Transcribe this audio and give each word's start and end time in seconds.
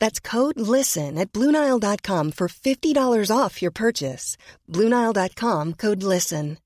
That's 0.00 0.20
code 0.30 0.60
LISTEN 0.60 1.18
at 1.18 1.32
Bluenile.com 1.32 2.32
for 2.32 2.48
$50 2.48 3.36
off 3.36 3.62
your 3.62 3.72
purchase. 3.72 4.36
Bluenile.com 4.68 5.74
code 5.74 6.02
LISTEN. 6.02 6.56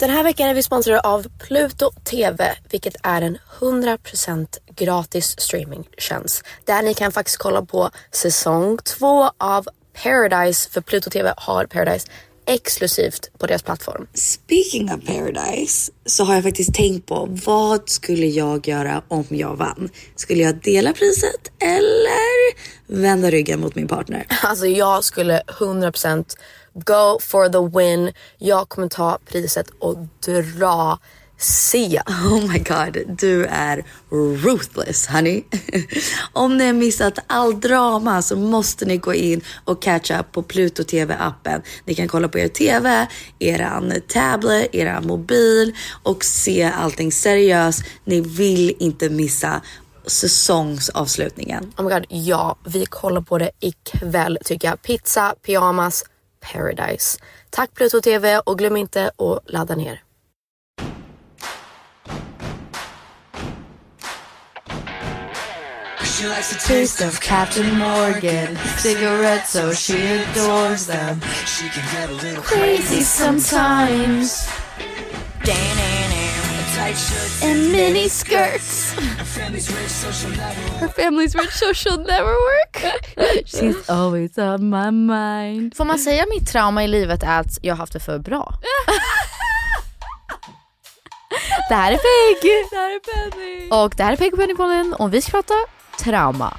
Den 0.00 0.10
här 0.10 0.22
veckan 0.24 0.48
är 0.48 0.54
vi 0.54 0.62
sponsrade 0.62 1.00
av 1.00 1.26
Pluto 1.48 1.90
TV, 2.04 2.54
vilket 2.70 2.96
är 3.02 3.22
en 3.22 3.38
100% 3.60 4.46
gratis 4.76 5.40
streamingtjänst. 5.40 6.44
Där 6.64 6.82
ni 6.82 6.94
kan 6.94 7.12
faktiskt 7.12 7.38
kolla 7.38 7.62
på 7.62 7.90
säsong 8.12 8.78
två 8.78 9.30
av 9.38 9.66
Paradise, 10.02 10.70
för 10.70 10.80
Pluto 10.80 11.10
TV 11.10 11.34
har 11.36 11.66
Paradise 11.66 12.08
exklusivt 12.50 13.30
på 13.38 13.46
deras 13.46 13.62
plattform. 13.62 14.06
Speaking 14.14 14.92
of 14.92 15.06
Paradise 15.06 15.92
så 16.06 16.24
har 16.24 16.34
jag 16.34 16.42
faktiskt 16.42 16.74
tänkt 16.74 17.06
på 17.06 17.28
vad 17.46 17.88
skulle 17.88 18.26
jag 18.26 18.68
göra 18.68 19.02
om 19.08 19.24
jag 19.28 19.56
vann? 19.56 19.88
Skulle 20.16 20.42
jag 20.42 20.56
dela 20.56 20.92
priset 20.92 21.52
eller 21.58 22.54
vända 22.86 23.30
ryggen 23.30 23.60
mot 23.60 23.74
min 23.74 23.88
partner? 23.88 24.26
Alltså 24.42 24.66
jag 24.66 25.04
skulle 25.04 25.42
100% 25.46 26.24
go 26.74 27.18
for 27.20 27.48
the 27.48 27.78
win. 27.78 28.12
Jag 28.38 28.68
kommer 28.68 28.88
ta 28.88 29.18
priset 29.26 29.66
och 29.78 29.96
dra 30.26 30.98
Sia. 31.40 32.02
Oh 32.06 32.52
my 32.52 32.58
god, 32.58 33.16
du 33.18 33.44
är 33.44 33.84
ruthless 34.44 35.06
honey. 35.06 35.42
Om 36.32 36.56
ni 36.56 36.66
har 36.66 36.72
missat 36.72 37.18
all 37.26 37.60
drama 37.60 38.22
så 38.22 38.36
måste 38.36 38.84
ni 38.84 38.96
gå 38.96 39.14
in 39.14 39.40
och 39.64 39.82
catch 39.82 40.10
up 40.10 40.32
på 40.32 40.42
Pluto 40.42 40.84
TV 40.84 41.16
appen. 41.18 41.62
Ni 41.84 41.94
kan 41.94 42.08
kolla 42.08 42.28
på 42.28 42.38
er 42.38 42.48
TV, 42.48 43.06
eran 43.38 43.92
tablet, 44.08 44.74
eran 44.74 45.06
mobil 45.06 45.76
och 46.02 46.24
se 46.24 46.62
allting 46.62 47.12
seriöst. 47.12 47.84
Ni 48.04 48.20
vill 48.20 48.76
inte 48.78 49.10
missa 49.10 49.60
säsongsavslutningen. 50.06 51.72
Oh 51.78 51.84
my 51.84 51.90
god, 51.90 52.06
ja, 52.08 52.56
vi 52.64 52.86
kollar 52.86 53.20
på 53.20 53.38
det 53.38 53.50
ikväll 53.60 54.38
tycker 54.44 54.68
jag. 54.68 54.82
Pizza, 54.82 55.34
pyjamas, 55.46 56.04
paradise. 56.52 57.18
Tack 57.50 57.74
Pluto 57.74 58.00
TV 58.00 58.38
och 58.38 58.58
glöm 58.58 58.76
inte 58.76 59.06
att 59.06 59.50
ladda 59.52 59.76
ner. 59.76 60.02
She 66.20 66.26
likes 66.26 66.52
the 66.52 66.58
taste 66.68 67.00
of 67.00 67.18
Captain 67.18 67.78
Morgan 67.78 68.54
cigarettes, 68.76 69.48
so 69.48 69.72
she 69.72 69.94
adores 69.94 70.86
them. 70.86 71.18
She 71.46 71.66
can 71.70 71.82
get 71.94 72.10
a 72.10 72.12
little 72.12 72.42
crazy 72.42 73.00
sometimes. 73.00 74.46
And 77.42 77.72
mini 77.72 78.10
skirts. 78.10 78.92
Her 78.92 79.24
family's 79.24 79.70
rich, 79.70 79.88
so 79.88 80.12
she'll 80.12 80.36
never 80.36 80.60
work. 80.60 80.80
Her 80.80 80.88
family's 80.88 81.34
rich, 81.34 81.52
so 81.52 81.72
she'll 81.72 82.04
never 82.04 82.34
work. 82.34 82.84
She's 83.46 83.88
always 83.88 84.36
on 84.36 84.68
my 84.68 84.90
mind. 84.90 85.74
Får 85.76 85.84
man 85.84 85.98
säga 85.98 86.26
mitt 86.26 86.48
trauma 86.48 86.84
i 86.84 86.88
livet 86.88 87.22
är 87.22 87.40
att 87.40 87.58
jag 87.62 87.74
har 87.74 87.78
haft 87.78 87.92
det 87.92 88.00
för 88.00 88.18
bra? 88.18 88.54
det 91.68 91.74
här 91.74 91.92
är 91.92 91.96
Peg! 91.96 92.42
Det 92.70 92.76
här 92.76 92.90
är 92.90 93.00
Penny. 93.00 93.68
Och 93.70 93.94
det 93.96 94.02
här 94.02 94.12
är 94.12 94.16
Peg 94.16 94.32
och 94.32 94.38
Pennypodden 94.38 94.94
och 94.94 95.14
vi 95.14 95.22
ska 95.22 95.30
prata 95.30 95.54
trauma. 96.00 96.56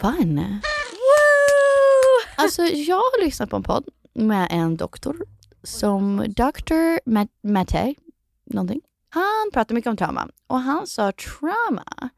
Fun. 0.00 0.36
Woo! 0.36 0.52
Alltså 2.36 2.62
jag 2.62 2.96
har 2.96 3.24
lyssnat 3.24 3.50
på 3.50 3.56
en 3.56 3.62
podd 3.62 3.88
med 4.14 4.48
en 4.50 4.76
doktor 4.76 5.16
som 5.62 6.16
Dr. 6.28 7.08
Mat- 7.10 7.38
Matte, 7.42 7.94
någonting. 8.44 8.80
Han 9.10 9.50
pratar 9.52 9.74
mycket 9.74 9.90
om 9.90 9.96
trauma 9.96 10.28
och 10.46 10.58
han 10.60 10.86
sa 10.86 11.12
trauma 11.12 12.10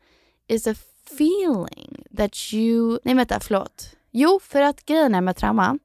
is 0.48 0.66
a 0.66 0.74
feeling 1.14 2.04
that 2.16 2.52
you... 2.52 2.98
Nej 3.04 3.14
vänta, 3.14 3.40
förlåt. 3.40 3.90
Jo, 4.10 4.40
för 4.42 4.62
att 4.62 4.84
grejen 4.86 5.14
är 5.14 5.20
med 5.20 5.36
trauma. 5.36 5.78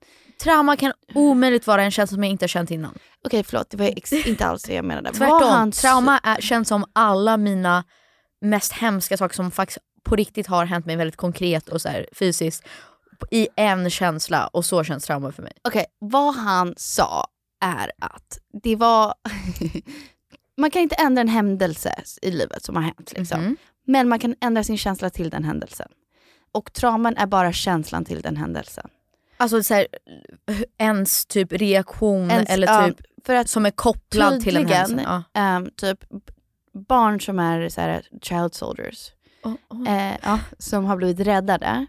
Trauma 0.43 0.77
kan 0.77 0.93
omöjligt 1.15 1.67
vara 1.67 1.83
en 1.83 1.91
känsla 1.91 2.15
som 2.15 2.23
jag 2.23 2.31
inte 2.31 2.43
har 2.43 2.47
känt 2.47 2.71
innan. 2.71 2.97
Okej 3.25 3.43
förlåt, 3.43 3.69
det 3.69 3.77
var 3.77 4.27
inte 4.27 4.45
alls 4.45 4.63
det 4.63 4.73
jag 4.73 4.85
menade. 4.85 5.11
Tvärtom, 5.13 5.41
han- 5.49 5.71
trauma 5.71 6.19
är, 6.23 6.41
känns 6.41 6.67
som 6.67 6.85
alla 6.93 7.37
mina 7.37 7.83
mest 8.41 8.71
hemska 8.73 9.17
saker 9.17 9.35
som 9.35 9.51
faktiskt 9.51 9.79
på 10.03 10.15
riktigt 10.15 10.47
har 10.47 10.65
hänt 10.65 10.85
mig 10.85 10.95
väldigt 10.95 11.15
konkret 11.17 11.69
och 11.69 11.81
så 11.81 11.89
här, 11.89 12.05
fysiskt 12.13 12.63
i 13.31 13.47
en 13.55 13.89
känsla 13.89 14.47
och 14.47 14.65
så 14.65 14.83
känns 14.83 15.05
trauma 15.05 15.31
för 15.31 15.43
mig. 15.43 15.53
Okej, 15.63 15.85
vad 15.99 16.35
han 16.35 16.73
sa 16.77 17.27
är 17.61 17.91
att 17.99 18.37
det 18.63 18.75
var... 18.75 19.13
man 20.57 20.71
kan 20.71 20.81
inte 20.81 20.95
ändra 20.95 21.21
en 21.21 21.27
händelse 21.27 21.95
i 22.21 22.31
livet 22.31 22.63
som 22.63 22.75
har 22.75 22.83
hänt. 22.83 23.13
Liksom. 23.15 23.41
Mhm. 23.41 23.57
Men 23.87 24.09
man 24.09 24.19
kan 24.19 24.35
ändra 24.41 24.63
sin 24.63 24.77
känsla 24.77 25.09
till 25.09 25.29
den 25.29 25.43
händelsen. 25.43 25.87
Och 26.51 26.73
trauman 26.73 27.17
är 27.17 27.25
bara 27.27 27.53
känslan 27.53 28.05
till 28.05 28.21
den 28.21 28.37
händelsen. 28.37 28.89
Alltså 29.39 29.63
så 29.63 29.73
här, 29.73 29.87
ens 30.77 31.25
typ 31.25 31.51
reaktion 31.51 32.31
Ens- 32.31 32.49
eller 32.49 32.67
ja, 32.67 32.87
typ 32.87 33.01
för 33.25 33.35
att 33.35 33.49
som 33.49 33.65
är 33.65 33.71
kopplad 33.71 34.41
till 34.41 34.57
en 34.57 34.67
händelse. 34.67 35.03
Ja. 35.07 35.41
ehm, 35.41 35.69
typ 35.75 35.99
barn 36.87 37.21
som 37.21 37.39
är 37.39 37.69
så 37.69 37.81
här, 37.81 38.01
child 38.21 38.53
soldiers, 38.53 39.11
Oh, 39.43 39.55
oh. 39.69 39.89
eh, 39.89 40.17
ja, 40.23 40.39
som 40.57 40.85
har 40.85 40.97
blivit 40.97 41.27
räddade, 41.27 41.85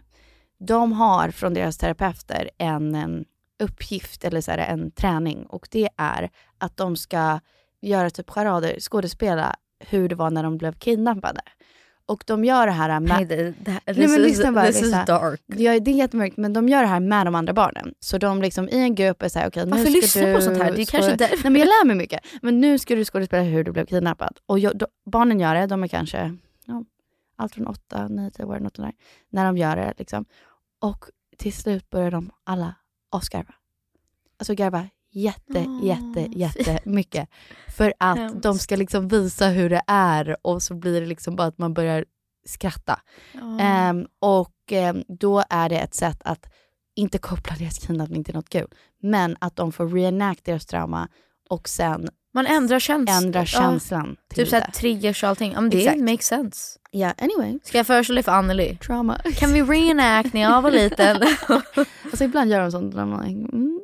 de 0.59 0.93
har 0.93 1.31
från 1.31 1.53
deras 1.53 1.77
terapeuter 1.77 2.49
en, 2.57 2.95
em, 2.95 3.25
uppgift 3.59 4.23
eller 4.23 4.41
så 4.41 4.51
här, 4.51 4.57
en 4.57 4.91
träning 4.91 5.45
och 5.45 5.67
det 5.71 5.89
är 5.97 6.29
att 6.57 6.77
de 6.77 6.95
ska 6.95 7.39
göra 7.81 8.09
typ 8.09 8.29
charader, 8.29 8.79
skådespela 8.79 9.55
hur 9.79 10.09
det 10.09 10.15
var 10.15 10.29
när 10.29 10.43
de 10.43 10.57
blev 10.57 10.73
kidnappade. 10.73 11.41
Och 12.05 12.23
de 12.27 12.45
gör 12.45 12.65
det 12.65 12.71
här 12.71 12.99
med... 12.99 13.09
Nej, 13.09 13.25
det, 13.25 13.53
Nej, 13.85 14.07
men 14.07 14.21
lyssna 14.21 14.51
bara, 14.51 14.65
this 14.65 14.81
is 14.81 14.91
dark. 14.91 15.41
Ja, 15.45 15.79
det 15.79 15.91
är 15.91 15.95
jättemörkt, 15.95 16.37
men 16.37 16.53
de 16.53 16.69
gör 16.69 16.81
det 16.81 16.87
här 16.87 16.99
med 16.99 17.27
de 17.27 17.35
andra 17.35 17.53
barnen. 17.53 17.93
Så 17.99 18.17
de 18.17 18.41
liksom 18.41 18.69
i 18.69 18.77
en 18.77 18.95
grupp 18.95 19.21
är 19.21 19.29
såhär, 19.29 19.47
okej 19.47 19.65
nu 19.65 19.71
Varför 19.71 20.07
ska 20.07 20.19
du... 20.19 20.25
du 20.25 20.35
på 20.35 20.41
sånt 20.41 20.57
här? 20.57 20.71
Det 20.71 20.81
är 20.81 20.85
kanske 20.85 21.15
därför. 21.15 21.43
Nej 21.43 21.51
men 21.51 21.55
jag 21.55 21.65
lär 21.65 21.85
mig 21.85 21.95
mycket. 21.95 22.25
Men 22.41 22.61
nu 22.61 22.79
ska 22.79 22.95
du 22.95 23.05
skådespela 23.05 23.43
hur 23.43 23.63
du 23.63 23.71
blev 23.71 23.85
kidnappad. 23.85 24.37
Och 24.45 24.59
jag, 24.59 24.77
då, 24.77 24.87
barnen 25.05 25.39
gör 25.39 25.55
det, 25.55 25.67
de 25.67 25.83
är 25.83 25.87
kanske 25.87 26.37
ja, 26.65 26.83
allt 27.35 27.55
från 27.55 27.67
8, 27.67 28.07
9, 28.07 28.31
10 28.31 28.45
år, 28.45 28.59
något 28.59 28.75
där. 28.75 28.91
När 29.29 29.45
de 29.45 29.57
gör 29.57 29.75
det 29.75 29.93
liksom. 29.97 30.25
Och 30.79 31.05
till 31.37 31.53
slut 31.53 31.89
börjar 31.89 32.11
de 32.11 32.31
alla 32.43 32.75
asgarva. 33.09 33.53
Alltså 34.37 34.53
garva 34.53 34.89
jätte, 35.11 35.65
Åh, 35.67 35.85
jätte, 35.85 36.27
jättemycket. 36.39 37.29
För 37.77 37.93
att 37.99 38.17
Hemskt. 38.17 38.43
de 38.43 38.57
ska 38.59 38.75
liksom 38.75 39.07
visa 39.07 39.47
hur 39.47 39.69
det 39.69 39.81
är 39.87 40.37
och 40.41 40.63
så 40.63 40.73
blir 40.75 41.01
det 41.01 41.07
liksom 41.07 41.35
bara 41.35 41.47
att 41.47 41.57
man 41.57 41.73
börjar 41.73 42.05
skratta. 42.45 42.99
Ehm, 43.59 44.05
och 44.19 44.53
ehm, 44.71 45.03
då 45.07 45.43
är 45.49 45.69
det 45.69 45.79
ett 45.79 45.93
sätt 45.95 46.21
att 46.25 46.45
inte 46.95 47.17
koppla 47.17 47.55
deras 47.55 47.77
kidnappning 47.77 48.23
till 48.23 48.35
något 48.35 48.49
kul, 48.49 48.67
men 49.01 49.37
att 49.39 49.55
de 49.55 49.71
får 49.71 49.87
reenact 49.89 50.45
deras 50.45 50.65
trauma 50.65 51.07
och 51.49 51.69
sen 51.69 52.09
Man 52.33 52.47
ändrar 52.47 52.79
känslan. 52.79 53.23
ändra 53.23 53.45
känslan 53.45 54.15
till 54.29 54.37
Typ 54.43 54.49
såhär 54.49 54.71
triggers 54.71 55.23
och 55.23 55.29
allting. 55.29 55.51
Ja, 55.51 55.61
men 55.61 55.69
det 55.69 55.95
makes 55.97 56.25
sense. 56.25 56.79
Ja, 56.91 57.13
anyway. 57.17 57.59
Ska 57.63 57.77
jag 57.77 57.87
föreslå 57.87 58.15
det 58.15 58.23
för 58.23 58.31
Anneli? 58.31 58.75
Trauma. 58.75 59.17
Kan 59.35 59.53
vi 59.53 59.61
reenact 59.61 60.33
när 60.33 60.41
jag 60.41 60.61
var 60.61 60.71
liten? 60.71 61.17
Alltså 62.03 62.23
ibland 62.23 62.51
gör 62.51 62.61
de 62.61 62.71
sånt 62.71 62.95
där 62.95 63.05
man 63.05 63.23
mm, 63.25 63.80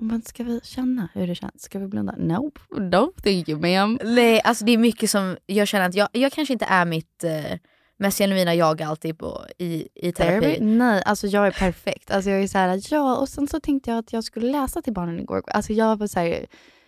men 0.00 0.22
ska 0.22 0.44
vi 0.44 0.60
känna 0.62 1.08
hur 1.14 1.26
det 1.26 1.34
känns? 1.34 1.62
Ska 1.62 1.78
vi 1.78 1.86
blunda? 1.86 2.14
Nope, 2.18 2.60
no 2.70 3.12
thank 3.24 3.48
you 3.48 3.60
ma'am. 3.60 3.98
Nej, 4.04 4.40
alltså 4.44 4.64
det 4.64 4.72
är 4.72 4.78
mycket 4.78 5.10
som 5.10 5.36
jag 5.46 5.68
känner 5.68 5.88
att 5.88 5.94
jag, 5.94 6.08
jag 6.12 6.32
kanske 6.32 6.52
inte 6.52 6.64
är 6.64 6.84
mitt 6.84 7.24
eh, 7.24 7.58
mest 7.96 8.18
genuina 8.18 8.54
jag 8.54 8.82
alltid 8.82 9.18
på, 9.18 9.44
i, 9.58 9.88
i 9.94 10.12
terapi. 10.12 10.40
Therapy? 10.46 10.64
Nej, 10.64 11.02
alltså 11.06 11.26
jag 11.26 11.46
är 11.46 11.50
perfekt. 11.50 12.10
Alltså 12.10 12.30
jag 12.30 12.42
är 12.42 12.46
så 12.46 12.58
här, 12.58 12.80
ja 12.90 13.16
och 13.16 13.28
sen 13.28 13.48
så 13.48 13.60
tänkte 13.60 13.90
jag 13.90 13.98
att 13.98 14.12
jag 14.12 14.24
skulle 14.24 14.52
läsa 14.52 14.82
till 14.82 14.92
barnen 14.92 15.20
igår. 15.20 15.42
Alltså 15.46 15.72
jag 15.72 15.98
var 15.98 16.06
så 16.06 16.20
här, 16.20 16.46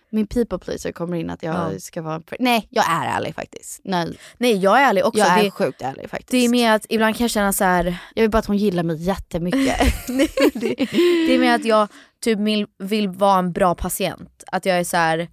min 0.09 0.27
people 0.27 0.57
pleaser 0.59 0.91
kommer 0.91 1.17
in 1.17 1.29
att 1.29 1.43
jag 1.43 1.55
Ja. 1.73 1.79
ska 1.79 2.01
vara... 2.01 2.21
Nej, 2.39 2.67
jag 2.69 2.85
är 2.89 3.05
ärlig 3.17 3.35
faktiskt. 3.35 3.81
Nej, 3.83 4.17
Nej 4.37 4.57
jag 4.57 4.81
är 4.81 4.89
ärlig 4.89 5.05
också. 5.05 5.19
jag 5.19 5.39
är 5.39 5.43
det, 5.43 5.51
sjukt 5.51 5.81
ärlig 5.81 6.09
faktiskt. 6.09 6.31
det 6.31 6.37
är 6.37 6.49
mer 6.49 6.71
att 6.71 6.85
ibland 6.89 7.15
kan 7.15 7.23
jag 7.23 7.31
känna 7.31 7.53
så 7.53 7.63
här. 7.63 7.97
Jag 8.15 8.21
vill 8.23 8.29
bara 8.31 8.37
att 8.37 8.45
hon 8.45 8.57
gillar 8.57 8.83
mig 8.83 8.95
jättemycket. 9.03 9.77
det, 10.07 10.75
det 11.27 11.33
är 11.35 11.39
mer 11.39 11.55
att 11.55 11.65
jag 11.65 11.87
typ 12.23 12.39
vill, 12.39 12.65
vill 12.79 13.09
vara 13.09 13.39
en 13.39 13.51
bra 13.51 13.75
patient. 13.75 14.43
Att 14.51 14.65
jag 14.65 14.79
är 14.79 14.83
så 14.83 14.97
här. 14.97 15.27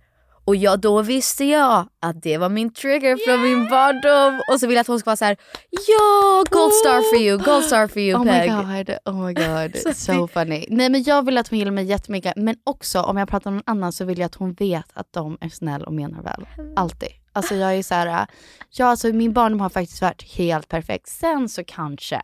Och 0.44 0.56
jag, 0.56 0.80
då 0.80 1.02
visste 1.02 1.44
jag 1.44 1.86
att 2.00 2.22
det 2.22 2.38
var 2.38 2.48
min 2.48 2.72
trigger 2.72 3.16
från 3.26 3.42
min 3.42 3.68
barndom. 3.68 4.40
Och 4.52 4.60
så 4.60 4.66
vill 4.66 4.74
jag 4.76 4.80
att 4.80 4.86
hon 4.86 4.98
ska 4.98 5.08
vara 5.10 5.16
så 5.16 5.24
här. 5.24 5.36
ja 5.70 6.44
gold 6.50 6.72
star 6.72 7.10
for 7.12 7.18
you, 7.22 7.38
gold 7.38 7.64
star 7.64 7.86
for 7.86 7.98
you 7.98 8.20
Oh 8.20 8.24
my 8.24 8.30
Peg. 8.30 8.50
god, 8.50 8.96
oh 9.14 9.26
my 9.26 9.32
god. 9.72 9.76
Så 9.82 9.94
so 9.94 10.26
funny. 10.28 10.66
Nej 10.68 10.88
men 10.90 11.02
jag 11.02 11.24
vill 11.24 11.38
att 11.38 11.48
hon 11.48 11.58
gillar 11.58 11.72
mig 11.72 11.84
jättemycket. 11.84 12.32
Men 12.36 12.56
också 12.64 13.00
om 13.00 13.16
jag 13.16 13.28
pratar 13.28 13.50
med 13.50 13.56
någon 13.66 13.76
annan 13.76 13.92
så 13.92 14.04
vill 14.04 14.18
jag 14.18 14.26
att 14.26 14.34
hon 14.34 14.52
vet 14.52 14.86
att 14.94 15.12
de 15.12 15.38
är 15.40 15.48
snäll 15.48 15.82
och 15.82 15.92
menar 15.92 16.22
väl. 16.22 16.46
Alltid. 16.76 17.08
Alltså 17.32 17.54
jag 17.54 17.74
är 17.74 17.82
så 17.82 17.94
här, 17.94 18.26
ja 18.70 18.86
alltså 18.86 19.08
min 19.08 19.32
barndom 19.32 19.60
har 19.60 19.68
faktiskt 19.68 20.02
varit 20.02 20.22
helt 20.22 20.68
perfekt. 20.68 21.08
Sen 21.08 21.48
så 21.48 21.64
kanske 21.64 22.22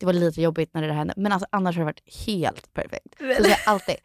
det 0.00 0.06
var 0.06 0.12
lite 0.12 0.42
jobbigt 0.42 0.74
när 0.74 0.82
det 0.82 0.88
där 0.88 0.94
hände. 0.94 1.14
Men 1.16 1.32
alltså, 1.32 1.46
annars 1.52 1.76
har 1.76 1.80
det 1.80 1.84
varit 1.84 2.26
helt 2.26 2.74
perfekt. 2.74 3.14
Så 3.18 3.24
säger 3.24 3.48
jag 3.48 3.58
alltid. 3.66 3.96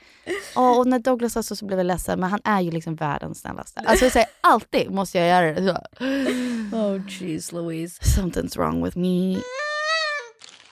Åh, 0.56 0.80
och 0.80 0.88
när 0.88 1.00
Douglas 1.00 1.34
sa 1.34 1.44
så, 1.44 1.56
så 1.56 1.66
blev 1.66 1.80
jag 1.80 1.86
ledsen 1.86 2.20
men 2.20 2.30
han 2.30 2.40
är 2.44 2.62
ju 2.62 2.72
liksom 2.72 2.96
världens 2.96 3.40
snällaste. 3.40 3.80
Alltså 3.86 4.06
jag 4.06 4.12
säger 4.12 4.28
alltid 4.42 4.92
måste 4.92 5.18
jag 5.18 5.28
göra 5.28 5.54
det 5.54 5.74
så. 5.74 6.06
Oh 6.78 7.02
jeez 7.10 7.52
Louise. 7.52 8.02
Something's 8.02 8.58
wrong 8.58 8.84
with 8.84 8.98
me. 8.98 9.38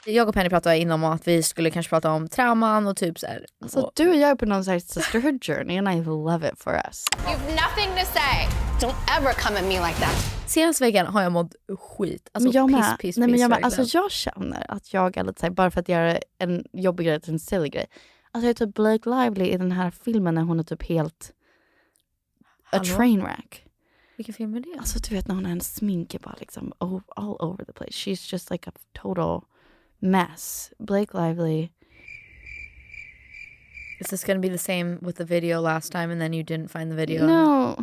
Jag 0.06 0.28
och 0.28 0.34
Penny 0.34 0.50
pratade 0.50 0.78
innan 0.78 1.04
om 1.04 1.12
att 1.12 1.28
vi 1.28 1.44
skulle 1.44 1.72
kanske 1.72 1.90
prata 1.90 2.12
om 2.12 2.28
trauman 2.28 2.88
och 2.88 2.98
typ 2.98 3.20
så 3.20 3.28
här. 3.28 3.46
Så 3.68 3.82
och, 3.82 3.92
du 3.96 4.10
och 4.10 4.16
jag 4.16 4.30
är 4.30 4.36
på 4.36 4.46
någon 4.46 4.64
slags 4.64 4.88
sisterhood 4.88 5.44
journey 5.44 5.78
and 5.78 5.90
I 5.90 6.06
love 6.06 6.50
it 6.50 6.60
for 6.60 6.74
us. 6.74 7.06
You've 7.18 7.56
nothing 7.56 7.90
to 8.00 8.06
say. 8.14 8.48
Don't 8.80 9.20
ever 9.20 9.34
come 9.34 9.60
at 9.60 9.66
me 9.66 9.88
like 9.88 10.00
that. 10.00 10.43
Senaste 10.54 10.84
veckan 10.84 11.08
har 11.08 11.22
jag 11.22 11.32
mått 11.32 11.56
skit. 11.80 12.30
Alltså 12.32 12.48
men 12.48 12.52
jag 12.52 12.68
piss, 12.70 12.78
med. 12.78 13.00
piss, 13.00 13.18
Nej, 13.18 13.28
men 13.28 13.34
piss 13.34 13.42
jag, 13.42 13.50
med. 13.50 13.64
Alltså, 13.64 13.98
jag 13.98 14.12
känner 14.12 14.72
att 14.72 14.94
jag 14.94 15.18
är 15.18 15.24
lite 15.24 15.40
såhär, 15.40 15.52
bara 15.52 15.72
för 15.72 15.80
att 15.80 15.90
göra 15.90 16.20
en 16.38 16.66
jobbig 16.74 17.06
grej 17.08 17.22
till 17.22 17.34
en 17.34 17.40
silly 17.40 17.70
grej. 17.70 17.86
Alltså 18.32 18.46
jag 18.48 18.50
är 18.50 18.66
typ 18.66 18.76
Blake 18.76 19.10
Lively 19.10 19.46
i 19.46 19.58
den 19.58 19.72
här 19.72 19.92
filmen 19.92 20.36
när 20.36 20.42
hon 20.42 20.60
är 20.60 20.64
typ 20.64 20.84
helt 20.84 21.34
a 22.42 22.46
Hallå? 22.64 22.84
train 22.84 23.22
wreck. 23.22 23.66
Vilken 24.18 24.34
film 24.34 24.56
är 24.56 24.60
det? 24.60 24.80
Alltså 24.80 25.00
du 25.10 25.16
vet 25.16 25.28
när 25.28 25.36
hon 25.36 25.46
har 25.46 25.52
en 25.52 25.62
smink 25.62 26.16
bara 26.22 26.36
liksom 26.40 26.74
all, 26.78 27.02
all 27.16 27.36
over 27.40 27.66
the 27.66 27.74
place. 27.74 27.92
She's 27.92 28.32
just 28.34 28.52
like 28.52 28.70
a 28.70 28.74
total 28.94 29.42
mess. 30.00 30.72
Blake 30.80 31.18
Lively. 31.18 31.70
Is 34.00 34.08
this 34.10 34.24
gonna 34.24 34.40
be 34.40 34.50
the 34.50 34.58
same 34.58 34.98
with 35.02 35.18
the 35.18 35.26
video 35.26 35.62
last 35.62 35.92
time 35.92 36.12
and 36.12 36.22
then 36.22 36.34
you 36.34 36.44
didn't 36.44 36.68
find 36.72 36.92
the 36.92 36.96
video? 36.96 37.26
No. 37.28 37.76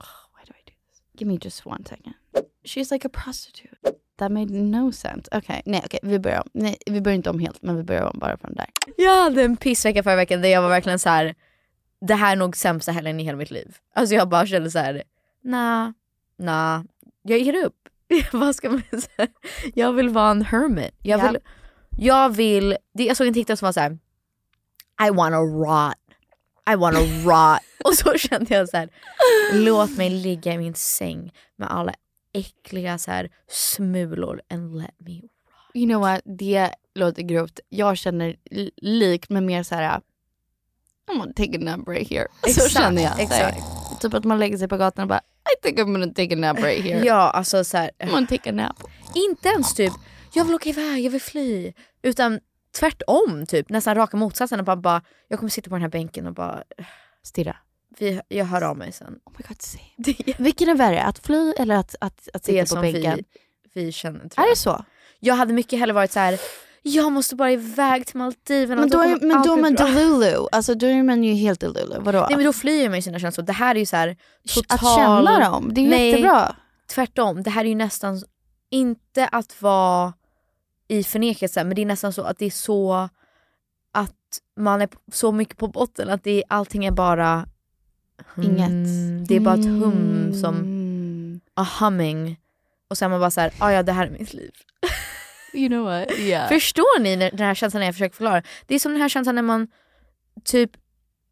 Oh, 0.00 0.20
why 0.32 0.44
do 0.46 0.52
I 0.54 0.62
do 0.66 0.72
this? 0.90 1.02
Give 1.18 1.28
me 1.32 1.38
just 1.42 1.66
one 1.66 1.84
second. 1.84 2.14
She's 2.64 2.90
like 2.92 3.06
a 3.06 3.10
prostitute. 3.10 3.76
That 4.18 4.32
made 4.32 4.50
no 4.54 4.92
sense. 4.92 5.28
Okej, 5.32 5.62
nej 5.66 5.82
okej 5.84 6.00
vi 6.02 6.18
börjar 6.18 6.40
om. 6.40 6.48
Nej, 6.54 6.76
vi 6.86 7.00
börjar 7.00 7.16
inte 7.16 7.30
om 7.30 7.38
helt 7.38 7.62
men 7.62 7.76
vi 7.76 7.82
börjar 7.82 8.02
om 8.02 8.18
bara 8.18 8.36
från 8.36 8.54
där. 8.54 8.66
Jag 8.96 9.22
hade 9.24 9.42
en 9.42 9.56
pissvecka 9.56 10.02
förra 10.02 10.16
veckan 10.16 10.42
där 10.42 10.48
jag 10.48 10.62
var 10.62 10.68
verkligen 10.68 10.98
så 10.98 11.08
här. 11.08 11.34
det 12.00 12.14
här 12.14 12.32
är 12.32 12.36
nog 12.36 12.56
sämsta 12.56 12.92
helgen 12.92 13.20
i 13.20 13.24
hela 13.24 13.38
mitt 13.38 13.50
liv. 13.50 13.76
Alltså 13.94 14.14
jag 14.14 14.28
bara 14.28 14.46
kände 14.46 14.70
så 14.70 14.78
här. 14.78 15.02
nah, 15.42 15.90
nah, 16.38 16.82
jag 17.22 17.38
ger 17.38 17.64
upp. 17.64 17.74
Vad 18.32 18.54
ska 18.54 18.70
man 18.70 18.82
säga? 18.90 19.28
Jag 19.74 19.92
vill 19.92 20.08
vara 20.08 20.30
en 20.30 20.42
hermit. 20.42 20.94
Jag 21.02 21.20
Ja. 21.20 21.30
vill, 21.30 21.38
jag 21.98 22.30
vill, 22.30 22.76
det, 22.94 23.04
jag 23.04 23.16
såg 23.16 23.26
en 23.26 23.34
TikTok 23.34 23.58
som 23.58 23.66
var 23.66 23.72
så 23.72 23.80
här. 23.80 23.98
I 25.08 25.10
wanna 25.10 25.36
rot. 25.38 25.94
I 26.72 26.76
wanna 26.76 26.98
rot. 27.00 27.60
Och 27.84 27.94
så 27.94 28.18
kände 28.18 28.54
jag 28.54 28.68
så 28.68 28.76
här. 28.76 28.88
låt 29.52 29.96
mig 29.96 30.10
ligga 30.10 30.52
i 30.52 30.58
min 30.58 30.74
säng 30.74 31.32
med 31.56 31.68
alla 31.70 31.94
äckliga 32.34 32.98
så 32.98 33.10
här 33.10 33.30
smulor 33.48 34.40
and 34.50 34.76
let 34.76 34.94
me 34.98 35.20
You 35.74 35.86
know 35.86 36.00
what, 36.00 36.20
det 36.24 36.70
låter 36.94 37.22
grovt. 37.22 37.60
Jag 37.68 37.96
känner 37.98 38.36
li- 38.50 38.70
likt 38.76 39.30
men 39.30 39.46
mer 39.46 39.62
så 39.62 39.74
här. 39.74 40.00
I'm 41.10 41.18
gonna 41.18 41.32
take 41.32 41.56
a 41.56 41.60
nap 41.60 41.88
right 41.88 42.10
here. 42.10 42.26
så 42.42 42.48
Exakt, 42.48 42.70
känner 42.72 43.02
jag. 43.02 43.12
Så 43.14 43.20
exakt. 43.22 43.58
Typ 44.00 44.14
att 44.14 44.24
man 44.24 44.38
lägger 44.38 44.58
sig 44.58 44.68
på 44.68 44.76
gatan 44.76 45.02
och 45.02 45.08
bara 45.08 45.20
I 45.20 45.62
think 45.62 45.78
I'm 45.78 45.84
gonna 45.92 46.06
take 46.06 46.34
a 46.34 46.36
nap 46.36 46.58
right 46.58 46.84
here. 46.84 47.04
Ja 47.06 47.30
alltså 47.30 47.64
så 47.64 47.76
här. 47.76 47.90
I'm 47.98 48.10
gonna 48.10 48.26
take 48.26 48.50
a 48.50 48.52
nap. 48.52 48.76
Inte 49.14 49.48
ens 49.48 49.74
typ, 49.74 49.92
jag 50.34 50.44
vill 50.44 50.54
åka 50.54 50.68
iväg, 50.68 51.04
jag 51.04 51.10
vill 51.10 51.22
fly. 51.22 51.72
Utan 52.02 52.40
tvärtom, 52.78 53.46
typ 53.46 53.68
nästan 53.70 53.94
raka 53.94 54.16
motsatsen. 54.16 54.58
Och 54.58 54.64
bara, 54.66 54.76
bara, 54.76 55.02
jag 55.28 55.38
kommer 55.38 55.50
sitta 55.50 55.68
på 55.70 55.74
den 55.74 55.82
här 55.82 55.88
bänken 55.88 56.26
och 56.26 56.34
bara, 56.34 56.62
Stirra. 57.22 57.56
vi, 57.98 58.20
jag 58.28 58.44
hör 58.44 58.62
av 58.62 58.76
mig 58.76 58.92
sen. 58.92 59.18
Oh 59.24 59.32
my 59.38 59.44
god. 59.48 59.56
Det 59.96 60.30
är 60.30 60.42
Vilken 60.42 60.68
är 60.68 60.74
värre? 60.74 61.02
Att 61.02 61.18
fly 61.18 61.52
eller 61.58 61.74
att, 61.74 61.94
att, 62.00 62.28
att 62.34 62.42
det 62.42 62.52
sitta 62.52 62.62
på 62.62 62.66
som 62.66 62.80
bänken? 62.80 63.24
vi, 63.74 63.84
vi 63.84 63.92
känner 63.92 64.20
Är 64.20 64.30
jag. 64.36 64.48
det 64.52 64.56
så? 64.56 64.84
Jag 65.20 65.34
hade 65.34 65.52
mycket 65.52 65.78
hellre 65.78 65.92
varit 65.92 66.12
så 66.12 66.20
här. 66.20 66.40
jag 66.82 67.12
måste 67.12 67.36
bara 67.36 67.52
iväg 67.52 68.06
till 68.06 68.16
Maldiverna. 68.16 68.80
Men 68.80 68.90
då, 68.90 69.00
är, 69.00 69.20
men 69.20 69.42
då 69.42 69.56
med 69.56 69.74
bra. 69.74 69.86
Delulu, 69.86 70.46
alltså 70.52 70.74
då 70.74 70.86
är 70.86 71.02
man 71.02 71.24
ju 71.24 71.34
helt 71.34 71.60
Delulu. 71.60 71.96
Vadå? 72.00 72.20
Nej 72.28 72.36
men 72.36 72.44
då 72.46 72.52
flyr 72.52 72.88
man 72.88 72.98
ju 72.98 73.02
sina 73.02 73.18
känslor. 73.18 73.44
Det 73.44 73.52
här 73.52 73.74
är 73.74 73.78
ju 73.78 73.86
så 73.86 73.96
här 73.96 74.16
total... 74.54 74.74
Att 74.74 74.96
känna 74.96 75.50
dem, 75.50 75.70
det 75.74 75.80
är 75.80 75.88
Nej. 75.88 76.10
jättebra. 76.10 76.56
Tvärtom, 76.94 77.42
det 77.42 77.50
här 77.50 77.64
är 77.64 77.68
ju 77.68 77.74
nästan, 77.74 78.22
inte 78.70 79.28
att 79.28 79.62
vara 79.62 80.12
i 80.88 81.04
förnekelse 81.04 81.64
men 81.64 81.74
det 81.74 81.82
är 81.82 81.86
nästan 81.86 82.12
så 82.12 82.22
att 82.22 82.38
det 82.38 82.46
är 82.46 82.50
så 82.50 83.08
att 83.92 84.14
man 84.56 84.82
är 84.82 84.88
så 85.12 85.32
mycket 85.32 85.56
på 85.56 85.68
botten 85.68 86.10
att 86.10 86.24
det, 86.24 86.44
allting 86.48 86.84
är 86.84 86.90
bara 86.90 87.48
Inget. 88.36 88.68
Mm, 88.68 89.24
det 89.26 89.36
är 89.36 89.40
bara 89.40 89.54
ett 89.54 89.64
hum 89.64 90.32
som, 90.40 90.56
Mm. 90.56 91.40
a 91.54 91.66
humming. 91.80 92.40
Och 92.90 92.98
sen 92.98 93.10
man 93.10 93.20
bara 93.20 93.30
såhär, 93.30 93.52
ah, 93.58 93.70
ja 93.70 93.82
det 93.82 93.92
här 93.92 94.06
är 94.06 94.10
mitt 94.10 94.34
liv. 94.34 94.50
You 95.54 95.68
know 95.68 95.84
what? 95.84 96.18
Yeah. 96.18 96.48
Förstår 96.48 97.00
ni 97.00 97.16
den 97.16 97.38
här 97.38 97.54
känslan 97.54 97.80
när 97.80 97.86
jag 97.86 97.94
försöker 97.94 98.16
förklara? 98.16 98.42
Det 98.66 98.74
är 98.74 98.78
som 98.78 98.92
den 98.92 99.00
här 99.00 99.08
känslan 99.08 99.34
när 99.34 99.42
man 99.42 99.68
typ, 100.44 100.70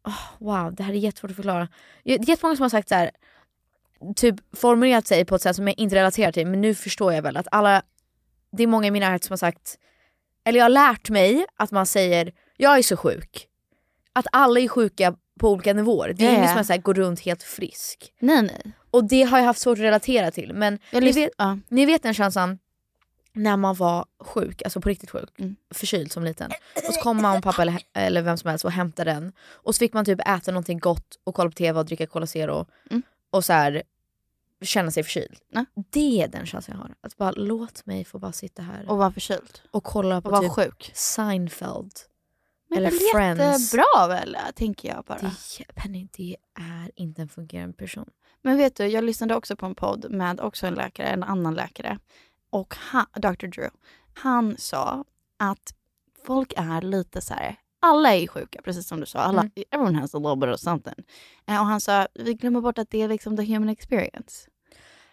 oh, 0.03 0.21
wow 0.37 0.75
det 0.75 0.83
här 0.83 0.93
är 0.93 0.97
jättesvårt 0.97 1.31
att 1.31 1.35
förklara. 1.35 1.67
Det 2.03 2.13
är 2.13 2.29
jättemånga 2.29 2.55
som 2.55 2.63
har 2.63 2.69
sagt 2.69 2.89
så 2.89 2.95
här, 2.95 3.11
typ 4.15 4.35
formulerat 4.57 5.07
sig 5.07 5.25
på 5.25 5.35
ett 5.35 5.41
sätt 5.41 5.55
som 5.55 5.67
jag 5.67 5.79
inte 5.79 5.95
relaterar 5.95 6.31
till 6.31 6.47
men 6.47 6.61
nu 6.61 6.75
förstår 6.75 7.13
jag 7.13 7.21
väl 7.21 7.37
att 7.37 7.47
alla, 7.51 7.81
det 8.51 8.63
är 8.63 8.67
många 8.67 8.87
i 8.87 8.91
min 8.91 8.99
närhet 9.01 9.23
som 9.23 9.31
har 9.33 9.37
sagt, 9.37 9.77
eller 10.45 10.57
jag 10.59 10.65
har 10.65 10.69
lärt 10.69 11.09
mig 11.09 11.45
att 11.55 11.71
man 11.71 11.85
säger 11.85 12.31
jag 12.57 12.77
är 12.77 12.81
så 12.83 12.97
sjuk. 12.97 13.47
Att 14.13 14.27
alla 14.31 14.59
är 14.59 14.67
sjuka 14.67 15.15
på 15.39 15.49
olika 15.51 15.73
nivåer. 15.73 16.13
Det 16.13 16.25
är 16.25 16.31
Ja, 16.31 16.37
ingen 16.37 16.49
som 16.49 16.57
är 16.57 16.63
så 16.63 16.73
här, 16.73 16.79
går 16.79 16.93
runt 16.93 17.19
helt 17.19 17.43
frisk. 17.43 18.13
Nej 18.19 18.41
nej. 18.41 18.71
Och 18.91 19.03
det 19.03 19.23
har 19.23 19.37
jag 19.37 19.45
haft 19.45 19.59
svårt 19.59 19.77
att 19.77 19.83
relatera 19.83 20.31
till. 20.31 20.53
Men 20.53 20.79
Jag 20.91 21.03
ni, 21.03 21.11
vet, 21.11 21.31
ja. 21.37 21.57
ni 21.67 21.85
vet 21.85 22.03
den 22.03 22.13
känslan 22.13 22.59
när 23.33 23.57
man 23.57 23.75
var 23.75 24.05
sjuk, 24.19 24.61
alltså 24.61 24.81
på 24.81 24.89
riktigt 24.89 25.09
sjuk, 25.09 25.29
Mm. 25.39 25.55
förkyld 25.73 26.11
som 26.11 26.23
liten. 26.23 26.51
Och 26.87 26.93
så 26.93 27.01
kom 27.01 27.17
mamma 27.21 27.37
och 27.37 27.43
pappa 27.43 27.61
eller, 27.61 27.77
eller 27.93 28.21
vem 28.21 28.37
som 28.37 28.49
helst 28.49 28.65
och 28.65 28.71
hämtade 28.71 29.11
den. 29.11 29.31
Och 29.49 29.75
så 29.75 29.79
fick 29.79 29.93
man 29.93 30.05
typ 30.05 30.19
äta 30.27 30.51
någonting 30.51 30.79
gott 30.79 31.19
och 31.23 31.35
kolla 31.35 31.49
på 31.49 31.55
TV 31.55 31.79
och 31.79 31.85
dricka 31.85 32.07
Cola 32.07 32.25
Zero. 32.27 32.65
Mm. 32.91 33.01
Och 33.31 33.45
så 33.45 33.53
här 33.53 33.83
känna 34.61 34.91
sig 34.91 35.03
förkyld. 35.03 35.37
Ja. 35.49 35.65
Det 35.89 36.21
är 36.21 36.27
den 36.27 36.45
känslan 36.45 36.77
jag 36.77 36.83
har. 36.83 36.95
Att 37.01 37.17
bara 37.17 37.31
låt 37.31 37.85
mig 37.85 38.05
få 38.05 38.19
bara 38.19 38.31
sitta 38.31 38.61
här 38.61 38.89
Och 38.89 38.97
vara 38.97 39.11
förkyld. 39.11 39.59
och 39.71 39.83
kolla 39.83 40.21
på 40.21 40.29
Och 40.29 40.41
typ 40.41 40.51
sjuk. 40.51 40.91
Seinfeld. 40.93 41.91
Men 42.69 42.77
Eller 42.79 42.89
det 42.89 42.95
är 42.95 43.13
Friends. 43.13 43.73
jättebra 43.73 44.07
väl, 44.07 44.37
tänker 44.55 44.89
jag 44.89 45.03
bara. 45.05 45.17
Det, 45.19 45.73
Penny, 45.75 46.07
det 46.17 46.37
är 46.59 46.91
inte 46.95 47.21
en 47.21 47.29
fungerande 47.29 47.77
person. 47.77 48.09
Men 48.41 48.57
vet 48.57 48.75
du, 48.75 48.85
jag 48.85 49.03
lyssnade 49.03 49.35
också 49.35 49.55
på 49.55 49.65
en 49.65 49.75
podd 49.75 50.11
med 50.11 50.39
också 50.39 50.67
en 50.67 50.73
läkare, 50.73 51.07
en 51.07 51.23
annan 51.23 51.53
läkare. 51.53 51.99
Och 52.49 52.75
han, 52.79 53.05
Dr. 53.15 53.47
Drew. 53.47 53.69
Han 54.13 54.55
sa 54.57 55.05
att 55.37 55.73
folk 56.25 56.53
är 56.57 56.81
lite 56.81 57.21
så 57.21 57.33
här. 57.33 57.55
Alla 57.79 58.15
är 58.15 58.27
sjuka, 58.27 58.61
precis 58.63 58.87
som 58.87 58.99
du 58.99 59.05
sa. 59.05 59.19
Alla, 59.19 59.41
Mm. 59.41 59.51
Everyone 59.71 59.99
has 59.99 60.15
a 60.15 60.17
little 60.19 60.35
bit 60.35 60.55
of 60.55 60.59
something. 60.59 60.93
Eh, 61.47 61.59
Och 61.59 61.65
han 61.65 61.81
sa, 61.81 62.07
vi 62.13 62.33
glömmer 62.33 62.61
bort 62.61 62.77
att 62.77 62.89
det 62.89 63.01
är 63.01 63.07
liksom 63.07 63.37
the 63.37 63.43
human 63.43 63.69
experience. 63.69 64.47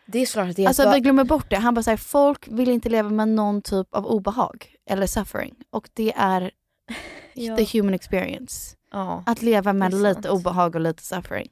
Det 0.06 0.18
är 0.18 0.26
såklart 0.26 0.50
att 0.50 0.56
det 0.56 0.62
är 0.64 0.68
Alltså 0.68 0.90
vi 0.92 1.00
glömmer 1.00 1.24
bort 1.24 1.50
det. 1.50 1.56
Han 1.56 1.74
bara 1.74 1.82
säger 1.82 1.96
folk 1.98 2.48
vill 2.48 2.68
inte 2.68 2.88
leva 2.88 3.10
med 3.10 3.28
någon 3.28 3.62
typ 3.62 3.94
av 3.94 4.06
obehag 4.06 4.74
eller 4.90 5.06
suffering. 5.06 5.54
Och 5.70 5.88
det 5.94 6.12
är 6.16 6.50
Ja. 7.34 7.56
the 7.56 7.78
human 7.78 7.94
experience. 7.94 8.76
Ja. 8.92 9.22
Att 9.26 9.42
leva 9.42 9.72
med 9.72 9.94
är 9.94 9.96
lite 10.14 10.30
obehag 10.30 10.74
och 10.74 10.80
lite 10.80 11.02
suffering. 11.02 11.48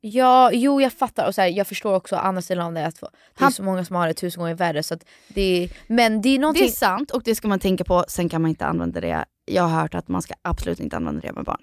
Ja, 0.00 0.50
jo 0.52 0.80
jag 0.80 0.92
fattar 0.92 1.26
och 1.26 1.34
så 1.34 1.40
här, 1.40 1.48
jag 1.48 1.66
förstår 1.66 1.94
också 1.94 2.16
andra 2.16 2.42
sidan 2.42 2.66
av 2.66 2.72
det. 2.74 2.86
Att 2.86 3.00
det 3.00 3.06
är 3.06 3.10
Han- 3.34 3.52
så 3.52 3.62
många 3.62 3.84
som 3.84 3.96
har 3.96 4.06
det 4.08 4.14
tusen 4.14 4.40
gånger 4.40 4.54
värre. 4.54 4.82
Så 4.82 4.96
det 5.28 5.42
är, 5.64 5.70
men 5.86 6.22
det 6.22 6.28
är 6.28 6.38
någonting... 6.38 6.62
Det 6.64 6.68
är 6.68 6.72
sant 6.72 7.10
och 7.10 7.22
det 7.22 7.34
ska 7.34 7.48
man 7.48 7.58
tänka 7.60 7.84
på. 7.84 8.04
Sen 8.08 8.28
kan 8.28 8.42
man 8.42 8.48
inte 8.48 8.66
använda 8.66 9.00
det. 9.00 9.24
Jag 9.46 9.62
har 9.62 9.80
hört 9.80 9.94
att 9.94 10.08
man 10.08 10.22
ska 10.22 10.34
absolut 10.42 10.80
inte 10.80 10.96
använda 10.96 11.20
det 11.20 11.32
med 11.32 11.44
barn. 11.44 11.60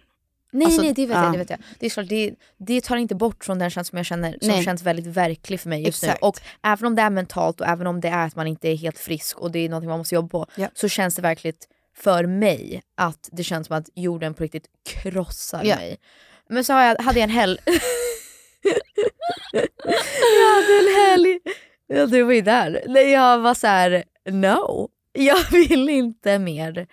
nej 0.51 0.65
alltså, 0.65 0.81
nej 0.81 0.93
det 0.93 1.05
vet, 1.05 1.17
ja. 1.17 1.23
jag, 1.23 1.33
det 1.33 1.37
vet 1.37 1.49
jag. 1.49 1.59
Det 1.79 1.85
är 1.85 1.89
klart, 1.89 2.09
det, 2.09 2.35
det 2.57 2.81
tar 2.81 2.95
inte 2.97 3.15
bort 3.15 3.45
från 3.45 3.59
den 3.59 3.69
känslan 3.69 3.85
som 3.85 3.97
jag 3.97 4.05
känner 4.05 4.37
som 4.41 4.49
Nej. 4.49 4.63
känns 4.63 4.83
väldigt 4.83 5.05
verklig 5.07 5.59
för 5.59 5.69
mig 5.69 5.85
just 5.85 6.03
Exakt. 6.03 6.21
nu. 6.21 6.27
Och 6.27 6.39
även 6.63 6.85
om 6.87 6.95
det 6.95 7.01
är 7.01 7.09
mentalt 7.09 7.61
och 7.61 7.67
även 7.67 7.87
om 7.87 8.01
det 8.01 8.07
är 8.07 8.25
att 8.27 8.35
man 8.35 8.47
inte 8.47 8.69
är 8.69 8.75
helt 8.75 8.99
frisk 8.99 9.39
och 9.39 9.51
det 9.51 9.59
är 9.59 9.69
någonting 9.69 9.89
man 9.89 9.97
måste 9.97 10.15
jobba 10.15 10.27
på. 10.29 10.45
Ja. 10.55 10.67
Så 10.73 10.89
känns 10.89 11.15
det 11.15 11.21
verkligen 11.21 11.55
för 11.95 12.25
mig 12.25 12.81
att 12.97 13.29
det 13.31 13.43
känns 13.43 13.67
som 13.67 13.77
att 13.77 13.89
jorden 13.95 14.33
på 14.33 14.43
riktigt 14.43 14.65
krossar 14.85 15.63
Ja. 15.63 15.75
mig. 15.75 15.97
Men 16.49 16.63
så 16.63 16.73
jag, 16.73 16.97
hade 17.01 17.19
jag 17.19 17.23
en 17.23 17.29
helg... 17.29 17.57
jag 19.51 20.55
hade 20.55 20.79
en 20.79 20.95
helg, 21.09 21.39
ja 21.87 22.05
du 22.05 22.23
var 22.23 22.33
ju 22.33 22.41
där, 22.41 22.97
jag 23.11 23.39
var 23.39 23.53
så 23.53 23.67
här: 23.67 24.03
no, 24.29 24.89
jag 25.13 25.51
vill 25.51 25.89
inte 25.89 26.39
mer. 26.39 26.87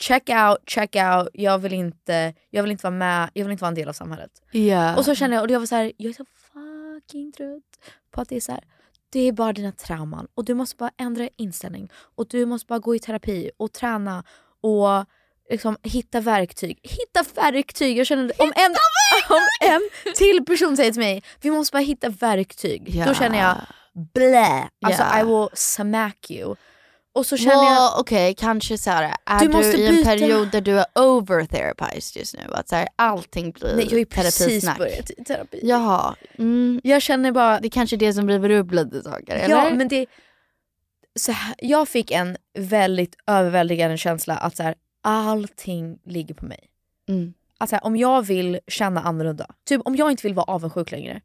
Check 0.00 0.28
out, 0.28 0.58
check 0.66 0.96
out, 0.96 1.28
jag 1.32 1.58
vill 1.58 1.72
inte, 1.72 2.34
jag 2.50 2.62
vill 2.62 2.72
inte 2.72 2.82
vara 2.82 2.94
med, 2.94 3.30
jag 3.34 3.44
vill 3.44 3.52
inte 3.52 3.62
vara 3.62 3.68
en 3.68 3.74
del 3.74 3.88
av 3.88 3.92
samhället. 3.92 4.30
Ja. 4.50 4.96
Och 4.96 5.04
så 5.04 5.14
känner 5.14 5.36
jag, 5.36 5.44
och 5.44 5.50
jag 5.50 5.58
var 5.60 5.66
så 5.66 5.74
här, 5.74 5.92
jag 5.96 6.10
är 6.10 6.14
så 6.14 6.24
fucking 6.52 7.32
trött 7.32 7.92
på 8.10 8.20
att 8.20 8.28
det 8.28 8.36
är 8.36 8.40
så 8.40 8.52
här. 8.52 8.64
Det 9.12 9.20
är 9.20 9.32
bara 9.32 9.52
dina 9.52 9.72
trauman 9.72 10.26
och 10.34 10.44
du 10.44 10.54
måste 10.54 10.76
bara 10.76 10.90
ändra 10.98 11.28
inställning 11.36 11.90
och 12.16 12.26
du 12.28 12.46
måste 12.46 12.66
bara 12.66 12.78
gå 12.78 12.94
i 12.94 12.98
terapi 12.98 13.50
och 13.56 13.72
träna 13.72 14.24
och 14.62 15.04
liksom 15.50 15.76
hitta 15.82 16.20
verktyg. 16.20 16.78
Hitta 16.82 17.24
verktyg! 17.42 17.98
Jag 17.98 18.06
känner 18.06 18.24
om 18.38 18.52
en, 18.56 18.74
om 19.36 19.70
en 19.70 19.80
till 20.16 20.44
person 20.46 20.76
säger 20.76 20.92
till 20.92 21.00
mig 21.02 21.22
vi 21.40 21.50
måste 21.50 21.74
bara 21.74 21.82
hitta 21.82 22.08
verktyg. 22.08 22.88
Ja. 22.88 23.06
Då 23.06 23.14
känner 23.14 23.38
jag 23.38 23.56
blä, 24.14 24.68
alltså 24.86 25.02
Ja. 25.02 25.20
I 25.20 25.24
will 25.24 25.48
smack 25.54 26.30
you. 26.30 26.54
Och 27.12 27.26
så 27.26 27.36
känner 27.36 27.56
well, 27.56 27.64
jag, 27.74 28.00
okej, 28.00 28.34
kanske 28.38 28.78
så 28.78 28.90
här, 28.90 29.14
är 29.26 29.40
Du 29.40 29.46
du, 29.46 29.52
måste 29.52 29.76
i 29.76 29.86
en 29.86 29.94
byta- 29.94 30.04
period 30.04 30.50
där 30.50 30.60
du 30.60 30.78
är 30.78 30.86
over 30.94 31.44
therapized 31.44 32.20
just 32.20 32.34
nu? 32.36 32.40
Att 32.54 32.68
så 32.68 32.76
här, 32.76 32.88
allting 32.96 33.50
blir 33.50 33.74
nej 33.76 33.84
jag 33.84 33.90
har 33.90 33.98
ju 33.98 34.06
precis 34.06 34.76
börjat 34.78 35.10
i 35.10 35.24
terapi. 35.24 35.60
Jaha, 35.62 36.14
mm, 36.38 36.80
Jag 36.84 37.02
känner 37.02 37.32
bara, 37.32 37.60
det 37.60 37.68
är 37.68 37.70
kanske 37.70 37.96
är 37.96 37.98
det 37.98 38.12
som 38.12 38.28
river 38.28 38.50
upp 38.50 38.72
lite 38.72 39.02
saker, 39.02 39.34
eller? 39.36 39.54
Ja 39.56 39.70
men 39.74 39.88
det, 39.88 40.06
så 41.18 41.32
här, 41.32 41.54
jag 41.58 41.88
fick 41.88 42.10
en 42.10 42.36
väldigt 42.58 43.16
överväldigande 43.26 43.96
känsla 43.96 44.36
att 44.36 44.56
så 44.56 44.62
här, 44.62 44.74
allting 45.02 45.98
ligger 46.06 46.34
på 46.34 46.44
mig. 46.46 46.60
Mm. 47.08 47.32
Att 47.58 47.68
så 47.70 47.76
här, 47.76 47.84
om 47.86 47.96
jag 47.96 48.26
vill 48.26 48.58
känna 48.68 49.00
annorlunda, 49.02 49.46
typ 49.68 49.80
om 49.84 49.96
jag 49.96 50.10
inte 50.10 50.22
vill 50.22 50.34
vara 50.34 50.44
avundsjuk 50.44 50.90
längre, 50.90 51.20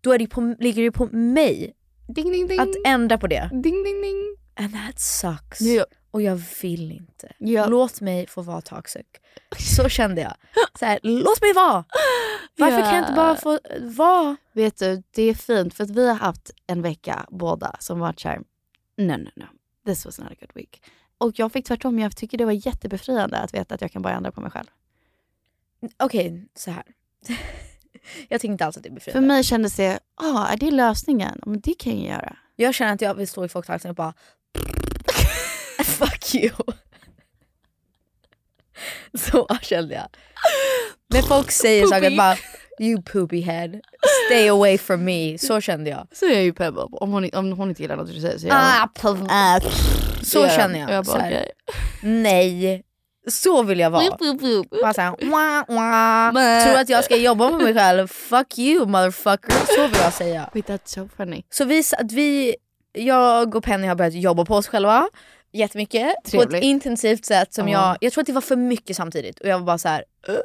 då 0.00 0.12
är 0.12 0.18
det 0.18 0.26
på, 0.26 0.54
ligger 0.58 0.82
det 0.82 0.92
på 0.92 1.06
mig 1.12 1.74
Ding, 2.08 2.32
ding, 2.32 2.46
ding. 2.46 2.60
att 2.60 2.68
ändra 2.86 3.18
på 3.18 3.26
det. 3.26 3.50
ding, 3.52 3.62
ding, 3.84 4.02
ding. 4.02 4.36
And 4.58 4.72
that 4.72 5.00
sucks. 5.00 5.60
Ja. 5.60 5.84
Och 6.10 6.22
jag 6.22 6.42
vill 6.62 6.92
inte. 6.92 7.32
Ja. 7.38 7.66
Låt 7.66 8.00
mig 8.00 8.26
få 8.26 8.42
vara 8.42 8.60
toxic. 8.60 9.06
Så 9.58 9.88
kände 9.88 10.20
jag. 10.20 10.34
Så 10.78 10.86
här, 10.86 10.98
låt 11.02 11.42
mig 11.42 11.52
vara! 11.52 11.84
Varför 12.56 12.80
kan 12.80 12.94
jag 12.94 12.98
inte 12.98 13.12
bara 13.12 13.36
få 13.36 13.58
vara? 13.80 14.36
Vet 14.52 14.78
du, 14.78 15.02
det 15.10 15.22
är 15.22 15.34
fint 15.34 15.74
för 15.74 15.84
att 15.84 15.90
vi 15.90 16.08
har 16.08 16.14
haft 16.14 16.50
en 16.66 16.82
vecka 16.82 17.26
båda 17.30 17.76
som 17.80 17.98
varit 17.98 18.20
såhär, 18.20 18.38
no 18.96 19.16
no 19.16 19.30
no, 19.36 19.46
this 19.86 20.06
was 20.06 20.18
not 20.18 20.30
a 20.32 20.34
good 20.40 20.50
week. 20.54 20.82
Och 21.18 21.38
jag 21.38 21.52
fick 21.52 21.66
tvärtom, 21.66 21.98
jag 21.98 22.16
tycker 22.16 22.38
det 22.38 22.44
var 22.44 22.66
jättebefriande 22.66 23.38
att 23.38 23.54
veta 23.54 23.74
att 23.74 23.80
jag 23.80 23.92
kan 23.92 24.02
bara 24.02 24.14
ändra 24.14 24.32
på 24.32 24.40
mig 24.40 24.50
själv. 24.50 24.66
Okej, 25.96 26.48
så 26.54 26.70
här. 26.70 26.84
jag 28.28 28.40
tycker 28.40 28.52
inte 28.52 28.66
alls 28.66 28.76
att 28.76 28.82
det 28.82 28.88
är 28.88 28.90
För 28.90 28.94
befriande. 28.94 29.28
mig 29.28 29.44
kändes 29.44 29.76
det, 29.76 29.98
ah, 30.14 30.46
är 30.46 30.56
det 30.56 30.70
lösningen? 30.70 31.40
Men 31.46 31.60
det 31.60 31.74
kan 31.74 31.92
jag 31.92 32.08
göra. 32.08 32.36
Jag 32.56 32.74
känner 32.74 32.94
att 32.94 33.00
jag 33.00 33.14
vill 33.14 33.28
stå 33.28 33.44
i 33.44 33.48
folktaxen 33.48 33.88
och 33.88 33.94
bara 33.94 34.14
Fuck 35.98 36.34
you. 36.34 36.50
Så 39.14 39.48
kände 39.62 39.94
jag. 39.94 40.08
När 41.10 41.22
folk 41.22 41.50
säger 41.50 41.86
saker 41.86 42.00
Poopy. 42.02 42.16
bara 42.16 42.36
You 42.80 43.02
poopy 43.02 43.40
head, 43.40 43.68
stay 44.26 44.48
away 44.48 44.78
from 44.78 45.04
me. 45.04 45.38
Så 45.38 45.60
kände 45.60 45.90
jag. 45.90 46.06
Så 46.12 46.26
är 46.26 46.32
jag 46.32 46.42
ju 46.42 46.52
peppad. 46.52 46.88
Om 46.92 47.10
hon, 47.12 47.30
om 47.34 47.52
hon 47.52 47.68
inte 47.68 47.82
gillar 47.82 47.96
något 47.96 48.14
du 48.14 48.20
säger 48.20 48.38
så 48.38 48.46
är 48.46 48.50
jag... 48.50 48.58
Ah, 48.60 48.86
pff, 48.94 49.22
ah, 49.30 49.60
så 50.22 50.38
Ja, 50.38 50.48
känner 50.48 50.80
jag. 50.80 50.90
jag 50.90 51.04
bara, 51.04 51.18
okej. 51.18 51.50
Nej, 52.02 52.82
så 53.28 53.62
vill 53.62 53.78
jag 53.78 53.90
vara. 53.90 54.04
Bara 54.82 54.94
såhär, 54.94 55.30
wah, 55.30 55.64
wah. 55.76 56.64
Tror 56.64 56.80
att 56.80 56.88
jag 56.88 57.04
ska 57.04 57.16
jobba 57.16 57.50
med 57.50 57.60
mig 57.62 57.74
själv? 57.74 58.06
Fuck 58.08 58.58
you 58.58 58.86
motherfucker. 58.86 59.76
Så 59.76 59.86
vill 59.86 60.00
jag 60.02 60.12
säga. 60.12 60.50
Wait 60.54 60.68
that's 60.68 60.80
so 60.84 61.08
funny. 61.16 61.42
Så 61.50 61.64
vi, 61.64 61.82
att 61.98 62.12
vi, 62.12 62.56
jag 62.92 63.54
och 63.54 63.64
Penny 63.64 63.86
har 63.86 63.94
börjat 63.94 64.14
jobba 64.14 64.44
på 64.44 64.54
oss 64.54 64.68
själva 64.68 65.08
jättemycket. 65.52 66.14
På 66.24 66.30
Trevligt. 66.30 66.54
ett 66.54 66.62
intensivt 66.64 67.24
sätt 67.24 67.54
som 67.54 67.68
Ja. 67.68 67.88
jag, 67.88 67.96
jag 68.00 68.12
tror 68.12 68.22
att 68.22 68.26
det 68.26 68.32
var 68.32 68.40
för 68.40 68.56
mycket 68.56 68.96
samtidigt 68.96 69.38
och 69.40 69.48
jag 69.48 69.58
var 69.58 69.66
bara 69.66 69.78
så 69.78 69.88
här. 69.88 70.04
"Ugh." 70.28 70.38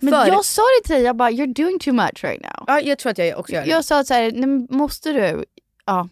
Men 0.00 0.12
För- 0.14 0.26
jag 0.26 0.44
sa 0.44 0.62
det 0.62 0.86
till 0.86 0.94
dig, 0.94 1.04
jag 1.04 1.16
bara 1.16 1.30
you're 1.30 1.54
doing 1.54 1.78
too 1.78 1.92
much 1.94 2.24
right 2.24 2.42
now. 2.42 2.64
Ja, 2.66 2.80
jag 2.80 2.98
tror 2.98 3.12
att 3.12 3.18
jag 3.18 3.38
också 3.38 3.52
gör 3.52 3.62
det. 3.62 3.68
Jag 3.70 3.84
sa 3.84 4.04
så 4.04 4.14
här, 4.14 4.32
nej, 4.32 4.66
måste 4.70 5.12
du? 5.12 5.44
Ja. 5.86 6.08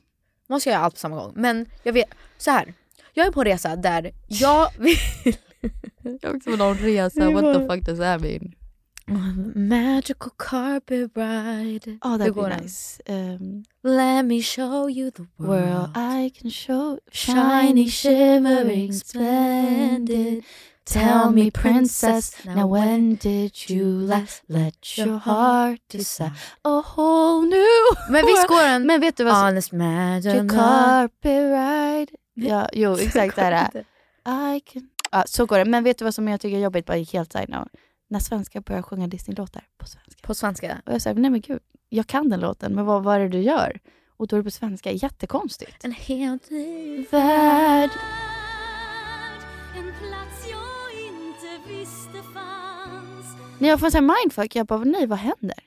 Måste 0.48 0.68
jag 0.68 0.74
göra 0.74 0.84
allt 0.84 0.94
på 0.94 0.98
samma 1.00 1.16
gång. 1.16 1.32
Men 1.36 1.66
jag 1.82 1.92
vet, 1.92 2.08
så 2.38 2.50
här. 2.50 2.74
Jag 3.12 3.26
är 3.26 3.30
på 3.30 3.40
en 3.40 3.44
resa 3.46 3.76
där 3.76 4.12
jag 4.28 4.68
vill... 4.78 4.96
Jag 6.02 6.24
är 6.24 6.36
också 6.36 6.50
på 6.50 6.56
någon 6.56 6.78
resa, 6.78 7.30
what 7.30 7.54
the 7.54 7.66
fuck 7.68 7.86
does 7.86 7.98
that 7.98 8.20
mean? 8.20 8.54
Magical 9.54 10.30
carpet 10.38 11.10
ride. 11.14 11.98
Oh 12.02 12.16
går 12.18 12.42
be 12.42 12.50
den? 12.50 12.62
nice. 12.62 13.00
Um, 13.08 13.64
Let 13.82 14.24
me 14.24 14.40
show 14.40 14.88
you 14.88 15.10
the 15.10 15.26
world. 15.38 15.48
World 15.48 15.90
I 15.96 16.30
can 16.30 16.50
show 16.50 16.98
Shiny, 17.12 17.88
shimmering, 17.88 18.92
splendid. 18.92 20.44
Tell 20.86 21.32
me 21.32 21.50
princess, 21.50 22.44
now 22.44 22.66
when 22.66 23.14
did 23.14 23.70
you 23.70 23.84
last 23.86 24.42
let 24.48 24.98
your 24.98 25.18
heart 25.18 25.80
decide? 25.88 26.32
a 26.64 26.80
whole 26.82 27.42
new 27.46 27.96
Men 28.10 28.26
visst 28.26 28.48
går 28.48 28.62
den? 28.62 28.86
Men 28.86 29.00
vet 29.00 29.16
du 29.16 29.24
vad 29.24 29.34
som... 29.34 29.44
Honest 29.44 29.72
Your 29.72 30.48
carpet 30.48 31.50
ride. 31.50 32.12
Ja, 32.36 32.68
jo 32.72 32.96
exakt 32.96 33.36
det 33.36 33.42
är. 33.42 33.84
I 34.56 34.60
can... 34.60 34.88
Ja, 35.12 35.24
så 35.26 35.46
går 35.46 35.58
det. 35.58 35.64
Men 35.64 35.84
vet 35.84 35.98
du 35.98 36.04
vad 36.04 36.14
som 36.14 36.28
jag 36.28 36.40
tycker 36.40 36.56
är 36.56 36.62
jobbigt, 36.62 36.86
bara 36.86 36.96
helt 36.96 37.32
side 37.32 37.48
note? 37.48 37.70
När 38.08 38.18
svenskar 38.18 38.60
börjar 38.60 38.82
sjunga 38.82 39.06
Disney-låtar 39.06 39.64
på 39.78 39.86
svenska. 39.86 40.26
På 40.26 40.34
svenska? 40.34 40.82
Och 40.86 40.92
jag 40.92 41.02
säger, 41.02 41.16
nej 41.16 41.30
men 41.30 41.40
gud, 41.40 41.60
jag 41.88 42.06
kan 42.06 42.28
den 42.28 42.40
låten, 42.40 42.74
men 42.74 42.84
vad, 42.86 43.04
vad 43.04 43.16
är 43.16 43.20
det 43.20 43.28
du 43.28 43.40
gör? 43.40 43.80
Och 44.16 44.26
då 44.26 44.36
är 44.36 44.40
det 44.40 44.44
på 44.44 44.50
svenska, 44.50 44.92
jättekonstigt. 44.92 45.84
En 45.84 45.92
helt 45.92 46.50
ny 46.50 47.04
Värld. 47.10 47.90
En 49.76 49.92
plats 49.98 50.48
jag 50.50 51.06
inte 51.06 51.68
visste 51.68 52.32
fanns 52.34 53.26
När 53.58 53.68
jag 53.68 53.80
får 53.80 53.86
en 53.86 53.92
sån 53.92 54.10
här 54.10 54.16
mindfuck, 54.24 54.56
jag 54.56 54.66
bara, 54.66 54.84
nej 54.84 55.06
vad 55.06 55.18
händer? 55.18 55.58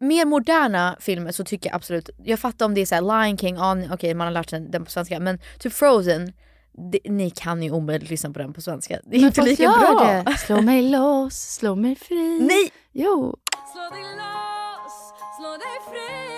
Mer 0.00 0.24
moderna 0.26 0.96
filmer 1.00 1.32
så 1.32 1.44
tycker 1.44 1.70
jag 1.70 1.76
absolut, 1.76 2.10
jag 2.24 2.38
fattar 2.38 2.66
om 2.66 2.74
det 2.74 2.80
är 2.80 2.86
så 2.86 3.00
Lion 3.00 3.38
King, 3.38 3.54
ja, 3.54 3.76
okej 3.92 4.14
man 4.14 4.26
har 4.26 4.32
lärt 4.32 4.50
sig 4.50 4.60
den 4.60 4.84
på 4.84 4.90
svenska, 4.90 5.20
men 5.20 5.40
typ 5.58 5.72
Frozen, 5.72 6.32
det, 6.72 7.00
ni 7.04 7.30
kan 7.30 7.62
ju 7.62 7.70
omöjligt 7.70 8.10
lyssna 8.10 8.30
på 8.30 8.38
den 8.38 8.52
på 8.52 8.60
svenska. 8.60 9.00
Det 9.04 9.16
är 9.16 9.20
Men 9.20 9.26
inte 9.26 9.42
lika 9.42 9.68
bra. 9.68 10.22
Det. 10.26 10.38
Slå 10.38 10.60
mig 10.60 10.82
loss, 10.82 11.34
slå 11.34 11.74
mig 11.74 11.96
fri. 11.96 12.38
Nej! 12.40 12.70
Jo. 12.92 13.36
Slå 13.72 13.82
dig 13.82 14.02
loss, 14.02 15.12
slå 15.38 15.50
dig 15.50 15.78
fri 15.90 16.32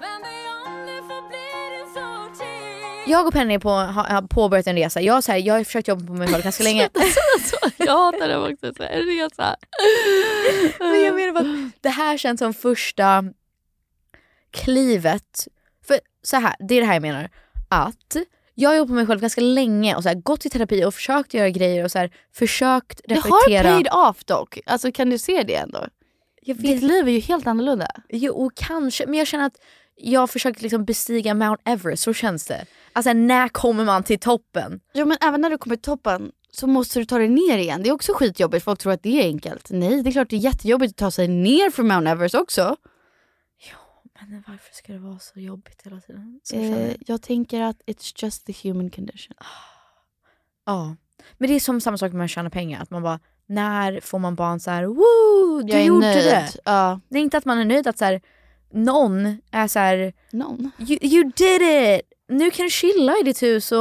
Vänd 0.00 0.24
dig 0.24 0.46
om, 0.66 0.86
det 0.86 1.02
får 1.02 1.28
bli 1.28 1.76
din 1.76 1.94
sorti 1.94 3.10
Jag 3.10 3.26
och 3.26 3.32
Penny 3.32 3.58
på, 3.58 3.70
har, 3.70 4.28
påbörjat 4.28 4.66
en 4.66 4.76
resa. 4.76 5.00
Jag, 5.00 5.14
har 5.14 5.20
så 5.20 5.32
här, 5.32 5.38
jag 5.38 5.54
har 5.54 5.64
försökt 5.64 5.88
jobba 5.88 6.06
på 6.06 6.12
mig 6.12 6.28
själv 6.28 6.44
ganska 6.44 6.64
länge. 6.64 6.88
jag 7.76 7.96
hatar 7.98 8.28
det 8.28 8.38
också, 8.38 8.74
så 8.74 8.82
här, 8.82 8.90
en 8.90 9.02
resa. 9.02 9.56
Men 10.78 11.02
jag 11.02 11.14
menar 11.14 11.32
bara 11.32 11.40
att 11.40 11.82
det 11.82 11.88
här 11.88 12.16
känns 12.16 12.38
som 12.38 12.54
första 12.54 13.24
klivet. 14.50 15.48
För 15.86 16.00
så 16.22 16.36
här, 16.36 16.56
det 16.58 16.74
är 16.74 16.80
det 16.80 16.86
här 16.86 16.94
jag 16.94 17.02
menar. 17.02 17.30
Att 17.68 18.16
jag 18.58 18.70
har 18.70 18.76
jobbat 18.76 18.88
på 18.88 18.94
mig 18.94 19.06
själv 19.06 19.20
ganska 19.20 19.40
länge 19.40 19.94
och 19.96 20.02
så 20.02 20.08
här, 20.08 20.16
gått 20.16 20.46
i 20.46 20.50
terapi 20.50 20.84
och 20.84 20.94
försökt 20.94 21.34
göra 21.34 21.50
grejer 21.50 21.84
och 21.84 21.90
så 21.90 21.98
här, 21.98 22.10
försökt 22.34 23.00
Det 23.04 23.14
har 23.14 23.22
reflektera. 23.22 23.72
paid 23.74 23.88
off 23.92 24.24
dock. 24.24 24.58
Alltså 24.66 24.92
kan 24.92 25.10
du 25.10 25.18
se 25.18 25.42
det 25.42 25.54
ändå? 25.54 25.86
Jag 26.42 26.56
Ditt 26.56 26.82
liv 26.82 27.08
är 27.08 27.12
ju 27.12 27.20
helt 27.20 27.46
annorlunda. 27.46 27.86
jo, 28.08 28.50
kanske, 28.54 29.06
men 29.06 29.14
jag 29.18 29.26
känner 29.26 29.46
att 29.46 29.56
jag 29.96 30.20
har 30.20 30.26
försökt 30.26 30.62
liksom 30.62 30.84
bestiga 30.84 31.34
Mount 31.34 31.62
Everest, 31.64 32.02
så 32.02 32.12
känns 32.14 32.46
det. 32.46 32.66
Alltså 32.92 33.12
när 33.12 33.48
kommer 33.48 33.84
man 33.84 34.02
till 34.02 34.18
toppen? 34.18 34.80
Jo 34.94 35.06
men 35.06 35.18
även 35.20 35.40
när 35.40 35.50
du 35.50 35.58
kommer 35.58 35.76
till 35.76 35.82
toppen 35.82 36.30
så 36.50 36.66
måste 36.66 36.98
du 36.98 37.04
ta 37.04 37.18
dig 37.18 37.28
ner 37.28 37.58
igen. 37.58 37.82
Det 37.82 37.88
är 37.88 37.92
också 37.92 38.12
skitjobbigt, 38.14 38.64
folk 38.64 38.78
tror 38.80 38.92
att 38.92 39.02
det 39.02 39.20
är 39.20 39.24
enkelt. 39.24 39.66
Nej, 39.70 40.02
det 40.02 40.10
är 40.10 40.12
klart 40.12 40.30
det 40.30 40.36
är 40.36 40.40
jättejobbigt 40.40 40.90
att 40.92 40.96
ta 40.96 41.10
sig 41.10 41.28
ner 41.28 41.70
för 41.70 41.82
Mount 41.82 42.10
Everest 42.10 42.34
också. 42.34 42.76
Men 44.28 44.44
varför 44.46 44.74
ska 44.74 44.92
det 44.92 44.98
vara 44.98 45.18
så 45.18 45.40
jobbigt 45.40 45.82
hela 45.84 46.00
tiden? 46.00 46.40
Eh, 46.52 46.94
jag. 47.06 47.22
tänker 47.22 47.60
att 47.62 47.82
it's 47.86 48.24
just 48.24 48.46
the 48.46 48.68
human 48.68 48.90
condition. 48.90 49.36
Ja. 50.66 50.96
Men 51.38 51.48
det 51.48 51.54
är 51.54 51.60
som 51.60 51.80
samma 51.80 51.98
sak 51.98 52.12
med 52.12 52.24
att 52.24 52.30
tjäna 52.30 52.50
pengar. 52.50 52.82
Att 52.82 52.90
man 52.90 53.02
bara, 53.02 53.20
när 53.46 54.00
får 54.00 54.18
man 54.18 54.34
barn 54.34 54.60
så 54.60 54.70
här, 54.70 54.84
woo, 54.84 55.62
du 55.62 55.72
Jag 55.72 55.80
är 55.80 55.84
gjorde 55.84 56.06
nöjd. 56.06 56.24
det. 56.24 56.48
Ja. 56.64 57.00
Det 57.08 57.18
är 57.18 57.22
inte 57.22 57.38
att 57.38 57.44
man 57.44 57.58
är 57.58 57.64
nöjd, 57.64 57.86
att 57.86 57.98
så 57.98 58.04
här, 58.04 58.20
någon 58.72 59.40
är 59.50 59.68
så 59.68 59.78
här, 59.78 60.12
Någon? 60.30 60.70
you, 60.78 60.98
you 61.02 61.24
did 61.36 61.62
it! 61.62 62.12
Nu 62.28 62.50
kan 62.50 62.64
du 62.66 62.70
chilla 62.70 63.16
i 63.20 63.22
ditt 63.22 63.42
hus 63.42 63.72
och 63.72 63.78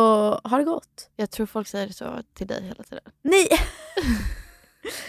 ha 0.50 0.58
det 0.58 0.64
gott. 0.64 1.10
Jag 1.16 1.32
tror 1.32 1.46
folk 1.46 1.68
säger 1.68 1.90
så 1.90 2.20
till 2.34 2.48
dig 2.48 2.64
hela 2.64 2.84
tiden. 2.84 3.04
Nej! 3.22 3.48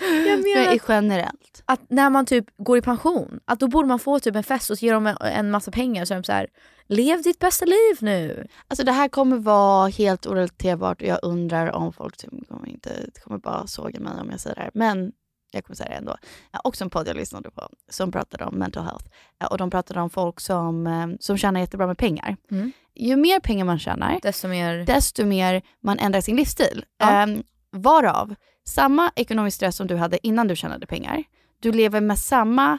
jag 0.01 0.39
menar 0.43 0.65
Men 0.67 0.77
att, 0.77 0.83
generellt. 0.89 1.63
att 1.65 1.81
när 1.91 2.11
man 2.11 2.27
typ 2.27 2.45
går 2.57 2.79
i 2.79 2.83
pension, 2.83 3.41
att 3.45 3.61
då 3.61 3.69
borde 3.69 3.89
man 3.89 3.99
få 3.99 4.21
typ 4.21 4.37
en 4.37 4.43
fest 4.45 4.71
och 4.71 4.79
så 4.79 4.85
ger 4.85 4.93
de 4.93 5.07
en, 5.07 5.17
en 5.21 5.51
massa 5.51 5.71
pengar 5.71 6.05
så 6.05 6.15
är 6.15 6.19
de 6.19 6.25
så 6.25 6.33
här, 6.33 6.47
lev 6.87 7.23
ditt 7.23 7.39
bästa 7.39 7.65
liv 7.65 7.97
nu. 8.01 8.47
Alltså 8.69 8.85
det 8.87 8.93
här 8.93 9.09
kommer 9.09 9.37
vara 9.37 9.89
helt 9.89 10.27
orelaterbart 10.27 11.03
och 11.03 11.09
jag 11.09 11.19
undrar 11.23 11.73
om 11.73 11.93
folk 11.93 12.17
typ 12.17 12.49
kommer 12.49 12.69
inte 12.69 12.91
kommer 13.25 13.39
bara 13.39 13.67
såga 13.67 14.01
mig 14.01 14.13
om 14.21 14.31
jag 14.31 14.41
säger 14.41 14.57
det 14.57 14.63
här. 14.63 14.71
Men 14.75 15.13
jag 15.53 15.65
kommer 15.65 15.77
säga 15.77 15.89
det 15.89 15.95
ändå. 15.97 16.17
Också 16.65 16.85
en 16.85 16.91
podd 16.91 17.09
jag 17.09 17.17
lyssnade 17.17 17.51
på 17.51 17.69
som 17.91 18.13
pratade 18.13 18.45
om 18.45 18.55
mental 18.55 18.85
health. 18.85 19.05
Ja, 19.39 19.47
Och 19.47 19.59
de 19.59 19.71
pratade 19.71 20.01
om 20.01 20.11
folk 20.11 20.41
som, 20.41 20.87
eh, 20.87 21.07
som 21.21 21.37
tjänar 21.39 21.61
jättebra 21.61 21.87
med 21.87 21.99
pengar. 21.99 22.37
Mm. 22.51 22.73
Ju 22.95 23.17
mer 23.17 23.41
pengar 23.41 23.65
man 23.65 23.79
tjänar, 23.79 24.19
Desto 24.23 24.49
mer... 24.49 24.85
desto 24.85 25.25
mer 25.25 25.63
man 25.83 25.99
ändrar 25.99 26.21
sin 26.21 26.37
livsstil. 26.37 26.85
Ja. 26.99 27.23
Um, 27.23 27.43
varav, 27.71 28.35
samma 28.69 29.13
ekonomisk 29.17 29.55
stress 29.55 29.77
som 29.77 29.87
du 29.87 29.97
hade 29.97 30.27
innan 30.27 30.49
du 30.49 30.57
tjänade 30.57 30.87
pengar, 30.87 31.25
du 31.61 31.73
lever 31.73 32.01
med 32.01 32.19
samma 32.19 32.79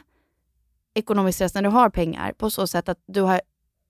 ekonomisk 0.94 1.36
stress 1.36 1.54
när 1.54 1.62
du 1.62 1.68
har 1.68 1.90
pengar 1.90 2.32
på 2.32 2.50
så 2.50 2.66
sätt 2.66 2.88
att 2.88 2.98
du, 3.06 3.20
har, 3.20 3.40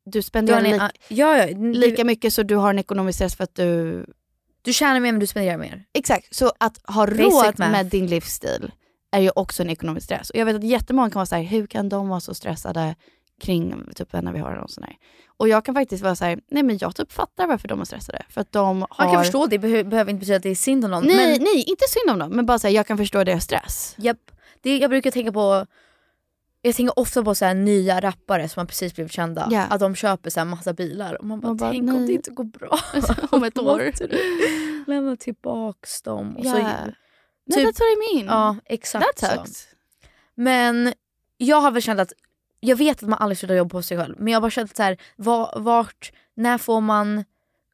du 0.05 0.11
Du 0.11 0.23
spenderar 0.23 0.61
har 0.61 0.64
en, 0.64 0.73
lika, 0.73 0.90
ja, 1.09 1.37
ja, 1.37 1.57
lika 1.59 2.05
mycket 2.05 2.33
så 2.33 2.43
du 2.43 2.57
har 2.57 2.71
en 2.71 2.78
ekonomisk 2.78 3.17
stress 3.17 3.37
för 3.37 3.45
att 3.45 3.55
du... 3.55 4.07
Du 4.62 4.73
tjänar 4.73 5.00
mer 5.00 5.12
men 5.12 5.21
du 5.21 5.26
spenderar 5.26 5.59
mer. 5.59 5.85
Exakt, 5.93 6.35
så 6.35 6.52
att 6.61 6.81
ha 6.85 7.07
Basic 7.07 7.21
råd 7.21 7.59
math. 7.59 7.71
med 7.71 7.87
din 7.87 8.07
livsstil 8.07 8.73
är 9.11 9.21
ju 9.21 9.31
också 9.35 9.62
en 9.62 9.71
ekonomisk 9.71 10.05
stress. 10.05 10.31
Och 10.31 10.37
jag 10.37 10.47
vet 10.47 10.57
att 10.57 10.64
jättemånga 10.64 11.11
kan 11.11 11.19
vara 11.19 11.26
så 11.26 11.35
här, 11.37 11.43
hur 11.43 11.67
kan 11.67 11.88
de 11.88 12.09
vara 12.09 12.21
så 12.21 12.35
stressade 12.35 12.95
kring 13.40 13.85
typ 13.97 14.12
när 14.12 14.33
vi 14.33 14.38
har 14.38 14.64
sån 14.68 14.85
här. 14.85 14.97
Och 15.37 15.49
jag 15.49 15.64
kan 15.64 15.75
faktiskt 15.75 16.02
vara 16.02 16.16
så 16.16 16.25
här, 16.25 16.38
nej 16.50 16.62
men 16.62 16.78
jag 16.80 16.97
typ 16.97 17.12
fattar 17.12 17.47
varför 17.47 17.68
de 17.68 17.81
är 17.81 17.85
stressade. 17.85 18.22
För 18.31 18.40
att 18.40 18.53
de 18.53 18.66
har... 18.90 19.05
Man 19.05 19.14
kan 19.14 19.24
förstå 19.24 19.46
det, 19.46 19.59
behö- 19.59 19.88
behöver 19.88 20.11
inte 20.11 20.20
betyda 20.20 20.37
att 20.37 20.42
det 20.42 20.48
är 20.51 20.55
synd 20.55 20.85
om 20.85 20.90
någon. 20.90 21.05
Nej, 21.07 21.16
men, 21.16 21.42
nej, 21.44 21.64
inte 21.66 21.85
synd 21.88 22.11
om 22.11 22.18
dem, 22.18 22.31
men 22.31 22.46
bara 22.46 22.59
säga 22.59 22.72
jag 22.72 22.87
kan 22.87 22.96
förstå 22.98 23.24
deras 23.24 23.44
stress. 23.44 23.94
Japp. 23.98 24.31
Det, 24.61 24.79
jag 24.79 24.90
brukar 24.90 25.11
tänka 25.11 25.33
på 25.33 25.66
jag 26.62 26.74
tänker 26.74 26.98
ofta 26.98 27.24
på 27.24 27.35
så 27.35 27.44
här 27.44 27.55
nya 27.55 28.01
rappare 28.01 28.48
som 28.48 28.61
har 28.61 28.66
precis 28.66 28.94
blivit 28.94 29.12
kända. 29.12 29.48
Ja. 29.51 29.62
Att 29.62 29.81
de 29.81 29.94
köper 29.94 30.31
så 30.31 30.40
här 30.40 30.44
massa 30.44 30.72
bilar 30.72 31.14
och 31.14 31.24
man 31.27 31.40
bara, 31.40 31.48
Man 31.48 31.57
bara, 31.57 31.70
tänk 31.70 31.90
om 31.90 31.96
nej. 31.96 32.07
det 32.07 32.12
inte 32.12 32.31
går 32.31 32.44
bra. 32.44 32.79
Om 33.31 33.44
ett 33.44 33.59
år. 33.59 33.92
Lämna 34.90 35.16
tillbaks 35.16 36.03
dem. 36.03 36.37
Och 36.37 36.44
Ja. 36.46 36.53
så, 36.53 36.59
Nej, 36.59 36.74
typ- 37.55 37.59
that's 37.68 37.79
what 37.81 37.83
I 38.12 38.14
mean. 38.16 38.27
ja 38.27 38.57
exakt 38.64 39.18
That 39.20 39.48
så. 39.48 39.64
Men 40.35 40.92
jag 41.37 41.61
har 41.61 41.70
väl 41.70 41.83
känt 41.83 42.01
att, 42.01 42.12
jag 42.61 42.77
vet 42.77 43.03
att 43.03 43.09
man 43.09 43.18
aldrig 43.18 43.38
slutar 43.38 43.55
jobba 43.55 43.71
på 43.71 43.83
sig 43.83 43.99
själv, 43.99 44.14
men 44.18 44.33
jag 44.33 44.37
har 44.37 44.40
bara 44.42 44.51
känt 44.51 44.77
så 44.77 44.83
här, 44.83 44.97
var, 45.16 45.53
vart, 45.57 46.12
när 46.35 46.59
får 46.59 46.81
man, 46.81 47.25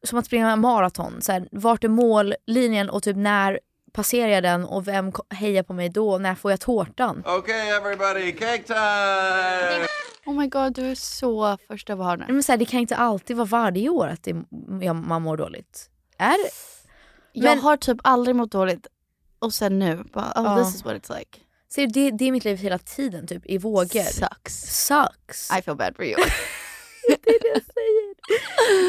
som 0.03 0.19
att 0.19 0.25
springa 0.25 0.55
maraton, 0.55 1.21
så 1.21 1.31
här, 1.31 1.47
vart 1.51 1.83
är 1.83 1.87
mållinjen 1.89 2.89
och 2.89 3.03
typ 3.03 3.17
när 3.17 3.59
passerar 3.91 4.29
jag 4.29 4.43
den 4.43 4.65
och 4.65 4.87
vem 4.87 5.11
hejar 5.29 5.63
på 5.63 5.73
mig 5.73 5.89
då? 5.89 6.17
När 6.17 6.35
får 6.35 6.51
jag 6.51 6.59
tårtan? 6.59 7.23
Okay, 7.25 7.69
everybody, 7.69 8.31
cake 8.31 8.63
time! 8.63 9.87
Oh 10.25 10.33
my 10.33 10.47
god, 10.47 10.73
du 10.75 10.81
är 10.91 10.95
så 10.95 11.57
första 11.67 11.95
varna. 11.95 12.25
Men 12.29 12.43
så 12.43 12.51
här, 12.51 12.57
det 12.57 12.65
kan 12.65 12.79
inte 12.79 12.95
alltid 12.95 13.35
vara 13.37 13.45
varje 13.47 13.89
år 13.89 14.07
att 14.07 14.23
det, 14.23 14.35
ja, 14.81 14.93
man 14.93 15.21
mår 15.21 15.37
dåligt. 15.37 15.89
Är 16.17 16.29
det? 16.45 16.49
Jag 17.33 17.43
Men- 17.55 17.59
har 17.63 17.77
typ 17.77 17.97
aldrig 18.03 18.35
mått 18.35 18.51
dåligt 18.51 18.87
och 19.39 19.53
sen 19.53 19.79
nu, 19.79 20.03
bara, 20.13 20.25
oh, 20.35 20.43
Ja. 20.43 20.57
this 20.65 20.75
is 20.75 20.85
what 20.85 20.93
it's 20.95 21.17
like. 21.17 21.39
Ser 21.73 21.81
du, 21.87 21.87
det, 21.87 22.11
det 22.17 22.25
är 22.27 22.31
mitt 22.31 22.45
liv 22.45 22.57
hela 22.57 22.77
tiden, 22.77 23.27
typ 23.27 23.45
i 23.45 23.57
vågor. 23.57 24.03
Sucks. 24.03 24.85
Sucks. 24.87 25.49
I 25.59 25.61
feel 25.61 25.77
bad 25.77 25.95
for 25.95 26.05
you. 26.05 26.15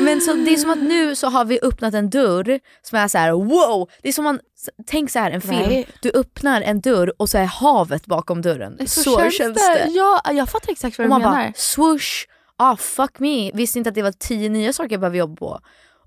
Men 0.00 0.20
så, 0.20 0.34
det 0.34 0.52
är 0.54 0.56
som 0.56 0.70
att 0.70 0.82
nu 0.82 1.16
så 1.16 1.26
har 1.28 1.44
vi 1.44 1.58
öppnat 1.62 1.94
en 1.94 2.10
dörr 2.10 2.60
som 2.82 2.98
är 2.98 3.08
så 3.08 3.18
här: 3.18 3.32
wow! 3.32 3.90
Det 4.02 4.08
är 4.08 4.12
som 4.12 4.24
man, 4.24 4.40
tänk 4.86 5.10
så 5.10 5.18
här 5.18 5.30
en 5.30 5.40
film, 5.40 5.68
Right. 5.68 5.88
du 6.02 6.10
öppnar 6.14 6.60
en 6.62 6.80
dörr 6.80 7.12
och 7.18 7.28
så 7.28 7.38
är 7.38 7.44
havet 7.44 8.06
bakom 8.06 8.42
dörren. 8.42 8.88
Så, 8.88 9.30
känns, 9.30 9.54
det. 9.54 9.86
Ja, 9.90 10.20
jag 10.32 10.48
fattar 10.48 10.72
exakt 10.72 10.98
vad 10.98 11.04
Och 11.04 11.08
du 11.08 11.08
man 11.08 11.20
menar. 11.20 11.44
bara 11.46 11.52
swoosh, 11.56 12.26
ah 12.56 12.76
fuck 12.76 13.18
me, 13.18 13.50
visste 13.52 13.78
inte 13.78 13.88
att 13.88 13.94
det 13.94 14.02
var 14.02 14.12
tio 14.12 14.48
nya 14.48 14.72
saker 14.72 14.90
jag 14.90 15.00
behöver 15.00 15.18
jobba 15.18 15.36
på. 15.36 15.60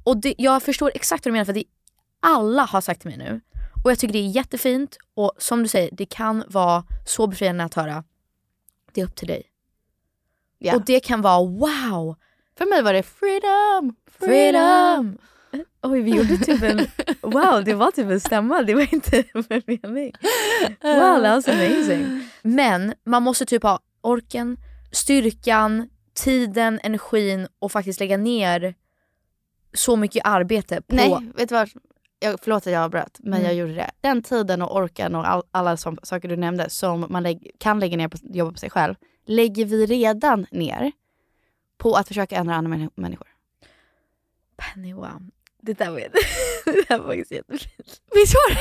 Och 0.04 0.18
det, 0.18 0.36
jag 0.38 0.64
förstår 0.64 0.92
exakt 0.96 1.26
vad 1.26 1.30
du 1.30 1.34
menar 1.34 1.46
för 1.46 1.54
det, 1.54 1.64
alla 2.22 2.64
har 2.64 2.82
sagt 2.82 3.02
till 3.02 3.10
mig 3.10 3.18
nu. 3.18 3.42
Och 3.84 3.92
jag 3.92 4.00
tycker 4.00 4.14
det 4.14 4.20
är 4.20 4.30
jättefint 4.30 4.98
och 5.14 5.32
som 5.38 5.64
du 5.64 5.70
säger, 5.70 5.90
det 5.92 6.06
kan 6.06 6.44
vara 6.48 6.84
så 7.06 7.28
befriande 7.28 7.64
att 7.64 7.74
höra, 7.74 8.04
det 8.94 9.02
är 9.02 9.06
upp 9.06 9.16
till 9.16 9.28
dig. 9.28 9.44
Ja. 10.58 10.76
Och 10.76 10.86
det 10.86 11.00
kan 11.00 11.22
vara 11.22 11.46
wow, 11.46 12.16
För 12.58 12.66
mig 12.66 12.82
var 12.82 12.94
det 12.94 13.04
freedom, 13.04 13.96
freedom. 14.20 15.18
Oj 15.82 16.02
vi 16.02 16.12
gjorde 16.12 16.38
typ 16.38 16.64
en, 16.64 16.78
wow 17.22 17.64
det 17.64 17.74
var 17.74 17.92
typ 17.92 18.10
en 18.10 18.20
stämma, 18.20 18.62
det 18.62 18.74
var 18.74 18.94
inte 18.94 19.24
med 19.34 19.64
mening. 19.68 20.14
Wow 20.82 21.22
that 21.22 21.46
was 21.46 21.48
amazing. 21.48 22.30
Men 22.42 22.94
man 23.06 23.24
måste 23.24 23.46
typ 23.46 23.64
ha 23.64 23.80
orken, 24.02 24.58
styrkan, 24.92 25.90
tiden, 26.14 26.80
energin 26.84 27.48
och 27.60 27.72
faktiskt 27.72 28.00
lägga 28.00 28.18
ner 28.18 28.76
så 29.74 29.96
mycket 29.96 30.22
arbete 30.26 30.82
på... 30.82 30.96
Nej, 30.96 31.32
vet 31.36 31.50
du 31.50 31.56
vad? 31.56 31.70
Jag, 32.20 32.40
förlåt 32.42 32.68
att 32.68 32.74
jag 32.74 32.84
avbröt, 32.84 33.18
men 33.20 33.34
Mm. 33.40 33.46
jag 33.46 33.56
gjorde 33.56 33.74
det. 33.74 33.92
Den 34.02 34.24
tiden 34.24 34.62
och 34.62 34.76
orken 34.76 35.16
och 35.16 35.28
all, 35.30 35.44
alla 35.52 35.78
som, 35.78 35.98
saker 36.04 36.28
du 36.30 36.36
nämnde 36.36 36.70
som 36.70 37.06
man 37.10 37.24
lägg, 37.24 37.52
kan 37.60 37.80
lägga 37.80 37.98
ner 37.98 38.08
på 38.08 38.18
jobba 38.22 38.52
på 38.52 38.58
sig 38.58 38.70
själv, 38.70 38.96
lägger 39.26 39.66
vi 39.66 39.86
redan 39.86 40.46
ner 40.52 40.92
på 41.78 41.94
att 41.96 42.08
försöka 42.08 42.36
ändra 42.36 42.56
andra 42.56 42.70
männi- 42.78 42.92
människor. 42.96 43.28
Penny 44.58 44.94
wow. 44.94 45.30
Det 45.62 45.74
där 45.74 45.90
var, 45.92 46.00
det 46.66 46.88
där 46.90 46.98
var 47.00 47.06
faktiskt 47.08 47.32
jättefint. 47.32 48.02
Visst 48.16 48.34
var 48.34 48.54
det? 48.56 48.60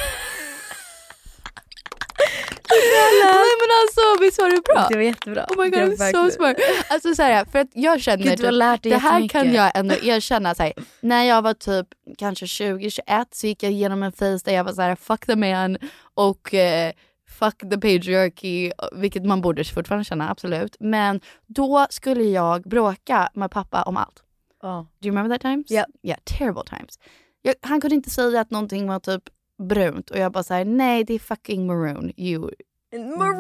Nej 2.71 3.51
men 3.61 3.71
alltså 3.83 4.23
visst 4.25 4.39
var 4.39 4.51
det 4.51 4.63
bra? 4.63 4.87
Det 4.91 4.95
var 4.97 5.03
jättebra. 5.03 5.47
Oh 5.49 5.65
my 5.65 5.71
god, 5.71 5.81
I'm 5.81 6.13
so 6.13 6.31
smart. 6.31 6.57
Alltså 6.91 7.15
så 7.15 7.23
här, 7.23 7.45
för 7.45 7.59
att 7.59 7.69
jag 7.73 8.01
känner 8.01 8.25
Gud, 8.25 8.39
du 8.39 8.45
har 8.45 8.51
typ- 8.51 8.59
lärt 8.59 8.83
dig 8.83 8.93
det 8.93 8.99
här 8.99 9.29
kan 9.29 9.53
jag 9.55 9.73
ändå 9.75 9.95
erkänna. 10.03 10.55
Så 10.55 10.63
här, 10.63 10.73
när 11.01 11.25
jag 11.25 11.43
var 11.43 11.55
typ 11.55 11.87
kanske 12.19 12.47
20-21 12.47 13.27
så 13.33 13.47
gick 13.47 13.63
jag 13.63 13.73
igenom 13.73 14.03
en 14.03 14.13
phase 14.13 14.45
där 14.45 14.53
jag 14.55 14.65
var 14.65 14.73
så 14.73 14.83
här 14.83 14.97
fuck 14.97 15.27
the 15.27 15.37
man 15.37 15.79
och 16.15 16.55
eh, 16.55 16.93
fuck 17.39 17.59
the 17.59 17.75
patriarchy, 17.77 18.73
vilket 18.93 19.25
man 19.25 19.41
borde 19.41 19.65
fortfarande 19.65 20.05
känna 20.05 20.31
absolut. 20.31 20.77
Men 20.81 21.21
då 21.47 21.87
skulle 21.91 22.25
jag 22.25 22.63
bråka 22.63 23.29
med 23.35 23.51
pappa 23.51 23.83
om 23.83 23.97
allt. 23.97 24.23
Ja. 24.63 24.87
Do 25.01 25.09
you 25.09 25.17
remember 25.17 25.37
that 25.39 25.43
times? 25.43 25.67
Ja. 25.71 25.85
Yeah, 26.03 26.19
terrible 26.25 26.63
times. 26.77 26.99
Jag, 27.43 27.55
han 27.63 27.81
kunde 27.81 27.97
inte 27.97 28.11
säga 28.11 28.41
att 28.41 28.51
någonting 28.51 28.87
var 28.89 29.01
typ 29.01 29.23
brunt 29.59 30.11
och 30.11 30.18
jag 30.18 30.33
bara 30.33 30.44
såhär, 30.44 30.64
nej 30.64 31.05
det 31.05 31.14
är 31.14 31.18
fucking 31.18 31.66
maroon, 31.66 32.12
you 32.16 32.51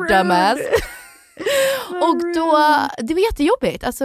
dumbass. 0.08 0.58
och 2.02 2.34
då, 2.34 2.58
det 2.98 3.14
var 3.14 3.20
jättejobbigt. 3.20 3.84
Alltså, 3.84 4.04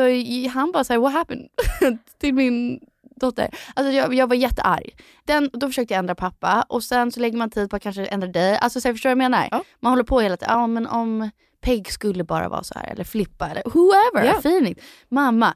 han 0.54 0.72
bara 0.72 0.84
såhär, 0.84 1.00
what 1.00 1.14
happened? 1.14 1.50
till 2.18 2.34
min 2.34 2.80
dotter. 3.16 3.50
Alltså 3.74 3.92
jag, 3.94 4.14
jag 4.14 4.28
var 4.28 4.36
jättearg. 4.36 4.96
Den, 5.26 5.50
då 5.54 5.68
försökte 5.68 5.94
jag 5.94 6.00
ändra 6.00 6.16
pappa 6.16 6.66
och 6.70 6.84
sen 6.84 7.12
så 7.12 7.20
lägger 7.20 7.38
man 7.38 7.50
tid 7.50 7.70
på 7.70 7.76
att 7.76 7.84
kanske 7.84 8.06
ändra 8.06 8.28
dig. 8.28 8.58
Alltså 8.58 8.82
så 8.82 8.88
jag 8.88 8.96
förstår 8.96 9.10
vad 9.10 9.12
jag 9.12 9.32
menar? 9.32 9.64
Man 9.80 9.92
håller 9.92 10.04
på 10.04 10.20
hela 10.20 10.38
tiden. 10.38 10.60
Ja 10.60 10.68
men 10.68 10.88
om 10.88 11.30
Peg 11.62 11.92
skulle 11.92 12.24
bara 12.24 12.50
vara 12.50 12.64
så 12.64 12.74
här 12.80 12.92
eller 12.92 13.04
Flippa 13.04 13.50
eller 13.50 13.64
whoever, 13.66 14.34
Ja. 14.34 14.42
Phoenix. 14.42 14.84
Mamma, 15.10 15.54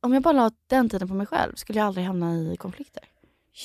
om 0.00 0.14
jag 0.14 0.22
bara 0.22 0.32
la 0.32 0.50
den 0.66 0.88
tiden 0.88 1.08
på 1.08 1.14
mig 1.14 1.26
själv 1.26 1.54
skulle 1.54 1.78
jag 1.78 1.86
aldrig 1.86 2.06
hamna 2.06 2.34
i 2.34 2.56
konflikter. 2.56 3.02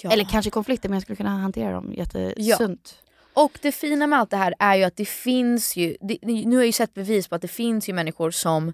Ja. 0.03 0.11
Eller 0.11 0.23
kanske 0.23 0.51
konflikter 0.51 0.89
men 0.89 0.95
jag 0.95 1.01
skulle 1.03 1.15
kunna 1.15 1.29
hantera 1.37 1.71
dem 1.71 1.93
jättesunt. 1.93 2.99
Och 3.33 3.59
det 3.61 3.71
fina 3.71 4.07
med 4.07 4.19
allt 4.19 4.29
det 4.29 4.37
här 4.37 4.53
är 4.59 4.75
ju 4.75 4.83
att 4.83 4.95
det 4.95 5.05
finns 5.05 5.75
ju, 5.75 5.97
det, 6.01 6.17
nu 6.23 6.55
har 6.55 6.61
jag 6.61 6.65
ju 6.65 6.71
sett 6.71 6.93
bevis 6.93 7.27
på 7.27 7.35
att 7.35 7.41
det 7.41 7.47
finns 7.47 7.89
ju 7.89 7.93
människor 7.93 8.31
som 8.31 8.73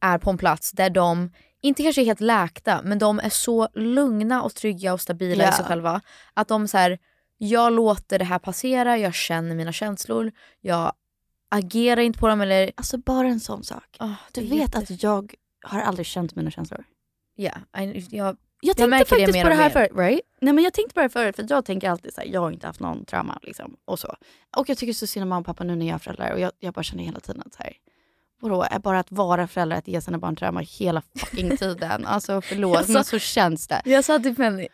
är 0.00 0.18
på 0.18 0.30
en 0.30 0.38
plats 0.38 0.70
där 0.72 0.90
de 0.90 1.30
inte 1.62 1.82
kanske 1.82 2.02
är 2.02 2.04
helt 2.04 2.20
läkta 2.20 2.80
men 2.84 2.98
de 2.98 3.18
är 3.18 3.28
så 3.28 3.68
lugna 3.74 4.42
och 4.42 4.54
trygga 4.54 4.92
och 4.92 5.00
stabila 5.00 5.44
Ja. 5.44 5.50
i 5.50 5.52
sig 5.52 5.64
själva. 5.64 6.00
Att 6.34 6.48
de 6.48 6.68
så 6.68 6.78
här, 6.78 6.98
jag 7.38 7.72
låter 7.72 8.18
det 8.18 8.24
här 8.24 8.38
passera, 8.38 8.98
jag 8.98 9.14
känner 9.14 9.54
mina 9.54 9.72
känslor, 9.72 10.32
jag 10.60 10.92
agerar 11.50 12.00
inte 12.02 12.18
på 12.18 12.28
dem 12.28 12.40
eller... 12.40 12.72
Alltså 12.76 12.98
bara 12.98 13.28
en 13.28 13.40
sån 13.40 13.64
sak. 13.64 13.96
Ah, 13.98 14.14
Du 14.32 14.40
vet 14.40 14.52
jätte- 14.58 14.78
att 14.78 15.02
jag 15.02 15.34
har 15.62 15.80
aldrig 15.80 16.06
känt 16.06 16.34
mina 16.36 16.50
känslor. 16.50 16.84
Ja, 17.34 17.52
I- 17.80 18.06
jag, 18.10 18.36
Jag 18.60 18.76
tänkte 18.76 18.98
det 18.98 19.04
faktiskt 19.04 19.32
mer 19.32 19.42
på 19.42 19.48
det 19.48 19.54
här 19.54 19.70
förut, 19.70 19.90
right? 19.94 20.20
Nej 20.40 20.52
men 20.54 20.64
jag 20.64 20.72
tänkte 20.72 20.94
på 20.94 21.00
det 21.00 21.08
förut 21.08 21.36
för 21.36 21.46
jag 21.48 21.64
tänker 21.64 21.90
alltid 21.90 22.14
så 22.14 22.20
här, 22.20 22.28
jag 22.28 22.40
har 22.40 22.50
inte 22.50 22.66
haft 22.66 22.80
någon 22.80 23.04
trauma 23.04 23.38
liksom 23.42 23.76
och 23.84 23.98
så. 23.98 24.14
Och 24.56 24.68
jag 24.68 24.78
tycker 24.78 24.92
så 24.92 25.06
synd 25.06 25.22
om 25.22 25.28
mamma 25.28 25.40
och 25.40 25.46
pappa 25.46 25.64
nu 25.64 25.76
när 25.76 25.86
jag 25.86 25.94
är 25.94 25.98
förälder 25.98 26.32
och 26.32 26.40
jag, 26.40 26.52
jag 26.58 26.74
bara 26.74 26.82
känner 26.82 27.04
hela 27.04 27.20
tiden 27.20 27.42
att 27.46 27.54
så 27.54 27.62
här, 27.62 27.72
vadå, 28.40 28.62
är 28.70 28.78
bara 28.78 28.98
att 28.98 29.12
vara 29.12 29.48
förälder 29.48 29.76
att 29.76 29.88
ge 29.88 30.00
sina 30.00 30.18
barn 30.18 30.36
trauma 30.36 30.60
hela 30.60 31.02
fucking 31.16 31.56
tiden? 31.56 32.06
Alltså 32.06 32.40
förlåt 32.40 32.74
Jag 32.74 32.86
sa- 32.86 32.92
men 32.92 33.04
så 33.04 33.18
känns 33.18 33.68
det. 33.68 33.82
Jag 33.84 34.04
sa 34.04 34.18
till 34.18 34.36
Penny 34.36 34.68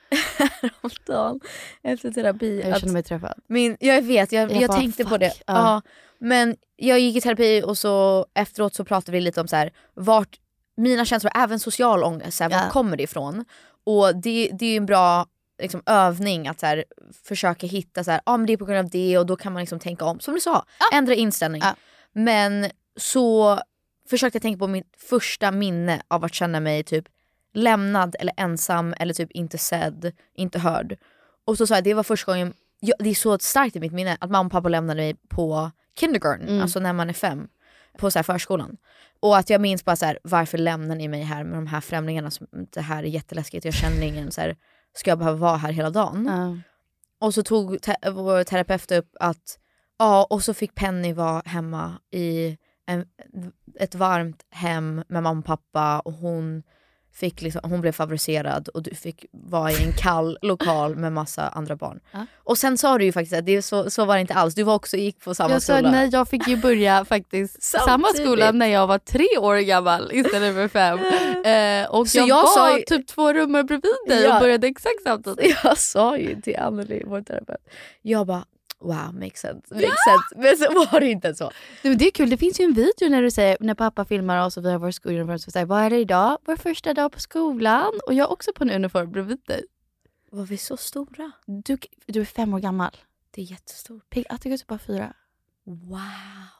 häromdagen 0.60 1.40
efter 1.82 2.10
terapi 2.10 2.60
Jag 2.64 2.72
att 2.72 2.80
känner 2.80 2.92
mig 2.92 3.02
träffad. 3.02 3.34
min, 3.46 3.76
jag 3.80 4.02
vet, 4.02 4.32
jag, 4.32 4.52
Jag 4.52 4.62
jag, 4.62 4.68
bara, 4.70 4.78
tänkte 4.78 5.04
på 5.04 5.10
fuck, 5.10 5.20
det. 5.20 5.26
ja. 5.46 5.54
Ja. 5.54 5.82
Men 6.18 6.56
jag 6.76 7.00
gick 7.00 7.16
i 7.16 7.20
terapi 7.20 7.62
och 7.66 7.78
så 7.78 8.26
efteråt 8.34 8.74
så 8.74 8.84
pratade 8.84 9.12
vi 9.12 9.20
lite 9.20 9.40
om 9.40 9.48
så 9.48 9.56
här, 9.56 9.72
vart 9.94 10.36
mina 10.76 11.04
känslor, 11.04 11.32
även 11.34 11.58
social 11.60 12.04
ångest, 12.04 12.36
så 12.38 12.44
här, 12.44 12.50
Ja. 12.50 12.56
vart 12.58 12.72
kommer 12.72 12.96
det 12.96 13.02
ifrån? 13.02 13.44
Och 13.84 14.16
det, 14.16 14.50
det 14.58 14.66
är 14.66 14.76
en 14.76 14.86
bra 14.86 15.26
liksom, 15.62 15.82
övning 15.86 16.48
att 16.48 16.60
så 16.60 16.66
här, 16.66 16.84
försöka 17.24 17.66
hitta 17.66 18.04
så 18.04 18.10
här, 18.10 18.20
ah, 18.26 18.36
men 18.36 18.46
det 18.46 18.52
är 18.52 18.56
på 18.56 18.64
grund 18.64 18.78
av 18.78 18.90
det 18.90 19.18
och 19.18 19.26
då 19.26 19.36
kan 19.36 19.52
man 19.52 19.60
liksom 19.62 19.78
tänka 19.78 20.04
om. 20.04 20.20
Som 20.20 20.34
du 20.34 20.40
sa, 20.40 20.64
ändra 20.92 21.14
inställning. 21.14 21.62
Ja. 21.64 21.74
Men 22.12 22.70
så 22.96 23.58
försökte 24.10 24.36
jag 24.36 24.42
tänka 24.42 24.58
på 24.58 24.66
mitt 24.66 24.94
första 24.98 25.50
minne 25.50 26.02
av 26.08 26.24
att 26.24 26.34
känna 26.34 26.60
mig 26.60 26.82
typ 26.82 27.04
lämnad 27.54 28.16
eller 28.20 28.32
ensam 28.36 28.94
eller 29.00 29.14
typ 29.14 29.30
inte 29.32 29.58
sedd, 29.58 30.12
inte 30.34 30.58
hörd. 30.58 30.96
Och 31.44 31.58
så 31.58 31.66
sa 31.66 31.74
jag, 31.74 31.84
det 31.84 31.94
var 31.94 32.02
första 32.02 32.32
gången, 32.32 32.52
jag, 32.80 32.96
det 32.98 33.10
är 33.10 33.14
så 33.14 33.38
starkt 33.38 33.76
i 33.76 33.80
mitt 33.80 33.92
minne 33.92 34.16
att 34.20 34.30
mamma 34.30 34.46
och 34.46 34.52
pappa 34.52 34.68
lämnade 34.68 35.00
mig 35.00 35.16
på 35.28 35.70
kindergarten, 36.00 36.48
Mm. 36.48 36.62
alltså 36.62 36.80
när 36.80 36.92
man 36.92 37.08
är 37.08 37.12
fem, 37.12 37.48
på 37.98 38.10
så 38.10 38.18
här 38.18 38.22
förskolan. 38.22 38.76
Och 39.20 39.36
att 39.36 39.50
jag 39.50 39.60
minns 39.60 39.84
bara 39.84 39.96
så 39.96 40.06
här, 40.06 40.18
varför 40.22 40.58
lämnar 40.58 40.96
ni 40.96 41.08
mig 41.08 41.22
här 41.22 41.44
med 41.44 41.58
de 41.58 41.66
här 41.66 41.80
främlingarna, 41.80 42.30
som, 42.30 42.46
det 42.72 42.80
här 42.80 43.02
är 43.02 43.06
jätteläskigt, 43.06 43.64
jag 43.64 43.74
känner 43.74 44.02
ingen, 44.02 44.30
så 44.30 44.40
här, 44.40 44.56
ska 44.94 45.10
jag 45.10 45.18
behöva 45.18 45.38
vara 45.38 45.56
här 45.56 45.72
hela 45.72 45.90
dagen? 45.90 46.26
Ja. 46.26 46.58
Och 47.26 47.34
så 47.34 47.42
tog 47.42 47.82
te- 47.82 48.10
vår 48.10 48.44
terapeut 48.44 48.92
upp 48.92 49.16
att, 49.20 49.58
ja 49.98 50.26
och 50.30 50.44
så 50.44 50.54
fick 50.54 50.74
Penny 50.74 51.12
vara 51.12 51.42
hemma 51.44 51.98
i 52.10 52.58
en, 52.86 53.06
ett 53.80 53.94
varmt 53.94 54.44
hem 54.50 55.04
med 55.08 55.22
mamma 55.22 55.38
och 55.38 55.44
pappa 55.44 56.00
och 56.00 56.12
hon, 56.12 56.62
fick 57.14 57.42
liksom, 57.42 57.70
hon 57.70 57.80
blev 57.80 57.92
favoriserad 57.92 58.68
och 58.68 58.82
du 58.82 58.94
fick 58.94 59.24
vara 59.32 59.72
i 59.72 59.84
en 59.84 59.92
kall 59.92 60.38
lokal 60.42 60.96
med 60.96 61.12
massa 61.12 61.48
andra 61.48 61.76
barn. 61.76 62.00
Ja. 62.12 62.26
Och 62.44 62.58
sen 62.58 62.78
sa 62.78 62.98
du 62.98 63.04
ju 63.04 63.12
faktiskt 63.12 63.34
att 63.36 63.46
det, 63.46 63.62
så, 63.62 63.90
så 63.90 64.04
var 64.04 64.14
det 64.14 64.20
inte 64.20 64.34
alls, 64.34 64.54
du 64.54 64.62
var 64.62 64.74
också 64.74 64.96
gick 64.96 65.20
på 65.20 65.34
samma 65.34 65.50
Jag 65.50 65.62
sa 65.62 65.74
skola. 65.76 65.90
nej, 65.90 66.08
jag 66.12 66.28
fick 66.28 66.48
ju 66.48 66.56
börja 66.56 67.04
faktiskt 67.08 67.62
samma 67.62 68.08
skola 68.08 68.52
när 68.52 68.66
jag 68.66 68.86
var 68.86 68.98
tre 68.98 69.38
år 69.38 69.56
gammal 69.56 70.10
istället 70.12 70.54
för 70.54 70.68
fem. 70.68 70.98
Eh, 71.44 71.86
och 71.90 72.08
Så 72.08 72.18
jag, 72.18 72.28
jag 72.28 72.42
var 72.42 72.54
sa 72.54 72.78
ju- 72.78 72.84
typ 72.84 73.06
två 73.06 73.32
rum 73.32 73.52
bredvid 73.52 73.82
dig 74.08 74.22
Ja. 74.22 74.34
och 74.34 74.40
började 74.40 74.66
exakt 74.66 75.02
samtidigt. 75.04 75.56
Jag 75.64 75.78
sa 75.78 76.16
ju 76.18 76.40
till 76.40 76.56
Anneli, 76.56 77.02
vår 77.06 77.22
terapeut, 77.22 77.58
jag 78.02 78.26
bara 78.26 78.44
wow 78.84 79.14
makes 79.14 79.40
sense, 79.40 79.74
makes 79.74 80.04
sense. 80.04 80.36
Men 80.36 80.56
så 80.56 80.90
var 80.92 81.00
det 81.00 81.10
inte 81.10 81.34
så. 81.34 81.50
Men 81.82 81.98
det 81.98 82.06
är 82.06 82.10
kul, 82.10 82.30
det 82.30 82.36
finns 82.36 82.60
ju 82.60 82.64
en 82.64 82.72
video 82.72 83.08
när 83.08 83.22
du 83.22 83.30
säger, 83.30 83.56
när 83.60 83.74
pappa 83.74 84.04
filmar 84.04 84.46
oss 84.46 84.56
och 84.56 84.64
vi 84.64 84.70
har 84.70 84.78
vår 84.78 84.90
skoluniform, 84.90 85.38
så 85.38 85.50
säger 85.50 85.66
vad 85.66 85.82
är 85.82 85.90
det 85.90 85.98
idag? 85.98 86.38
Vår 86.44 86.56
första 86.56 86.94
dag 86.94 87.12
på 87.12 87.20
skolan 87.20 87.92
och 88.06 88.14
jag 88.14 88.24
är 88.24 88.32
också 88.32 88.52
på 88.52 88.64
en 88.64 88.70
uniform 88.70 89.12
bredvid 89.12 89.40
dig. 89.46 89.64
Var 90.30 90.44
vi 90.44 90.56
så 90.56 90.76
stora? 90.76 91.32
Du, 91.46 91.78
du 92.06 92.20
är 92.20 92.24
fem 92.24 92.54
år 92.54 92.58
gammal. 92.58 92.96
Det 93.30 93.40
är 93.42 93.44
jättestort. 93.44 94.10
Pig, 94.10 94.26
tycker 94.40 94.56
typ 94.56 94.66
bara 94.66 94.78
fyra. 94.78 95.12
Wow, 95.64 95.98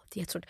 det 0.08 0.18
är 0.18 0.20
jättestort. 0.20 0.46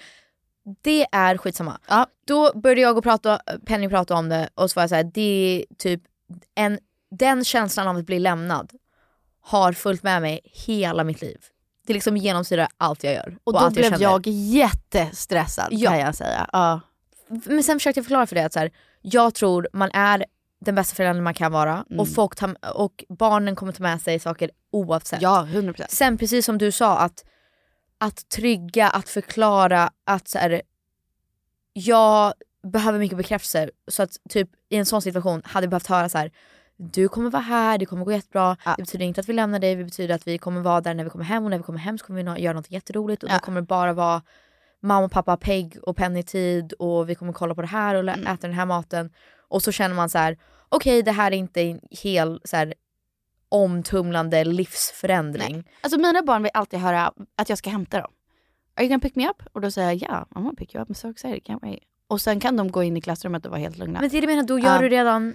Det 0.82 1.06
är 1.12 1.36
skitsamma. 1.36 1.80
Ja. 1.88 2.06
Då 2.24 2.52
började 2.54 2.80
jag 2.80 2.98
och 2.98 3.02
prata, 3.02 3.40
Penny 3.66 3.88
prata 3.88 4.14
om 4.14 4.28
det 4.28 4.48
och 4.54 4.70
så 4.70 4.74
var 4.74 4.82
jag 4.82 4.90
såhär, 4.90 5.04
det 5.04 5.20
är 5.20 5.74
typ 5.78 6.02
en, 6.54 6.78
den 7.10 7.44
känslan 7.44 7.88
av 7.88 7.96
att 7.96 8.06
bli 8.06 8.18
lämnad 8.18 8.72
har 9.40 9.72
följt 9.72 10.02
med 10.02 10.22
mig 10.22 10.40
hela 10.44 11.04
mitt 11.04 11.22
liv. 11.22 11.38
Det 11.86 11.92
liksom 11.94 12.16
genomsyrar 12.16 12.68
allt 12.76 13.04
jag 13.04 13.14
gör. 13.14 13.36
Och 13.44 13.52
då 13.52 13.58
allt 13.58 13.74
blev 13.74 13.84
känner. 13.90 14.02
jag 14.02 14.26
jättestressad 14.26 15.68
Ja. 15.70 15.90
kan 15.90 15.98
jag 16.00 16.14
säga. 16.14 16.50
Ja. 16.52 16.80
Men 17.28 17.62
sen 17.62 17.78
försökte 17.78 17.98
jag 17.98 18.04
förklara 18.04 18.26
för 18.26 18.34
dig 18.34 18.44
att 18.44 18.52
så 18.52 18.58
här, 18.58 18.70
jag 19.02 19.34
tror 19.34 19.68
man 19.72 19.90
är 19.92 20.24
den 20.60 20.74
bästa 20.74 20.94
föräldern 20.94 21.24
man 21.24 21.34
kan 21.34 21.52
vara 21.52 21.84
Mm. 21.90 22.00
och, 22.00 22.08
folk 22.08 22.36
tar, 22.36 22.56
och 22.76 23.04
barnen 23.08 23.56
kommer 23.56 23.72
ta 23.72 23.82
med 23.82 24.00
sig 24.00 24.18
saker 24.18 24.50
oavsett. 24.72 25.22
ja, 25.22 25.46
100%. 25.50 25.84
Sen 25.88 26.18
precis 26.18 26.46
som 26.46 26.58
du 26.58 26.72
sa, 26.72 26.98
att, 26.98 27.24
att 27.98 28.28
trygga, 28.28 28.88
att 28.88 29.08
förklara 29.08 29.90
att 30.04 30.28
så 30.28 30.38
här, 30.38 30.62
jag 31.72 32.32
behöver 32.72 32.98
mycket 32.98 33.16
bekräftelse. 33.18 33.70
Så 33.88 34.02
att 34.02 34.16
typ 34.30 34.48
i 34.68 34.76
en 34.76 34.86
sån 34.86 35.02
situation 35.02 35.42
hade 35.44 35.64
jag 35.64 35.70
behövt 35.70 35.86
höra 35.86 36.08
så 36.08 36.18
här. 36.18 36.30
Du 36.76 37.08
kommer 37.08 37.30
vara 37.30 37.42
här, 37.42 37.78
det 37.78 37.86
kommer 37.86 38.04
gå 38.04 38.12
jättebra. 38.12 38.56
Ja. 38.64 38.74
Det 38.76 38.82
betyder 38.82 39.04
inte 39.04 39.20
att 39.20 39.28
vi 39.28 39.32
lämnar 39.32 39.58
dig, 39.58 39.74
det 39.76 39.84
betyder 39.84 40.14
att 40.14 40.26
vi 40.26 40.38
kommer 40.38 40.60
vara 40.60 40.80
där 40.80 40.94
när 40.94 41.04
vi 41.04 41.10
kommer 41.10 41.24
hem 41.24 41.44
och 41.44 41.50
när 41.50 41.58
vi 41.58 41.64
kommer 41.64 41.78
hem 41.78 41.98
så 41.98 42.06
kommer 42.06 42.34
vi 42.34 42.40
göra 42.42 42.54
något 42.56 42.70
jätteroligt 42.70 43.22
och 43.22 43.28
Ja. 43.30 43.34
då 43.34 43.38
kommer 43.40 43.60
det 43.60 43.66
bara 43.66 43.92
vara 43.92 44.22
mamma, 44.80 45.08
pappa, 45.08 45.36
Peg 45.36 45.76
och 45.82 45.96
Penny 45.96 46.22
tid 46.22 46.72
och 46.72 47.08
vi 47.10 47.14
kommer 47.14 47.32
kolla 47.32 47.54
på 47.54 47.60
det 47.60 47.66
här 47.68 47.94
och 47.94 48.00
Mm. 48.00 48.26
äta 48.26 48.46
den 48.46 48.56
här 48.56 48.66
maten. 48.66 49.10
Och 49.48 49.62
så 49.62 49.72
känner 49.72 49.94
man 49.96 50.08
så 50.10 50.18
här: 50.18 50.36
okej 50.68 51.02
det 51.02 51.12
här 51.12 51.32
är 51.32 51.36
inte 51.36 51.60
en 51.62 51.80
hel 51.90 52.40
så 52.44 52.56
här, 52.56 52.74
omtumlande 53.48 54.44
livsförändring. 54.44 55.64
Alltså 55.80 56.00
mina 56.00 56.22
barn 56.22 56.42
vill 56.42 56.50
alltid 56.54 56.80
höra 56.80 57.12
att 57.36 57.48
jag 57.48 57.58
ska 57.58 57.70
hämta 57.70 58.00
dem. 58.00 58.10
Are 58.76 58.84
you 58.84 58.88
gonna 58.88 59.00
pick 59.00 59.16
me 59.16 59.28
up? 59.28 59.42
Och 59.52 59.60
då 59.60 59.70
säger 59.70 59.88
jag 59.90 60.02
ja, 60.10 60.26
I'm 60.30 60.42
gonna 60.42 60.54
pick 60.54 60.74
you 60.74 60.82
up, 60.82 60.88
I'm 60.90 60.94
so 60.94 61.10
excited, 61.10 61.42
can't 61.42 61.62
wait. 61.62 61.80
Och 62.06 62.20
sen 62.20 62.40
kan 62.40 62.56
de 62.56 62.70
gå 62.70 62.82
in 62.82 62.96
i 62.96 63.00
klassrummet 63.00 63.44
och 63.44 63.50
vara 63.50 63.60
helt 63.60 63.78
lugna. 63.78 64.00
Men 64.00 64.10
det 64.10 64.16
är 64.18 64.20
det 64.20 64.26
menar, 64.26 64.42
då 64.42 64.58
gör 64.58 64.74
Ja. 64.74 64.80
du 64.80 64.88
redan 64.88 65.34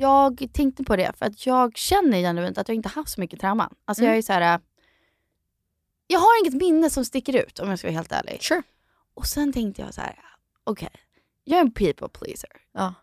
Jag 0.00 0.46
tänkte 0.52 0.84
på 0.84 0.96
det 0.96 1.12
för 1.18 1.26
att 1.26 1.46
jag 1.46 1.76
känner 1.76 2.18
genuint 2.18 2.58
att 2.58 2.68
jag 2.68 2.74
inte 2.74 2.88
haft 2.88 3.10
så 3.12 3.20
mycket 3.20 3.40
trauman. 3.40 3.74
Alltså 3.84 4.02
Mm. 4.02 4.10
jag 4.10 4.18
är 4.18 4.22
så 4.22 4.32
här. 4.32 4.54
äh, 4.54 4.60
Jag 6.06 6.18
har 6.18 6.40
inget 6.44 6.54
minne 6.62 6.90
som 6.90 7.04
sticker 7.04 7.36
ut 7.46 7.58
om 7.58 7.68
jag 7.68 7.78
ska 7.78 7.88
vara 7.88 7.96
helt 7.96 8.12
ärlig. 8.12 8.42
Sure. 8.42 8.62
Och 9.14 9.26
sen 9.26 9.52
tänkte 9.52 9.82
jag 9.82 9.94
så 9.94 10.00
här. 10.00 10.18
okej, 10.64 10.88
jag 11.44 11.56
är 11.56 11.60
en 11.60 11.70
people 11.72 12.08
pleaser. 12.08 12.50
Ja. 12.72 12.94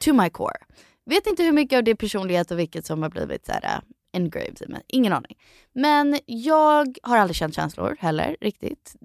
To 0.00 0.12
my 0.12 0.30
core. 0.30 0.56
Vet 1.04 1.26
inte 1.26 1.42
hur 1.42 1.52
mycket 1.52 1.76
av 1.76 1.84
det 1.84 1.90
är 1.90 1.94
personlighet 1.94 2.50
och 2.50 2.58
vilket 2.58 2.86
som 2.86 3.02
har 3.02 3.10
blivit 3.10 3.46
så 3.46 3.52
här 3.52 3.64
äh, 3.64 3.80
engraved 4.12 4.62
i 4.62 4.66
mig. 4.68 4.82
Ingen 4.86 5.12
aning. 5.12 5.38
Men 5.72 6.20
jag 6.26 6.98
har 7.02 7.16
aldrig 7.18 7.36
känt 7.36 7.54
känslor 7.54 7.96
heller 8.00 8.36
riktigt. 8.40 8.96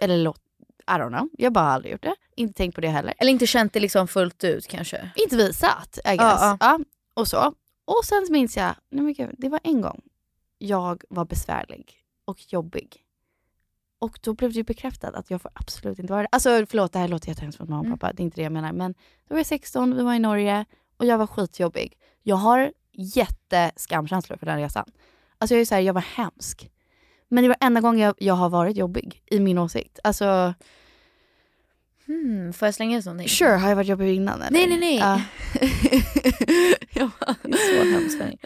Eller 0.00 0.16
låt, 0.18 0.40
I 0.88 1.00
don't 1.00 1.08
know. 1.08 1.28
Jag 1.38 1.46
har 1.46 1.50
bara 1.50 1.64
aldrig 1.64 1.92
gjort 1.92 2.02
det. 2.02 2.14
Inte 2.36 2.54
tänkt 2.54 2.74
på 2.74 2.80
det 2.80 2.88
heller. 2.88 3.14
Eller 3.18 3.32
inte 3.32 3.46
känt 3.46 3.72
det 3.72 3.80
liksom 3.80 4.08
fullt 4.08 4.44
ut 4.44 4.66
kanske. 4.66 5.10
Inte 5.16 5.36
visat, 5.36 5.98
I 6.04 6.08
guess. 6.08 6.18
Ja, 6.20 6.56
Ja, 6.60 6.78
och 7.14 7.28
så. 7.28 7.54
Och 7.84 8.04
sen 8.04 8.26
minns 8.30 8.56
jag, 8.56 8.74
nej 8.90 9.04
men 9.04 9.12
gud, 9.14 9.34
det 9.38 9.48
var 9.48 9.60
en 9.64 9.80
gång 9.80 10.00
jag 10.58 11.02
var 11.08 11.24
besvärlig 11.24 11.92
och 12.24 12.52
jobbig. 12.52 12.96
Och 14.00 14.18
då 14.22 14.34
blev 14.34 14.52
det 14.52 14.64
bekräftat 14.64 15.14
att 15.14 15.30
jag 15.30 15.42
får 15.42 15.50
absolut 15.54 15.98
inte 15.98 16.12
vara 16.12 16.22
det. 16.22 16.28
Alltså 16.32 16.66
förlåt, 16.66 16.92
det 16.92 16.98
här 16.98 17.08
låter 17.08 17.28
jättehemskt 17.28 17.60
mot 17.60 17.68
mamma 17.68 17.80
och 17.80 17.86
Mm. 17.86 17.98
pappa. 17.98 18.12
Det 18.12 18.22
är 18.22 18.24
inte 18.24 18.36
det 18.36 18.42
jag 18.42 18.52
menar. 18.52 18.72
Men 18.72 18.92
då 19.28 19.34
var 19.34 19.38
jag 19.38 19.46
16, 19.46 19.96
vi 19.96 20.02
var 20.02 20.14
i 20.14 20.18
Norge 20.18 20.64
och 20.96 21.06
jag 21.06 21.18
var 21.18 21.26
skitjobbig. 21.26 21.94
Jag 22.22 22.36
har 22.36 22.72
jätteskamkänslor 22.92 24.36
för 24.36 24.46
den 24.46 24.58
resan. 24.58 24.84
Alltså 25.38 25.54
jag 25.54 25.60
är 25.60 25.64
så 25.64 25.74
här, 25.74 25.82
jag 25.82 25.94
var 25.94 26.00
hemsk. 26.00 26.70
Men 27.28 27.44
det 27.44 27.48
var 27.48 27.56
enda 27.60 27.80
gången 27.80 28.00
jag, 28.00 28.14
jag 28.18 28.34
har 28.34 28.48
varit 28.48 28.76
jobbig 28.76 29.22
i 29.26 29.40
min 29.40 29.58
åsikt. 29.58 29.98
Alltså, 30.04 30.54
Hmm, 32.08 32.52
får 32.52 32.66
jag 32.66 32.74
slänga 32.74 32.96
in 32.96 33.02
någonting? 33.04 33.28
sure, 33.28 33.56
har 33.56 33.68
jag 33.68 33.76
varit 33.76 33.88
jobbig 33.88 34.14
innan 34.14 34.42
eller? 34.42 34.50
Nej 34.50 34.66
nej 34.66 34.78
nej. 34.78 34.98
Jag 36.92 37.10
bara, 37.20 37.34
det 37.42 37.52
är 37.52 37.84
så 37.84 37.90
hemskt 37.90 38.18
mig. 38.18 38.38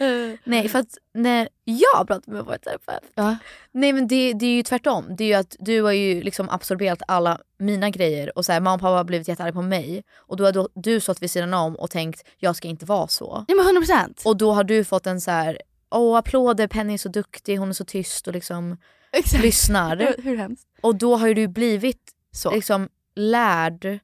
Nej 0.43 0.69
för 0.69 0.79
att 0.79 0.97
när 1.13 1.49
jag 1.63 2.07
pratar 2.07 2.31
med 2.31 2.45
vår 2.45 2.57
terapeut. 2.57 3.11
Ja. 3.15 3.35
Nej 3.71 3.93
men 3.93 4.07
det, 4.07 4.33
det 4.33 4.45
är 4.45 4.55
ju 4.55 4.63
tvärtom. 4.63 5.15
Det 5.15 5.23
är 5.23 5.27
ju 5.27 5.33
att 5.33 5.55
du 5.59 5.81
har 5.81 5.91
ju 5.91 6.21
liksom 6.21 6.49
absorberat 6.49 7.01
alla 7.07 7.39
mina 7.57 7.89
grejer 7.89 8.37
och 8.37 8.45
så 8.45 8.51
här, 8.51 8.59
mamma 8.59 8.73
och 8.75 8.81
pappa 8.81 8.95
har 8.95 9.03
blivit 9.03 9.27
jättearga 9.27 9.53
på 9.53 9.61
mig. 9.61 10.03
Och 10.15 10.37
då 10.37 10.45
har 10.45 10.51
då, 10.51 10.69
du 10.73 10.99
stått 10.99 11.21
vid 11.21 11.31
sidan 11.31 11.53
om 11.53 11.75
och 11.75 11.91
tänkt 11.91 12.23
jag 12.37 12.55
ska 12.55 12.67
inte 12.67 12.85
vara 12.85 13.07
så. 13.07 13.45
Nej 13.47 13.57
men 13.57 13.83
100%. 13.83 14.25
Och 14.25 14.37
då 14.37 14.51
har 14.51 14.63
du 14.63 14.83
fått 14.83 15.07
en 15.07 15.21
så 15.21 15.31
här, 15.31 15.61
åh 15.93 16.17
applåder, 16.17 16.67
Penny 16.67 16.93
är 16.93 16.97
så 16.97 17.09
duktig, 17.09 17.57
hon 17.57 17.69
är 17.69 17.73
så 17.73 17.85
tyst 17.85 18.27
och 18.27 18.33
liksom 18.33 18.77
Exakt. 19.11 19.43
lyssnar. 19.43 19.97
Hur, 19.97 20.23
hur 20.23 20.37
hemskt? 20.37 20.67
Och 20.81 20.95
då 20.95 21.15
har 21.15 21.27
ju 21.27 21.33
du 21.33 21.47
blivit 21.47 22.11
Så. 22.31 22.51
liksom 22.51 22.89
lärd 23.15 23.99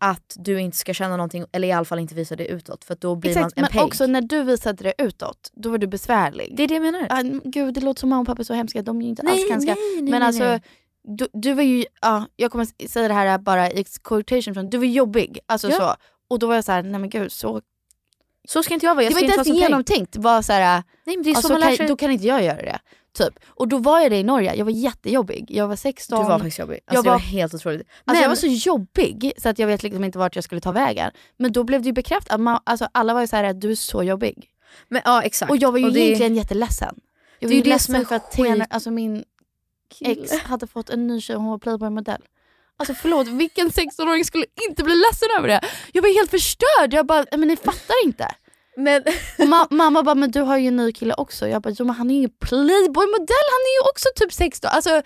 att 0.00 0.36
du 0.38 0.60
inte 0.60 0.76
ska 0.76 0.94
känna 0.94 1.16
någonting 1.16 1.44
eller 1.52 1.68
i 1.68 1.72
alla 1.72 1.84
fall 1.84 1.98
inte 1.98 2.14
visa 2.14 2.36
det 2.36 2.46
utåt 2.46 2.84
för 2.84 2.94
då 3.00 3.14
blir 3.16 3.30
Exakt, 3.30 3.56
man 3.56 3.64
en 3.64 3.68
men 3.72 3.78
peg. 3.80 3.82
också 3.86 4.06
när 4.06 4.20
du 4.22 4.42
visade 4.42 4.82
det 4.84 4.94
utåt, 4.98 5.50
då 5.52 5.70
var 5.70 5.78
du 5.78 5.86
besvärlig. 5.86 6.54
Det 6.56 6.62
är 6.62 6.68
det 6.68 6.74
jag 6.74 6.82
menar. 6.82 7.06
Ah, 7.10 7.22
gud, 7.44 7.74
det 7.74 7.80
låter 7.80 8.00
som 8.00 8.08
mamma 8.10 8.20
och 8.20 8.26
pappa 8.26 8.42
är 8.42 8.44
så 8.44 8.54
hemska, 8.54 8.82
de 8.82 8.98
är 8.98 9.02
ju 9.02 9.08
inte 9.08 9.22
Nej, 9.22 9.32
alls 9.32 9.50
hemska. 9.50 9.74
nej, 9.74 10.02
nej, 10.02 10.10
men 10.10 10.22
alltså. 10.22 10.58
Du, 11.04 11.28
du 11.32 11.52
var 11.54 11.62
ju, 11.62 11.84
ja, 12.00 12.26
jag 12.36 12.50
kommer 12.52 12.88
säga 12.88 13.08
det 13.08 13.14
här 13.14 13.38
bara 13.38 13.70
i 13.70 13.84
quotation, 14.04 14.54
från, 14.54 14.70
du 14.70 14.78
var 14.78 14.84
jobbig. 14.84 15.38
Alltså 15.46 15.70
Ja. 15.70 15.76
så. 15.76 15.94
Och 16.28 16.38
då 16.38 16.46
var 16.46 16.54
jag 16.54 16.64
så 16.64 16.72
här, 16.72 16.82
nej 16.82 17.00
men 17.00 17.10
gud, 17.10 17.32
så... 17.32 17.60
Så 18.48 18.62
ska 18.62 18.74
inte 18.74 18.86
jag 18.86 18.94
vara. 18.94 19.04
Jag 19.04 19.10
det 19.10 19.14
var 19.14 19.20
inte 19.22 19.34
ens 19.34 19.48
så 19.48 19.54
genomtänkt. 19.54 20.12
Det 20.12 20.18
var 20.20 20.42
så 20.42 20.52
här, 20.52 20.82
Nej 21.04 21.16
men 21.16 21.22
det 21.22 21.30
är 21.30 21.34
ja, 21.34 21.40
så 21.40 21.48
så 21.48 21.52
man 21.54 21.60
lär 21.60 21.66
kan, 21.68 21.76
sig. 21.76 21.86
då 21.86 21.96
kan 21.96 22.10
inte 22.10 22.26
jag 22.26 22.42
göra 22.44 22.56
det. 22.62 22.78
Typ. 23.18 23.38
Och 23.46 23.68
då 23.68 23.78
var 23.78 24.00
jag 24.00 24.10
det 24.12 24.16
i 24.16 24.22
Norge, 24.22 24.54
jag 24.54 24.64
var 24.64 24.72
jättejobbig. 24.72 25.46
Jag 25.48 25.68
var 25.68 25.76
16. 25.76 26.18
Du 26.22 26.28
var 26.28 26.38
faktiskt 26.38 26.58
jobbig. 26.58 26.80
Alltså, 26.86 26.96
Jag 26.98 27.02
var 27.02 27.12
var- 27.12 27.18
helt 27.18 27.54
otroligt. 27.54 27.80
Alltså 27.80 28.12
Men- 28.12 28.20
jag 28.22 28.28
var 28.28 28.36
så 28.36 28.46
jobbig 28.46 29.32
så 29.38 29.48
att 29.48 29.58
jag 29.58 29.66
vet 29.66 29.82
liksom 29.82 30.04
inte 30.04 30.18
vart 30.18 30.34
jag 30.34 30.44
skulle 30.44 30.60
ta 30.60 30.72
vägen. 30.72 31.10
Men 31.36 31.52
då 31.52 31.64
blev 31.64 31.82
det 31.82 31.86
ju 31.86 31.92
bekräftat, 31.92 32.40
man, 32.40 32.60
alltså 32.64 32.88
alla 32.92 33.14
var 33.14 33.20
ju 33.20 33.26
såhär, 33.26 33.52
du 33.54 33.70
är 33.70 33.74
så 33.74 34.02
jobbig. 34.02 34.48
Men, 34.88 35.02
ja 35.04 35.22
exakt. 35.22 35.50
Och 35.50 35.56
jag 35.56 35.72
var 35.72 35.78
ju 35.78 35.90
det- 35.90 36.00
egentligen 36.00 36.34
jätteledsen. 36.34 36.94
Jag 37.38 37.40
Det 37.40 37.46
var 37.46 37.50
är 37.50 37.56
ju 37.56 37.64
ju 37.64 37.72
det 37.72 37.78
som 37.78 37.92
ledsen 37.94 38.06
för 38.08 38.16
att 38.16 38.30
Tena, 38.32 38.66
alltså 38.70 38.90
min 38.90 39.24
ex 40.00 40.32
hade 40.40 40.66
fått 40.66 40.90
en 40.90 41.06
ny 41.06 41.20
tjej 41.20 41.36
och 41.36 41.42
hon 41.42 41.50
var 41.50 41.58
playboy-modell. 41.58 42.22
Alltså 42.82 42.94
förlåt, 42.94 43.28
vilken 43.28 43.68
16-åring 43.70 44.24
skulle 44.24 44.44
inte 44.68 44.84
bli 44.84 44.94
ledsen 44.94 45.28
över 45.38 45.48
det? 45.48 45.60
Jag 45.92 46.02
var 46.02 46.18
helt 46.18 46.30
förstörd, 46.30 46.92
jag 46.94 47.06
bara, 47.06 47.24
men 47.30 47.48
ni 47.48 47.56
fattar 47.56 48.04
inte. 48.04 48.28
Men, 48.76 49.02
ma- 49.38 49.66
mamma 49.70 50.02
bara, 50.02 50.14
men 50.14 50.30
du 50.30 50.40
har 50.40 50.56
ju 50.58 50.68
en 50.68 50.76
ny 50.76 50.92
kille 50.92 51.14
också. 51.14 51.48
Jag 51.48 51.62
bara, 51.62 51.74
jo 51.78 51.84
men 51.86 51.94
han 51.94 52.10
är 52.10 52.14
ju 52.14 52.18
ingen 52.18 52.30
playboy-modell, 52.40 53.46
han 53.54 53.62
är 53.70 53.74
ju 53.84 53.90
också 53.90 54.08
typ 54.16 54.32
16. 54.32 54.70
Alltså 54.72 55.02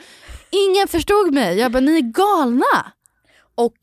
ingen 0.50 0.88
förstod 0.88 1.34
mig. 1.34 1.58
Jag 1.58 1.72
bara, 1.72 1.80
ni 1.80 1.96
är 1.96 2.00
galna. 2.00 2.92
Och, 3.54 3.74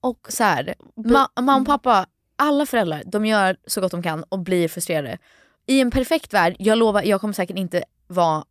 och 0.00 0.26
så 0.28 0.44
här, 0.44 0.74
ma- 0.96 1.28
mamma 1.42 1.56
och 1.60 1.66
pappa, 1.66 2.06
alla 2.36 2.66
föräldrar, 2.66 3.02
de 3.06 3.26
gör 3.26 3.56
så 3.66 3.80
gott 3.80 3.90
de 3.92 4.02
kan 4.02 4.24
och 4.28 4.38
blir 4.38 4.68
frustrerade. 4.68 5.18
I 5.66 5.80
en 5.80 5.90
perfekt 5.90 6.34
värld, 6.34 6.56
jag 6.58 6.78
lovar, 6.78 7.02
jag 7.02 7.20
kommer 7.20 7.34
säkert 7.34 7.58
inte 7.58 7.84
vara 8.06 8.44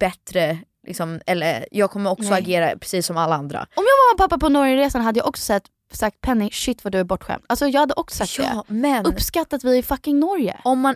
bättre, 0.00 0.58
liksom, 0.86 1.20
eller 1.26 1.66
jag 1.70 1.90
kommer 1.90 2.10
också 2.10 2.30
Nej. 2.30 2.38
agera 2.38 2.78
precis 2.78 3.06
som 3.06 3.16
alla 3.16 3.34
andra. 3.34 3.58
Om 3.60 3.66
jag 3.74 3.82
var 3.84 4.14
med 4.14 4.18
pappa 4.18 4.38
på 4.38 4.48
Norgeresan 4.48 5.02
hade 5.02 5.18
jag 5.18 5.26
också 5.28 5.42
sagt, 5.42 5.66
sagt 5.92 6.20
Penny, 6.20 6.50
shit 6.52 6.84
vad 6.84 6.92
du 6.92 6.98
är 6.98 7.04
bortskämd. 7.04 7.44
Alltså 7.46 7.66
jag 7.68 7.80
hade 7.80 7.94
också 7.94 8.16
sagt 8.26 8.38
Ja, 8.38 8.64
det. 8.68 8.74
men 8.74 9.06
Uppskatta 9.06 9.56
att 9.56 9.64
vi 9.64 9.74
är 9.74 9.78
i 9.78 9.82
fucking 9.82 10.18
Norge. 10.20 10.56
om 10.64 10.78
man 10.80 10.94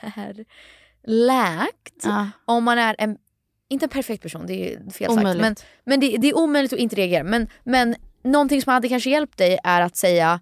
är 0.00 0.44
läkt, 1.06 1.94
Ja. 2.04 2.28
om 2.44 2.64
man 2.64 2.78
är 2.78 2.96
en, 2.98 3.16
inte 3.68 3.84
en 3.84 3.88
perfekt 3.90 4.22
person, 4.22 4.46
det 4.46 4.74
är 4.74 4.90
fel 4.90 5.10
Omöjligt. 5.10 5.32
sagt, 5.32 5.40
men, 5.40 5.56
men 5.84 6.00
det, 6.00 6.16
det 6.18 6.28
är 6.28 6.36
omöjligt 6.36 6.72
att 6.72 6.78
inte 6.78 6.96
reagera. 6.96 7.24
Men, 7.24 7.48
men 7.64 7.96
någonting 8.24 8.62
som 8.62 8.72
hade 8.72 8.88
kanske 8.88 9.10
hjälpt 9.10 9.38
dig 9.38 9.58
är 9.64 9.80
att 9.80 9.96
säga 9.96 10.40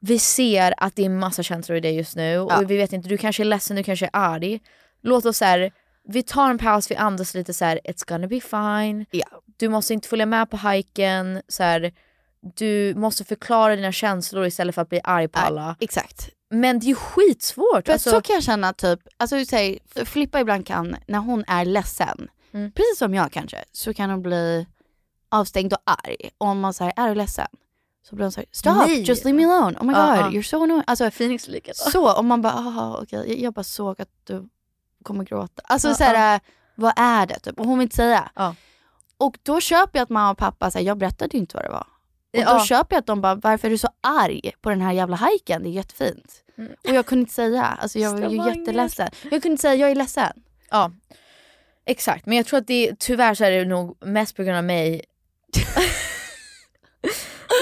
vi 0.00 0.18
ser 0.18 0.74
att 0.76 0.96
det 0.96 1.04
är 1.04 1.08
massa 1.08 1.42
känslor 1.42 1.78
i 1.78 1.80
dig 1.80 1.96
just 1.96 2.16
nu 2.16 2.32
Ja. 2.32 2.58
och 2.58 2.70
vi 2.70 2.76
vet 2.76 2.92
inte, 2.92 3.08
du 3.08 3.16
kanske 3.18 3.42
är 3.42 3.44
ledsen, 3.44 3.76
du 3.76 3.82
kanske 3.82 4.06
är 4.06 4.10
arg. 4.12 4.60
Låt 5.02 5.24
oss 5.24 5.36
så 5.38 5.44
här, 5.44 5.72
vi 6.10 6.22
tar 6.22 6.50
en 6.50 6.58
paus, 6.58 6.90
vi 6.90 6.96
andas 6.96 7.34
lite 7.34 7.54
så 7.54 7.64
här, 7.64 7.80
it's 7.84 8.08
gonna 8.08 8.26
be 8.26 8.40
fine. 8.40 9.06
Ja. 9.10 9.26
Du 9.56 9.68
måste 9.68 9.94
inte 9.94 10.08
följa 10.08 10.26
med 10.26 10.50
på. 10.50 10.58
Så 11.48 11.62
här, 11.62 11.92
du 12.56 12.94
måste 12.94 13.24
förklara 13.24 13.76
dina 13.76 13.92
känslor 13.92 14.46
istället 14.46 14.74
för 14.74 14.82
att 14.82 14.88
bli 14.88 15.00
arg 15.04 15.28
på 15.28 15.38
alla. 15.38 15.76
Exakt. 15.80 16.28
Men 16.50 16.78
det 16.78 16.86
är 16.86 16.88
ju 16.88 16.94
skitsvårt. 16.94 17.86
För 17.86 17.92
Alltså, 17.92 18.10
så 18.10 18.20
kan 18.20 18.34
jag 18.34 18.42
känna 18.42 18.72
typ, 18.72 19.00
alltså 19.16 19.44
säg, 19.44 19.78
Filippa 20.04 20.40
ibland 20.40 20.66
kan, 20.66 20.96
när 21.06 21.18
hon 21.18 21.44
är 21.46 21.64
ledsen, 21.64 22.28
Mm. 22.52 22.72
precis 22.72 22.98
som 22.98 23.14
jag 23.14 23.32
kanske, 23.32 23.64
så 23.72 23.94
kan 23.94 24.10
hon 24.10 24.22
bli 24.22 24.66
avstängd 25.28 25.72
och 25.72 25.78
arg. 25.84 26.16
Och 26.38 26.46
om 26.46 26.60
man 26.60 26.74
säger 26.74 26.92
är 26.96 27.08
du 27.08 27.14
ledsen? 27.14 27.46
Så 28.08 28.14
blir 28.16 28.24
hon 28.24 28.32
såhär, 28.32 28.46
stop, 28.52 28.70
Nej. 28.86 29.02
just 29.02 29.24
leave 29.24 29.36
me 29.36 29.44
alone. 29.44 29.78
Oh 29.78 29.84
my 29.84 29.92
god, 29.92 30.02
Ja, 30.02 30.16
ja. 30.16 30.30
you're 30.30 30.42
so 30.42 30.62
annoying. 30.62 30.84
Alltså, 30.86 31.10
Phoenix-liket. 31.10 31.76
så, 31.76 32.12
om 32.12 32.26
man 32.26 32.42
bara, 32.42 32.52
aha, 32.52 32.98
okej, 33.02 33.24
jag, 33.28 33.38
jag 33.38 33.52
bara 33.52 33.64
såg 33.64 34.00
att 34.02 34.08
du 34.24 34.48
kommer 35.08 35.24
gråta. 35.24 35.62
Alltså 35.64 35.88
Ja, 35.88 35.94
såhär, 35.94 36.34
äh, 36.34 36.40
vad 36.74 36.92
är 36.96 37.26
det 37.26 37.38
typ? 37.38 37.60
Och 37.60 37.66
hon 37.66 37.78
vill 37.78 37.86
inte 37.86 37.96
säga. 37.96 38.30
Ja. 38.34 38.54
Och 39.18 39.38
då 39.42 39.60
köper 39.60 39.98
jag 39.98 40.02
att 40.02 40.08
mamma 40.10 40.30
och 40.30 40.38
pappa 40.38 40.70
säger, 40.70 40.86
jag 40.86 40.98
berättade 40.98 41.36
ju 41.36 41.40
inte 41.40 41.56
vad 41.56 41.64
det 41.64 41.70
var. 41.70 41.86
Och 42.32 42.38
Ja. 42.38 42.58
då 42.58 42.64
köper 42.64 42.96
jag 42.96 43.00
att 43.00 43.06
de 43.06 43.20
bara, 43.20 43.34
varför 43.34 43.68
är 43.68 43.70
du 43.70 43.78
så 43.78 43.88
arg 44.00 44.52
på 44.60 44.70
den 44.70 44.80
här 44.80 44.92
jävla 44.92 45.16
hajken? 45.16 45.62
Det 45.62 45.68
är 45.68 45.70
jättefint. 45.70 46.32
Mm. 46.58 46.72
Och 46.88 46.94
jag 46.94 47.06
kunde 47.06 47.20
inte 47.20 47.34
säga, 47.34 47.64
alltså 47.64 47.98
jag 47.98 48.10
var 48.20 48.28
ju 48.30 48.36
jätteledsen. 48.36 49.08
Jag 49.22 49.30
kunde 49.30 49.48
inte 49.48 49.60
säga, 49.62 49.74
jag 49.74 49.90
är 49.90 49.94
ledsen. 49.94 50.32
Ja, 50.70 50.90
exakt. 51.86 52.26
Men 52.26 52.36
jag 52.36 52.46
tror 52.46 52.58
att 52.60 52.66
det, 52.66 52.94
tyvärr 52.98 53.34
så 53.34 53.44
är 53.44 53.50
det 53.50 53.64
nog 53.64 54.06
mest 54.06 54.36
på 54.36 54.42
grund 54.42 54.58
av 54.58 54.64
mig. 54.64 55.04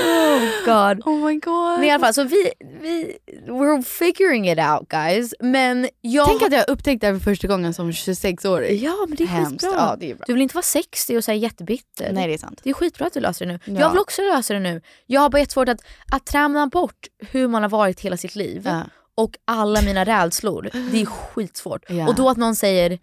oh 0.01 0.64
god. 0.64 1.07
Oh 1.07 1.27
my 1.27 1.38
god. 1.38 1.79
Men 1.79 1.85
i 1.85 1.90
alla 1.90 2.05
fall, 2.05 2.14
så 2.14 2.25
vi, 2.25 2.53
vi, 2.81 3.18
we're 3.46 3.83
figuring 3.83 4.51
it 4.51 4.59
out 4.59 4.88
guys. 4.88 5.35
Men 5.40 5.88
jag... 6.01 6.27
Tänk 6.29 6.42
att 6.42 6.53
jag 6.53 6.68
upptäckte 6.68 7.07
det 7.07 7.12
här 7.12 7.18
för 7.20 7.25
första 7.31 7.49
gången 7.49 7.75
som 7.75 7.90
26-årig. 7.90 8.83
Ja 8.83 9.07
men 9.09 9.16
det 9.16 9.22
är 9.25 9.27
Hemskt. 9.27 9.51
skitbra. 9.51 9.70
Ja, 9.81 9.96
det 10.01 10.11
är 10.11 10.14
bra. 10.14 10.25
Du 10.27 10.33
vill 10.33 10.42
inte 10.42 10.55
vara 10.55 10.62
60 10.62 11.16
och 11.16 11.25
säga 11.25 11.37
jättebitter. 11.37 12.12
Nej 12.12 12.27
det 12.29 12.35
är 12.35 12.38
sant. 12.38 12.61
Det 12.64 12.70
är 12.70 12.75
skitbra 12.75 13.07
att 13.07 13.12
du 13.12 13.20
löser 13.20 13.46
det 13.46 13.53
nu. 13.53 13.59
Ja. 13.64 13.81
Jag 13.81 13.90
vill 13.90 13.99
också 13.99 14.22
lösa 14.22 14.55
det 14.55 14.61
nu. 14.61 14.83
Jag 15.07 15.20
har 15.20 15.31
bara 15.31 15.38
jättesvårt 15.38 15.68
att, 15.68 15.81
att 16.12 16.27
träna 16.27 16.66
bort 16.66 17.07
hur 17.18 17.49
man 17.49 17.62
har 17.62 17.70
varit 17.70 18.01
hela 18.01 18.16
sitt 18.16 18.35
liv. 18.37 18.62
Ja. 18.64 18.83
Och 19.14 19.37
alla 19.44 19.83
mina 19.83 20.05
rädslor. 20.05 20.70
Det 20.92 21.03
är 21.03 21.07
skitsvårt. 21.07 21.85
Ja. 21.88 22.09
Och 22.09 22.14
då 22.14 22.29
att 22.29 22.37
någon 22.37 22.57
säger, 22.57 22.99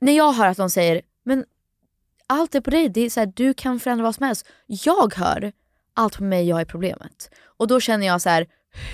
när 0.00 0.12
jag 0.12 0.32
hör 0.32 0.46
att 0.46 0.58
någon 0.58 0.70
säger, 0.70 1.02
men 1.24 1.44
allt 2.26 2.54
är 2.54 2.60
på 2.60 2.70
dig, 2.70 2.88
det 2.88 3.00
är 3.00 3.10
så 3.10 3.20
här, 3.20 3.32
du 3.36 3.54
kan 3.54 3.80
förändra 3.80 4.04
vad 4.04 4.14
som 4.14 4.26
helst. 4.26 4.46
Jag 4.66 5.14
hör, 5.14 5.52
allt 5.94 6.16
på 6.16 6.24
mig, 6.24 6.48
jag 6.48 6.60
är 6.60 6.64
problemet. 6.64 7.30
Och 7.44 7.66
då 7.66 7.80
känner 7.80 8.06
jag 8.06 8.22
så 8.22 8.28
här, 8.28 8.46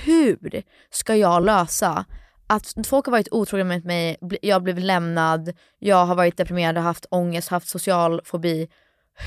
hur 0.04 0.62
ska 0.90 1.16
jag 1.16 1.44
lösa 1.44 2.04
att 2.46 2.86
folk 2.86 3.06
har 3.06 3.10
varit 3.10 3.28
otrogna 3.30 3.74
mot 3.74 3.84
mig, 3.84 4.16
jag 4.42 4.56
har 4.56 4.60
blivit 4.60 4.84
lämnad, 4.84 5.52
jag 5.78 6.06
har 6.06 6.14
varit 6.14 6.36
deprimerad, 6.36 6.76
haft 6.76 7.06
ångest, 7.10 7.48
haft 7.48 7.68
social 7.68 8.20
fobi. 8.24 8.68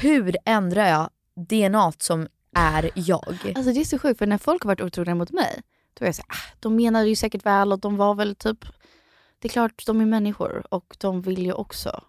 Hur 0.02 0.36
ändrar 0.46 0.88
jag 0.88 1.10
DNA 1.50 1.92
som 1.98 2.28
är 2.56 2.92
jag? 2.96 3.54
Alltså 3.56 3.74
det 3.74 3.80
är 3.80 3.86
så 3.86 4.00
sjukt 4.00 4.18
för 4.18 4.26
när 4.26 4.38
folk 4.38 4.64
har 4.64 4.68
varit 4.68 4.82
otrogna 4.82 5.16
mot 5.16 5.32
mig, 5.32 5.62
då 5.94 6.06
är 6.06 6.08
jag 6.08 6.16
såhär, 6.16 6.30
ah, 6.30 6.56
de 6.60 6.76
menade 6.76 7.08
ju 7.08 7.16
säkert 7.16 7.46
väl 7.46 7.72
och 7.72 7.80
de 7.80 7.98
var 7.98 8.16
väl 8.16 8.36
typ, 8.36 8.66
det 9.40 9.48
är 9.48 9.50
klart 9.50 9.86
de 9.86 10.02
är 10.02 10.06
människor 10.06 10.64
och 10.70 10.96
de 11.00 11.22
vill 11.22 11.46
ju 11.46 11.54
också 11.54 12.04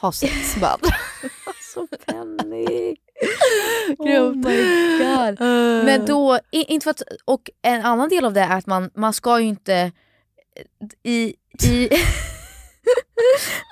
ha 0.00 0.12
sex 0.12 0.56
med 0.56 0.70
andra. 0.70 0.96
Så 1.74 1.86
Penny. 2.06 2.96
Oh 3.98 4.34
my 4.34 4.98
god. 4.98 5.40
Eh. 5.40 5.84
Men 5.84 6.06
då, 6.06 6.38
inte 6.50 6.84
för 6.84 6.90
att, 6.90 7.02
och 7.24 7.50
en 7.62 7.82
annan 7.82 8.08
del 8.08 8.24
av 8.24 8.32
det 8.32 8.40
är 8.40 8.58
att 8.58 8.66
man, 8.66 8.90
man 8.94 9.12
ska 9.12 9.40
ju 9.40 9.46
inte 9.46 9.92
i, 11.02 11.34
i 11.62 11.88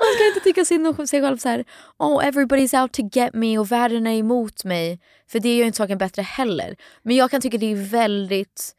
man 0.00 0.14
ska 0.14 0.26
inte 0.26 0.40
tycka 0.44 0.64
synd 0.64 0.86
om 0.86 1.06
sig 1.06 1.22
själv 1.22 1.38
så 1.38 1.48
här. 1.48 1.64
oh 1.98 2.24
everybody's 2.24 2.82
out 2.82 2.92
to 2.92 3.02
get 3.12 3.34
me 3.34 3.58
och 3.58 3.72
världen 3.72 4.06
är 4.06 4.18
emot 4.18 4.64
mig. 4.64 5.00
För 5.30 5.40
det 5.40 5.48
gör 5.48 5.56
ju 5.56 5.66
inte 5.66 5.76
saken 5.76 5.98
bättre 5.98 6.22
heller. 6.22 6.76
Men 7.02 7.16
jag 7.16 7.30
kan 7.30 7.40
tycka 7.40 7.58
det 7.58 7.72
är 7.72 7.90
väldigt 7.90 8.74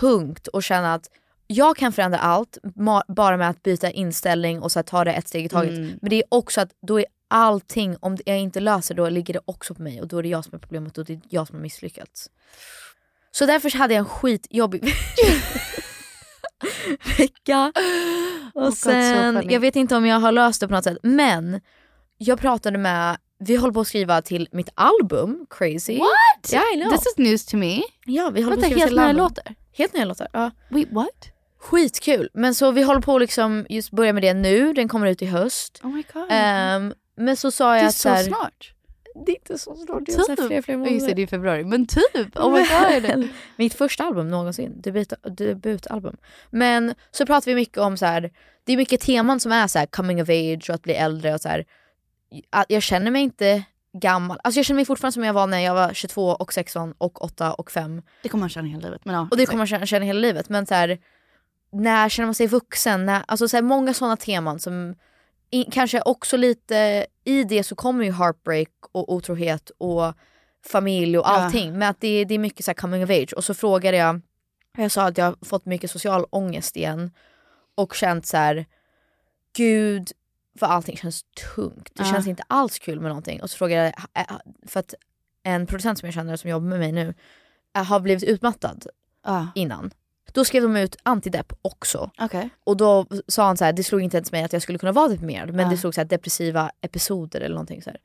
tungt 0.00 0.48
att 0.52 0.64
känna 0.64 0.94
att 0.94 1.10
jag 1.46 1.76
kan 1.76 1.92
förändra 1.92 2.18
allt 2.18 2.58
bara 3.08 3.36
med 3.36 3.48
att 3.48 3.62
byta 3.62 3.90
inställning 3.90 4.62
och 4.62 4.72
så 4.72 4.82
ta 4.82 5.04
det 5.04 5.12
ett 5.12 5.28
steg 5.28 5.44
i 5.44 5.48
taget. 5.48 5.70
Mm. 5.70 5.98
Men 6.02 6.10
det 6.10 6.16
är 6.16 6.24
också 6.28 6.60
att 6.60 6.70
då 6.86 7.00
är 7.00 7.06
allting, 7.28 7.96
om 8.00 8.16
jag 8.26 8.38
inte 8.38 8.60
löser 8.60 8.94
då 8.94 9.08
ligger 9.08 9.34
det 9.34 9.40
också 9.44 9.74
på 9.74 9.82
mig 9.82 10.00
och 10.00 10.08
då 10.08 10.18
är 10.18 10.22
det 10.22 10.28
jag 10.28 10.44
som 10.44 10.54
är 10.54 10.58
problemet 10.58 10.98
och 10.98 11.04
det 11.04 11.12
är 11.12 11.20
jag 11.28 11.46
som 11.46 11.56
har 11.56 11.62
misslyckats. 11.62 12.30
Så 13.30 13.46
därför 13.46 13.78
hade 13.78 13.94
jag 13.94 13.98
en 13.98 14.04
skitjobbig 14.06 14.84
vecka. 17.18 17.72
Och 18.54 18.74
sen, 18.74 19.50
jag 19.50 19.60
vet 19.60 19.76
inte 19.76 19.96
om 19.96 20.06
jag 20.06 20.20
har 20.20 20.32
löst 20.32 20.60
det 20.60 20.68
på 20.68 20.74
något 20.74 20.84
sätt 20.84 20.98
men 21.02 21.60
jag 22.18 22.38
pratade 22.40 22.78
med, 22.78 23.16
vi 23.38 23.56
håller 23.56 23.72
på 23.74 23.80
att 23.80 23.86
skriva 23.88 24.22
till 24.22 24.48
mitt 24.52 24.68
album 24.74 25.46
Crazy. 25.50 25.98
What? 25.98 26.52
Yeah, 26.52 26.64
I 26.74 26.80
know. 26.82 26.90
This 26.90 27.06
is 27.06 27.14
news 27.18 27.46
to 27.46 27.56
me. 27.56 27.82
Ja, 28.04 28.30
vi 28.30 28.42
håller 28.42 28.56
Vänta, 28.56 28.68
på 28.68 28.74
att 28.74 28.80
skriva 28.80 28.80
helt 28.80 28.88
till 28.90 28.96
nya 28.96 29.04
album. 29.04 29.16
låtar? 29.24 29.54
Helt 29.72 29.92
nya 29.94 30.04
låtar. 30.04 30.28
Ja. 30.32 30.50
Wait 30.70 30.92
what? 30.92 31.08
Skitkul. 31.60 32.30
Men 32.34 32.54
så 32.54 32.70
vi 32.70 32.82
håller 32.82 33.00
på 33.00 33.14
att 33.14 33.20
liksom 33.20 33.66
just 33.68 33.90
börja 33.90 34.12
med 34.12 34.22
det 34.22 34.34
nu, 34.34 34.72
den 34.72 34.88
kommer 34.88 35.06
ut 35.06 35.22
i 35.22 35.26
höst. 35.26 35.80
Oh 35.82 35.90
my 35.90 36.04
god. 36.12 36.26
Ehm, 36.30 36.94
men 37.16 37.36
så 37.36 37.50
sa 37.50 37.70
det 37.70 37.76
jag 37.76 37.84
är 37.84 37.88
att 37.88 37.94
så 37.94 38.08
här- 38.08 38.22
snart. 38.22 38.70
Det 39.26 39.32
är 39.32 39.36
inte 39.36 39.58
så 39.58 39.74
snart, 39.74 40.06
det 40.06 40.12
är 40.12 40.18
så 40.18 40.28
här 40.28 40.48
flera, 40.48 40.62
flera 40.62 40.84
Typ. 40.84 40.92
Just 40.92 41.06
det, 41.06 41.10
månader. 41.10 41.14
det 41.14 41.22
är 41.22 41.26
februari. 41.26 41.64
Men 41.64 41.86
typ, 41.86 42.36
oh 42.36 42.52
my 42.52 42.64
god. 43.08 43.28
Mitt 43.56 43.74
första 43.74 44.04
album 44.04 44.28
någonsin, 44.28 44.80
debut, 44.80 45.12
debutalbum. 45.22 46.16
Men 46.50 46.94
så 47.10 47.26
pratar 47.26 47.50
vi 47.50 47.54
mycket 47.54 47.78
om 47.78 47.96
så 47.96 48.06
här. 48.06 48.30
det 48.64 48.72
är 48.72 48.76
mycket 48.76 49.00
teman 49.00 49.40
som 49.40 49.52
är 49.52 49.66
så 49.66 49.78
här 49.78 49.86
coming 49.86 50.22
of 50.22 50.28
age 50.28 50.64
och 50.68 50.74
att 50.74 50.82
bli 50.82 50.94
äldre 50.94 51.34
och 51.34 51.40
så 51.40 51.48
här. 51.48 51.64
Jag 52.68 52.82
känner 52.82 53.10
mig 53.10 53.22
inte 53.22 53.62
gammal, 53.92 54.38
alltså 54.44 54.58
jag 54.58 54.66
känner 54.66 54.76
mig 54.78 54.84
fortfarande 54.84 55.12
som 55.12 55.24
jag 55.24 55.32
var 55.32 55.46
när 55.46 55.58
jag 55.58 55.74
var 55.74 55.92
22 55.94 56.28
och 56.28 56.52
16 56.52 56.94
och 56.98 57.24
8 57.24 57.52
och 57.52 57.70
5. 57.70 58.02
Det 58.22 58.28
kommer 58.28 58.42
man 58.42 58.48
känna 58.48 58.68
hela 58.68 58.80
livet. 58.82 59.04
Men 59.04 59.14
ja, 59.14 59.28
Och 59.30 59.36
det 59.36 59.46
kommer 59.46 59.58
man 59.58 59.66
känna, 59.66 59.86
känna 59.86 60.04
hela 60.04 60.20
livet. 60.20 60.48
Men 60.48 60.66
så 60.66 60.74
här, 60.74 60.98
när 61.72 62.08
känner 62.08 62.26
man 62.26 62.34
sig 62.34 62.46
vuxen? 62.46 63.06
När, 63.06 63.22
alltså 63.26 63.48
så 63.48 63.56
här, 63.56 63.62
många 63.62 63.94
sådana 63.94 64.16
teman 64.16 64.58
som 64.58 64.94
i, 65.50 65.64
kanske 65.64 66.00
också 66.02 66.36
lite, 66.36 67.06
i 67.24 67.44
det 67.44 67.64
så 67.64 67.74
kommer 67.74 68.04
ju 68.04 68.12
heartbreak 68.12 68.68
och 68.92 69.12
otrohet 69.12 69.70
och 69.78 70.14
familj 70.66 71.18
och 71.18 71.24
Ja. 71.26 71.28
allting. 71.30 71.72
Men 71.72 71.82
att 71.88 72.00
det, 72.00 72.24
det 72.24 72.34
är 72.34 72.38
mycket 72.38 72.64
så 72.64 72.68
här 72.70 72.74
coming 72.74 73.04
of 73.04 73.10
age. 73.10 73.32
Och 73.36 73.44
så 73.44 73.54
frågade 73.54 73.96
jag, 73.96 74.20
jag 74.76 74.90
sa 74.90 75.06
att 75.06 75.18
jag 75.18 75.24
har 75.24 75.36
fått 75.44 75.64
mycket 75.66 75.90
social 75.90 76.26
ångest 76.30 76.76
igen. 76.76 77.10
Och 77.74 77.94
känt 77.94 78.26
så 78.26 78.36
här, 78.36 78.66
gud 79.56 80.12
för 80.58 80.66
allting 80.66 80.96
känns 80.96 81.24
tungt. 81.54 81.90
Det 81.94 82.02
Ja. 82.02 82.10
känns 82.12 82.26
inte 82.26 82.42
alls 82.46 82.78
kul 82.78 83.00
med 83.00 83.08
någonting. 83.08 83.42
Och 83.42 83.50
så 83.50 83.56
frågade 83.56 83.94
jag, 84.14 84.26
för 84.66 84.80
att 84.80 84.94
en 85.42 85.66
producent 85.66 85.98
som 85.98 86.06
jag 86.06 86.14
känner 86.14 86.36
som 86.36 86.50
jobbar 86.50 86.66
med 86.68 86.78
mig 86.78 86.92
nu 86.92 87.14
äh, 87.76 87.84
har 87.84 88.00
blivit 88.00 88.24
utmattad 88.24 88.86
Ja. 89.24 89.48
innan. 89.54 89.90
Då 90.34 90.44
skrev 90.44 90.62
de 90.62 90.76
ut 90.76 90.96
antidepp 91.02 91.52
också. 91.62 92.10
Okej. 92.18 92.48
Och 92.64 92.76
då 92.76 93.06
sa 93.28 93.46
han 93.46 93.56
så 93.56 93.64
här, 93.64 93.72
det 93.72 93.82
slog 93.84 94.00
inte 94.02 94.16
ens 94.16 94.32
mig 94.32 94.42
att 94.42 94.52
jag 94.52 94.62
skulle 94.62 94.78
kunna 94.78 94.92
vara 94.92 95.08
deprimerad 95.08 95.50
men 95.54 95.64
Ja. 95.64 95.70
det 95.70 95.76
stod 95.76 95.94
så 95.94 96.00
här, 96.00 96.08
depressiva 96.08 96.70
episoder 96.80 97.40
eller 97.40 97.54
någonting 97.54 97.82
så 97.82 97.90
här. 97.90 98.00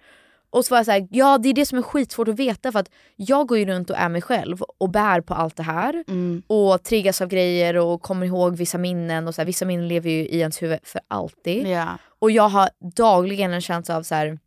Och 0.51 0.65
så 0.65 0.73
var 0.73 0.77
jag 0.79 0.85
så 0.85 0.91
här, 0.91 1.07
ja 1.11 1.37
det 1.37 1.49
är 1.49 1.53
det 1.53 1.65
som 1.65 1.77
är 1.77 1.81
skitsvårt 1.81 2.27
att 2.27 2.35
veta 2.39 2.71
för 2.71 2.79
att 2.79 2.89
jag 3.15 3.47
går 3.47 3.57
ju 3.57 3.65
runt 3.65 3.89
och 3.89 3.97
är 3.97 4.09
mig 4.09 4.21
själv 4.21 4.61
och 4.61 4.89
bär 4.89 5.21
på 5.21 5.33
allt 5.33 5.55
det 5.55 5.63
här 5.63 6.03
Mm. 6.07 6.43
och 6.47 6.83
triggas 6.83 7.21
av 7.21 7.27
grejer 7.27 7.77
och 7.77 8.01
kommer 8.01 8.25
ihåg 8.25 8.55
vissa 8.55 8.77
minnen 8.77 9.27
och 9.27 9.35
så 9.35 9.41
här, 9.41 9.45
vissa 9.45 9.65
minnen 9.65 9.87
lever 9.87 10.09
ju 10.09 10.19
i 10.27 10.39
ens 10.39 10.61
huvud 10.61 10.79
för 10.83 11.01
alltid. 11.07 11.67
Ja. 11.67 11.87
Och 12.19 12.31
jag 12.31 12.49
har 12.49 12.69
dagligen 12.95 13.53
en 13.53 13.61
känsla 13.61 13.97
av 13.97 14.03
så 14.03 14.15
här 14.15 14.39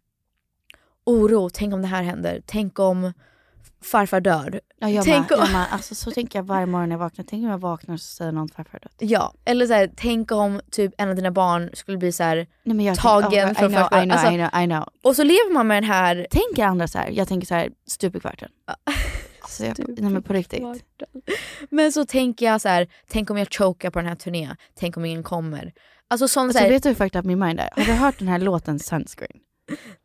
oro, 1.06 1.50
tänk 1.52 1.74
om 1.74 1.82
det 1.82 1.88
här 1.88 2.02
händer, 2.02 2.42
tänk 2.46 2.78
om 2.78 3.12
farfar 3.82 4.20
dör. 4.20 4.60
Ja, 4.78 4.90
jag 4.90 5.04
tänk 5.04 5.30
med, 5.30 5.38
om... 5.38 5.44
jag 5.44 5.52
med. 5.52 5.66
Alltså, 5.70 5.94
så 5.94 6.10
tänker 6.10 6.38
jag 6.38 6.44
varje 6.44 6.66
morgon 6.66 6.88
när 6.88 6.94
jag 6.94 6.98
vaknar. 6.98 7.24
Tänk 7.28 7.44
om 7.44 7.50
jag 7.50 7.58
vaknar 7.58 7.94
och 7.94 8.00
så 8.00 8.16
säger 8.16 8.32
någon 8.32 8.48
farfar 8.48 8.72
har 8.72 8.80
dött. 8.80 8.94
Ja, 8.98 9.34
eller 9.44 9.66
så 9.66 9.72
här, 9.72 9.90
tänk 9.96 10.32
om 10.32 10.60
typ 10.70 10.94
en 10.98 11.08
av 11.08 11.14
dina 11.14 11.30
barn 11.30 11.70
skulle 11.72 11.98
bli 11.98 12.12
så 12.12 12.22
här 12.22 12.36
Nej, 12.36 12.76
men 12.76 12.86
jag 12.86 12.98
tagen 12.98 13.30
tänker, 13.30 13.46
oh, 13.46 13.54
från 13.54 13.72
förskolan. 13.72 14.04
I 14.04 14.06
know, 14.06 14.18
Alltså, 14.18 14.32
I 14.32 14.36
know, 14.36 14.62
I 14.62 14.66
know. 14.66 14.88
Och 15.02 15.16
så 15.16 15.22
lever 15.22 15.52
man 15.52 15.66
med 15.66 15.76
den 15.76 15.90
här... 15.90 16.26
Tänker 16.30 16.64
andra 16.64 16.88
så 16.88 16.98
här? 16.98 17.10
Jag 17.10 17.28
tänker 17.28 17.46
så 17.46 17.54
här, 17.54 17.70
stup 17.86 18.16
i 18.16 18.20
kvarten. 18.20 18.48
Så 19.48 19.64
jag, 19.64 19.78
nej 19.88 20.10
men 20.10 20.22
på 20.22 20.32
riktigt. 20.32 20.62
Men 21.70 21.92
så 21.92 22.04
tänker 22.04 22.46
jag 22.46 22.60
så 22.60 22.68
här, 22.68 22.88
tänk 23.08 23.30
om 23.30 23.38
jag 23.38 23.48
chokar 23.50 23.90
på 23.90 23.98
den 23.98 24.08
här 24.08 24.14
turnén, 24.14 24.56
tänk 24.74 24.96
om 24.96 25.04
ingen 25.04 25.22
kommer. 25.22 25.72
Alltså 26.08 26.28
sån 26.28 26.42
Alltså, 26.42 26.58
så 26.58 26.64
här, 26.64 26.70
vet 26.70 26.82
du 26.82 26.88
hur 26.88 26.96
fucked 26.96 27.20
up 27.20 27.24
min 27.24 27.38
mind 27.38 27.60
är? 27.60 27.68
Har 27.76 27.84
du 27.84 27.92
hört 27.92 28.18
den 28.18 28.28
här 28.28 28.38
låten 28.48 28.78
Sunscreen? 28.78 29.40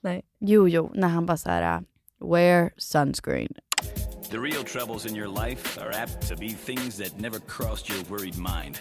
Nej. 0.03 0.21
Jo, 0.39 0.67
jo, 0.67 0.91
när 0.93 1.07
han 1.07 1.25
bara 1.25 1.37
såhär, 1.37 1.83
wear 2.19 2.71
sunscreen. 2.77 3.53
The 4.29 4.39
real 4.39 4.63
troubles 4.65 5.05
in 5.05 5.15
your 5.15 5.29
life 5.29 5.77
are 5.77 5.93
apt 5.93 6.27
to 6.27 6.35
be 6.35 6.49
things 6.49 6.97
that 6.97 7.17
never 7.17 7.39
crossed 7.39 7.87
your 7.87 8.03
worried 8.09 8.37
mind. 8.37 8.77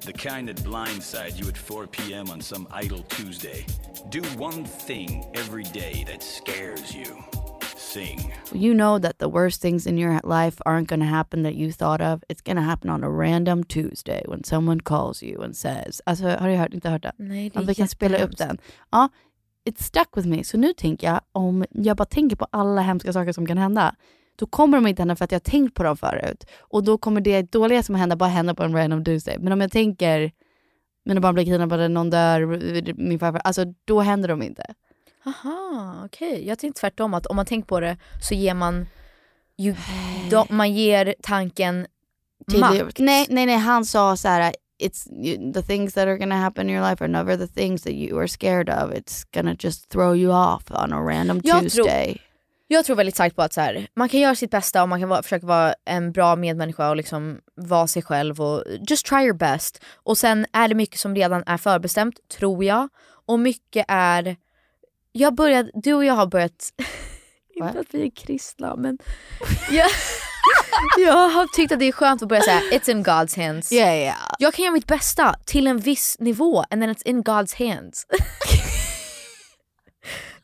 The 0.00 0.12
kind 0.12 0.48
that 0.48 0.56
blindside 0.64 1.38
you 1.38 1.48
at 1.48 1.56
4 1.56 1.86
p.m. 1.86 2.28
on 2.30 2.40
some 2.40 2.66
idle 2.72 3.04
Tuesday. 3.08 3.64
Do 4.08 4.22
one 4.36 4.64
thing 4.64 5.24
every 5.34 5.62
day 5.62 6.04
that 6.08 6.24
scares 6.24 6.92
you. 6.92 7.24
Sing. 7.76 8.32
You 8.52 8.74
know 8.74 8.98
that 8.98 9.18
the 9.18 9.28
worst 9.28 9.62
things 9.62 9.86
in 9.86 9.98
your 9.98 10.20
life 10.24 10.60
aren't 10.66 10.88
gonna 10.88 11.04
happen 11.04 11.44
that 11.44 11.54
you 11.54 11.70
thought 11.70 12.00
of. 12.00 12.24
It's 12.28 12.42
gonna 12.42 12.62
happen 12.62 12.90
on 12.90 13.04
a 13.04 13.10
random 13.10 13.62
Tuesday 13.64 14.22
when 14.26 14.42
someone 14.42 14.80
calls 14.80 15.22
you 15.22 15.40
and 15.42 15.56
says. 15.56 16.00
Alltså 16.06 16.26
har 16.28 16.48
du 16.48 16.56
hört, 16.56 16.74
inte 16.74 16.90
hört 16.90 17.02
den? 17.02 17.12
Nej, 17.16 17.50
det 17.50 17.56
är 17.58 17.60
ja, 17.60 17.66
vi 17.66 17.74
kan 17.74 17.88
spela 17.88 18.16
upp 18.16 18.30
jättehemskt. 18.30 18.38
den. 18.38 18.58
Ja, 18.90 19.08
it 19.64 19.78
stuck 19.78 20.16
with 20.16 20.28
me. 20.28 20.44
Så 20.44 20.56
nu 20.58 20.72
tänker 20.72 21.06
jag, 21.06 21.20
om 21.32 21.64
jag 21.70 21.96
bara 21.96 22.04
tänker 22.04 22.36
på 22.36 22.46
alla 22.50 22.80
hemska 22.80 23.12
saker 23.12 23.32
som 23.32 23.46
kan 23.46 23.58
hända, 23.58 23.94
då 24.38 24.46
kommer 24.46 24.78
de 24.78 24.86
inte 24.86 25.02
hända 25.02 25.16
för 25.16 25.24
att 25.24 25.32
jag 25.32 25.36
har 25.40 25.50
tänkt 25.50 25.74
på 25.74 25.82
dem 25.82 25.96
förut. 25.96 26.44
Och 26.58 26.84
då 26.84 26.98
kommer 26.98 27.20
det 27.20 27.52
dåliga 27.52 27.82
som 27.82 27.94
händer 27.94 28.16
bara 28.16 28.28
hända 28.28 28.54
på 28.54 28.62
en 28.62 28.72
random 28.76 29.04
Tuesday. 29.04 29.38
Men 29.38 29.52
om 29.52 29.60
jag 29.60 29.72
tänker, 29.72 30.32
mina 31.04 31.20
barn 31.20 31.34
blir 31.34 31.44
kidnappade, 31.44 31.88
någon 31.88 32.10
dör, 32.10 32.46
min 32.94 33.18
farfar, 33.18 33.40
alltså 33.44 33.64
då 33.84 34.00
händer 34.00 34.28
de 34.28 34.42
inte. 34.42 34.74
Aha, 35.26 36.02
okej. 36.04 36.46
Jag 36.46 36.58
tänkte 36.58 36.80
tvärtom 36.80 37.14
att 37.14 37.26
om 37.26 37.36
man 37.36 37.46
tänker 37.46 37.66
på 37.66 37.80
det 37.80 37.96
så 38.20 38.34
ger 38.34 38.54
man 38.54 38.86
ju, 39.56 39.74
då, 40.30 40.46
man 40.50 40.72
ger 40.72 41.14
tanken 41.22 41.86
makt. 42.60 42.98
Nej, 42.98 43.26
nej, 43.28 43.46
nej, 43.46 43.56
han 43.56 43.84
sa 43.84 44.16
så 44.16 44.28
här. 44.28 44.54
It's 44.82 45.08
you, 45.12 45.52
the 45.52 45.62
things 45.62 45.94
that 45.94 46.06
are 46.06 46.16
gonna 46.18 46.36
happen 46.36 46.70
in 46.70 46.76
your 46.76 46.90
life 46.90 47.04
are 47.04 47.08
never 47.08 47.36
the 47.36 47.46
things 47.46 47.82
that 47.82 47.92
you 47.92 48.18
are 48.18 48.28
scared 48.28 48.68
of. 48.68 48.92
It's 48.92 49.24
gonna 49.34 49.56
just 49.58 49.88
throw 49.88 50.14
you 50.16 50.32
off 50.32 50.70
on 50.70 50.92
a 50.92 51.02
random 51.02 51.40
Jag 51.44 51.60
Tuesday. 51.62 52.04
tror, 52.14 52.27
jag 52.70 52.84
tror 52.84 52.96
väldigt 52.96 53.14
starkt 53.14 53.36
på 53.36 53.42
att 53.42 53.52
så 53.52 53.60
här, 53.60 53.88
man 53.96 54.08
kan 54.08 54.20
göra 54.20 54.34
sitt 54.34 54.50
bästa 54.50 54.82
och 54.82 54.88
man 54.88 55.00
kan 55.00 55.08
vara, 55.08 55.22
försöka 55.22 55.46
vara 55.46 55.74
en 55.84 56.12
bra 56.12 56.36
medmänniska 56.36 56.90
och 56.90 56.96
liksom 56.96 57.40
vara 57.54 57.86
sig 57.86 58.02
själv 58.02 58.40
och 58.40 58.64
just 58.88 59.06
try 59.06 59.18
your 59.18 59.34
best. 59.34 59.84
Och 59.94 60.18
sen 60.18 60.46
är 60.52 60.68
det 60.68 60.74
mycket 60.74 61.00
som 61.00 61.14
redan 61.14 61.42
är 61.46 61.56
förbestämt, 61.56 62.14
tror 62.38 62.64
jag. 62.64 62.88
Och 63.26 63.40
mycket 63.40 63.84
är, 63.88 64.36
jag 65.12 65.34
började, 65.34 65.70
du 65.74 65.94
och 65.94 66.04
jag 66.04 66.14
har 66.14 66.26
börjat, 66.26 66.72
inte 67.54 67.80
att 67.80 67.86
vi 67.94 68.06
är 68.06 68.10
kristna 68.10 68.76
men 68.76 68.98
jag, 69.70 69.90
jag 70.98 71.28
har 71.28 71.56
tyckt 71.56 71.72
att 71.72 71.78
det 71.78 71.88
är 71.88 71.92
skönt 71.92 72.22
att 72.22 72.28
börja 72.28 72.42
säga 72.42 72.60
it's 72.60 72.90
in 72.90 73.04
God's 73.04 73.46
hands. 73.46 73.72
Yeah, 73.72 73.96
yeah. 73.96 74.34
Jag 74.38 74.54
kan 74.54 74.64
göra 74.64 74.72
mitt 74.72 74.86
bästa 74.86 75.34
till 75.44 75.66
en 75.66 75.78
viss 75.78 76.16
nivå 76.18 76.64
and 76.70 76.82
then 76.82 76.94
it's 76.94 77.02
in 77.04 77.24
God's 77.24 77.74
hands. 77.74 78.06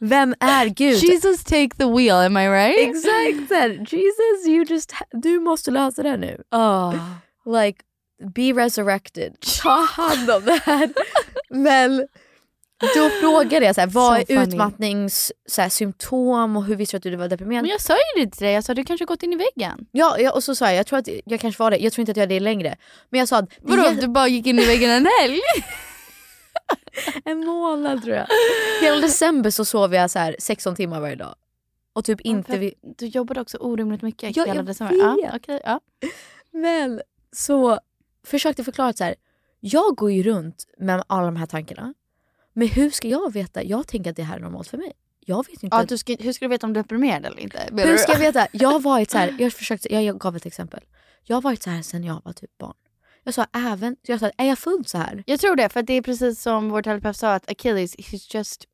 Vem 0.09 0.34
är 0.40 0.66
Gud? 0.66 0.96
Jesus 0.96 1.44
take 1.44 1.68
the 1.78 1.84
wheel, 1.84 2.16
am 2.16 2.36
I 2.36 2.48
right? 2.48 2.88
Exakt! 2.88 3.92
Jesus, 3.92 4.46
you 4.46 4.64
just, 4.68 4.92
du 5.12 5.40
måste 5.40 5.70
lösa 5.70 6.02
det 6.02 6.16
nu. 6.16 6.42
Oh. 6.50 6.94
Like, 7.46 7.78
be 8.34 8.52
resurrected. 8.52 9.32
Ta 9.62 9.80
hand 9.90 10.30
om 10.30 10.44
det 10.44 10.61
här. 10.64 10.90
Men 11.50 12.07
då 12.96 13.11
frågade 13.20 13.66
jag 13.66 13.74
så 13.74 13.80
här, 13.80 13.88
vad 13.88 14.14
So 14.16 14.20
är 14.22 14.26
funny. 14.36 14.48
utmattnings 14.48 15.32
så 15.48 15.62
här, 15.62 15.68
symptom 15.68 16.57
och 16.57 16.64
hur 16.64 16.76
visste 16.76 16.96
du 16.96 16.98
att 16.98 17.02
du 17.12 17.16
var 17.16 17.28
deprimerad? 17.28 17.62
Men 17.62 17.70
jag 17.70 17.80
sa 17.80 17.94
ju 17.94 18.24
det 18.24 18.30
till 18.30 18.44
dig, 18.44 18.55
jag 18.55 18.64
sa 18.64 18.74
du 18.74 18.84
kanske 18.84 19.05
gått 19.05 19.22
in 19.22 19.32
i 19.32 19.36
väggen. 19.36 19.86
Ja, 19.92 20.18
ja, 20.18 20.32
och 20.32 20.44
så 20.44 20.55
sa 20.55 20.64
jag, 20.66 20.74
jag 20.74 20.86
tror 20.86 20.98
att 20.98 21.09
jag 21.24 21.40
kanske 21.40 21.62
var 21.62 21.70
det, 21.70 21.76
jag 21.76 21.92
tror 21.92 22.02
inte 22.02 22.11
att 22.12 22.16
jag 22.16 22.24
är 22.24 22.28
det 22.28 22.40
längre. 22.40 22.76
Men 23.11 23.18
jag 23.18 23.28
sa 23.28 23.36
att... 23.38 23.48
Vadå, 23.62 23.82
är- 23.82 23.94
du 23.94 24.09
bara 24.09 24.28
gick 24.28 24.46
in 24.46 24.59
i 24.59 24.64
väggen 24.66 24.90
en 24.90 25.07
helg? 25.20 25.40
en 27.24 27.47
månad 27.47 28.03
tror 28.03 28.16
jag. 28.16 28.26
Hela 28.82 29.01
december 29.01 29.51
så 29.51 29.64
sov 29.64 29.95
jag 29.95 30.11
så 30.11 30.18
här 30.18 30.36
16 30.38 30.76
timmar 30.76 31.01
varje 31.01 31.16
dag. 31.16 31.34
Och 31.92 32.05
typ 32.05 32.20
inte... 32.20 32.59
Vi... 32.59 32.74
Du 32.82 33.07
jobbade 33.07 33.40
också 33.40 33.57
orimligt 33.61 34.03
mycket 34.03 34.36
Ja, 34.36 34.45
hela 34.45 34.57
jag 34.57 34.66
december. 34.66 34.97
Ja, 34.97 35.16
vet. 35.22 35.34
okej, 35.34 35.61
ja. 35.64 35.80
Men 36.51 37.03
så 37.32 37.78
försökte 38.26 38.64
förklara 38.64 38.88
att 38.88 38.99
så 38.99 39.05
här, 39.05 39.14
jag 39.61 39.97
går 39.97 40.12
ju 40.12 40.22
runt 40.22 40.66
med 40.78 41.03
alla 41.07 41.24
de 41.24 41.36
här 41.36 41.47
tankarna. 41.47 41.95
Men 42.53 42.68
hur 42.68 42.90
ska 42.90 43.09
jag 43.09 43.32
veta? 43.32 43.62
Jag 43.62 43.86
tänker 43.86 44.11
att 44.11 44.16
det 44.16 44.22
här 44.22 44.36
är 44.36 44.40
normalt 44.40 44.68
för 44.68 44.78
mig. 44.78 44.92
Jag 45.20 45.47
vet 45.47 45.62
inte. 45.62 45.76
Ja, 45.76 45.84
du 45.84 45.99
ska, 45.99 46.16
hur 46.20 46.32
ska 46.32 46.45
du 46.45 46.49
veta 46.49 46.66
om 46.66 46.72
du 46.72 46.80
är 46.80 46.84
deprimerad 46.84 47.24
eller 47.24 47.40
inte? 47.40 47.68
hur 47.72 47.97
ska 47.97 48.12
jag 48.12 48.18
veta? 48.18 48.47
Jag 48.53 48.68
har 48.68 48.80
varit 48.80 49.11
så 49.11 49.18
här, 49.18 49.36
jag, 49.40 49.53
försökte, 49.53 49.95
jag 49.95 50.18
gav 50.18 50.36
ett 50.36 50.47
exempel. 50.47 50.80
Jag 51.22 51.36
har 51.36 51.42
varit 51.42 51.62
så 51.62 51.70
här 51.70 51.82
sedan 51.82 52.05
jag 52.05 52.20
var 52.24 52.32
typ 52.32 52.59
barn. 52.59 52.74
Jag 53.25 53.35
sa 53.35 53.47
även, 53.53 53.97
jag 54.03 54.20
sa, 54.20 54.31
är 54.39 54.47
jag 54.47 54.59
född 54.59 54.89
så 54.89 54.99
här? 54.99 55.22
Jag 55.27 55.41
tror 55.41 55.57
det, 55.57 55.68
för 55.68 55.83
det 55.83 55.93
är 55.93 56.03
precis 56.03 56.43
som 56.43 56.68
vår 56.68 56.83
terapeut 56.83 57.16
sa 57.16 57.35
att 57.35 57.51
Achilles, 57.51 57.97
he's 57.97 58.37
just 58.37 58.64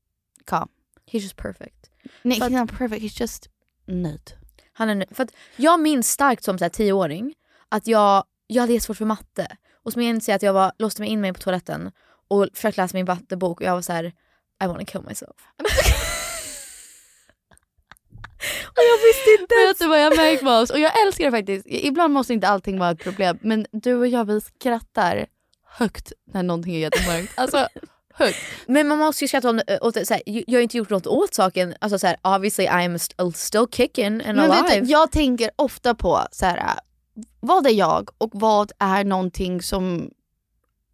calm. 0.44 0.68
He's 1.10 1.18
just 1.18 1.36
perfect. 1.36 1.90
Nej, 2.22 2.40
he's 2.40 2.60
not 2.60 2.78
perfect, 2.78 3.02
he's 3.02 3.20
just 3.20 3.48
nöjd. 3.86 4.32
Han 4.72 4.88
är 4.88 4.94
nöjd. 4.94 5.16
För 5.16 5.28
jag 5.56 5.80
minns 5.80 6.10
starkt 6.10 6.44
som 6.44 6.58
så 6.58 6.64
här, 6.64 6.70
tioåring 6.70 7.34
att 7.68 7.86
jag, 7.86 8.24
jag 8.46 8.62
hade 8.62 8.72
jättesvårt 8.72 8.96
för 8.96 9.04
matte. 9.04 9.56
Och 9.82 9.92
så 9.92 9.98
minns 9.98 10.28
jag 10.28 10.36
att 10.36 10.42
jag 10.42 10.52
var, 10.52 10.72
låste 10.78 11.02
mig 11.02 11.10
in 11.10 11.20
mig 11.20 11.32
på 11.32 11.40
toaletten 11.40 11.90
och 12.28 12.48
försökte 12.54 12.82
läsa 12.82 12.96
min 12.96 13.06
mattebok 13.06 13.60
och 13.60 13.66
jag 13.66 13.74
var 13.74 13.82
så 13.82 13.92
här: 13.92 14.04
I 14.64 14.66
wanna 14.66 14.84
kill 14.84 15.02
myself. 15.02 15.36
och 18.66 18.82
jag 18.90 18.98
visste 19.08 19.42
inte 19.42 19.54
Vet 19.66 19.78
du 19.78 19.88
vad 19.88 20.00
jag 20.02 20.16
märkt 20.16 20.42
med 20.42 20.52
oss? 20.62 20.70
Och 20.70 20.78
jag 20.80 21.02
älskar 21.06 21.24
det 21.24 21.30
faktiskt. 21.30 21.66
Ibland 21.68 22.14
måste 22.14 22.32
inte 22.32 22.48
allting 22.48 22.78
vara 22.78 22.90
ett 22.90 22.98
problem. 23.02 23.38
Men 23.42 23.66
du 23.72 23.94
och 23.94 24.06
jag 24.06 24.24
vi 24.24 24.40
skrattar 24.40 25.26
högt 25.66 26.12
när 26.32 26.42
någonting 26.42 26.74
är 26.74 26.78
jättemörkt. 26.78 27.32
Alltså 27.36 27.68
högt. 28.14 28.38
Men 28.66 28.88
man 28.88 28.98
måste 28.98 29.24
ju 29.24 29.28
skratta 29.28 29.50
om 29.50 29.60
det, 29.66 29.78
åt 29.80 29.94
det, 29.94 30.06
så 30.06 30.14
här, 30.14 30.22
jag 30.26 30.58
har 30.58 30.62
inte 30.62 30.76
gjort 30.76 30.90
något 30.90 31.06
åt 31.06 31.34
saken. 31.34 31.74
Alltså 31.80 31.98
så 31.98 32.06
här, 32.06 32.16
obviously 32.22 32.64
I 32.64 32.68
am 32.68 32.94
st- 32.94 33.32
still 33.34 33.66
kicking 33.72 34.06
and 34.06 34.22
Men 34.36 34.36
vet 34.50 34.60
alive. 34.60 34.80
du, 34.80 34.90
jag 34.90 35.12
tänker 35.12 35.50
ofta 35.56 35.94
på 35.94 36.20
så 36.32 36.46
här, 36.46 36.62
vad 37.40 37.66
är 37.66 37.70
jag 37.70 38.10
och 38.18 38.30
vad 38.32 38.72
är 38.78 39.04
någonting 39.04 39.62
som 39.62 40.10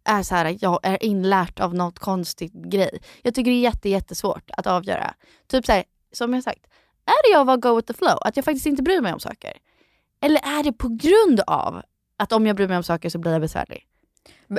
är 0.05 0.23
så 0.23 0.35
här, 0.35 0.57
jag 0.61 0.79
är 0.83 1.03
inlärt 1.03 1.59
av 1.59 1.75
något 1.75 1.99
konstigt 1.99 2.53
grej. 2.53 2.99
Jag 3.21 3.33
tycker 3.35 3.51
det 3.51 3.57
är 3.57 3.61
jätte, 3.61 3.89
jättesvårt 3.89 4.49
att 4.57 4.67
avgöra. 4.67 5.13
Typ 5.47 5.65
så 5.65 5.71
här, 5.71 5.83
som 6.13 6.33
jag 6.33 6.43
sagt, 6.43 6.65
är 7.07 7.23
det 7.23 7.33
jag 7.37 7.49
att 7.49 7.61
go 7.61 7.75
with 7.75 7.87
the 7.87 7.93
flow? 7.93 8.17
Att 8.21 8.35
jag 8.35 8.45
faktiskt 8.45 8.65
inte 8.65 8.83
bryr 8.83 9.01
mig 9.01 9.13
om 9.13 9.19
saker? 9.19 9.53
Eller 10.21 10.41
är 10.59 10.63
det 10.63 10.73
på 10.73 10.87
grund 10.87 11.41
av 11.47 11.81
att 12.17 12.31
om 12.31 12.47
jag 12.47 12.55
bryr 12.55 12.67
mig 12.67 12.77
om 12.77 12.83
saker 12.83 13.09
så 13.09 13.19
blir 13.19 13.31
jag 13.31 13.41
besvärlig? 13.41 13.85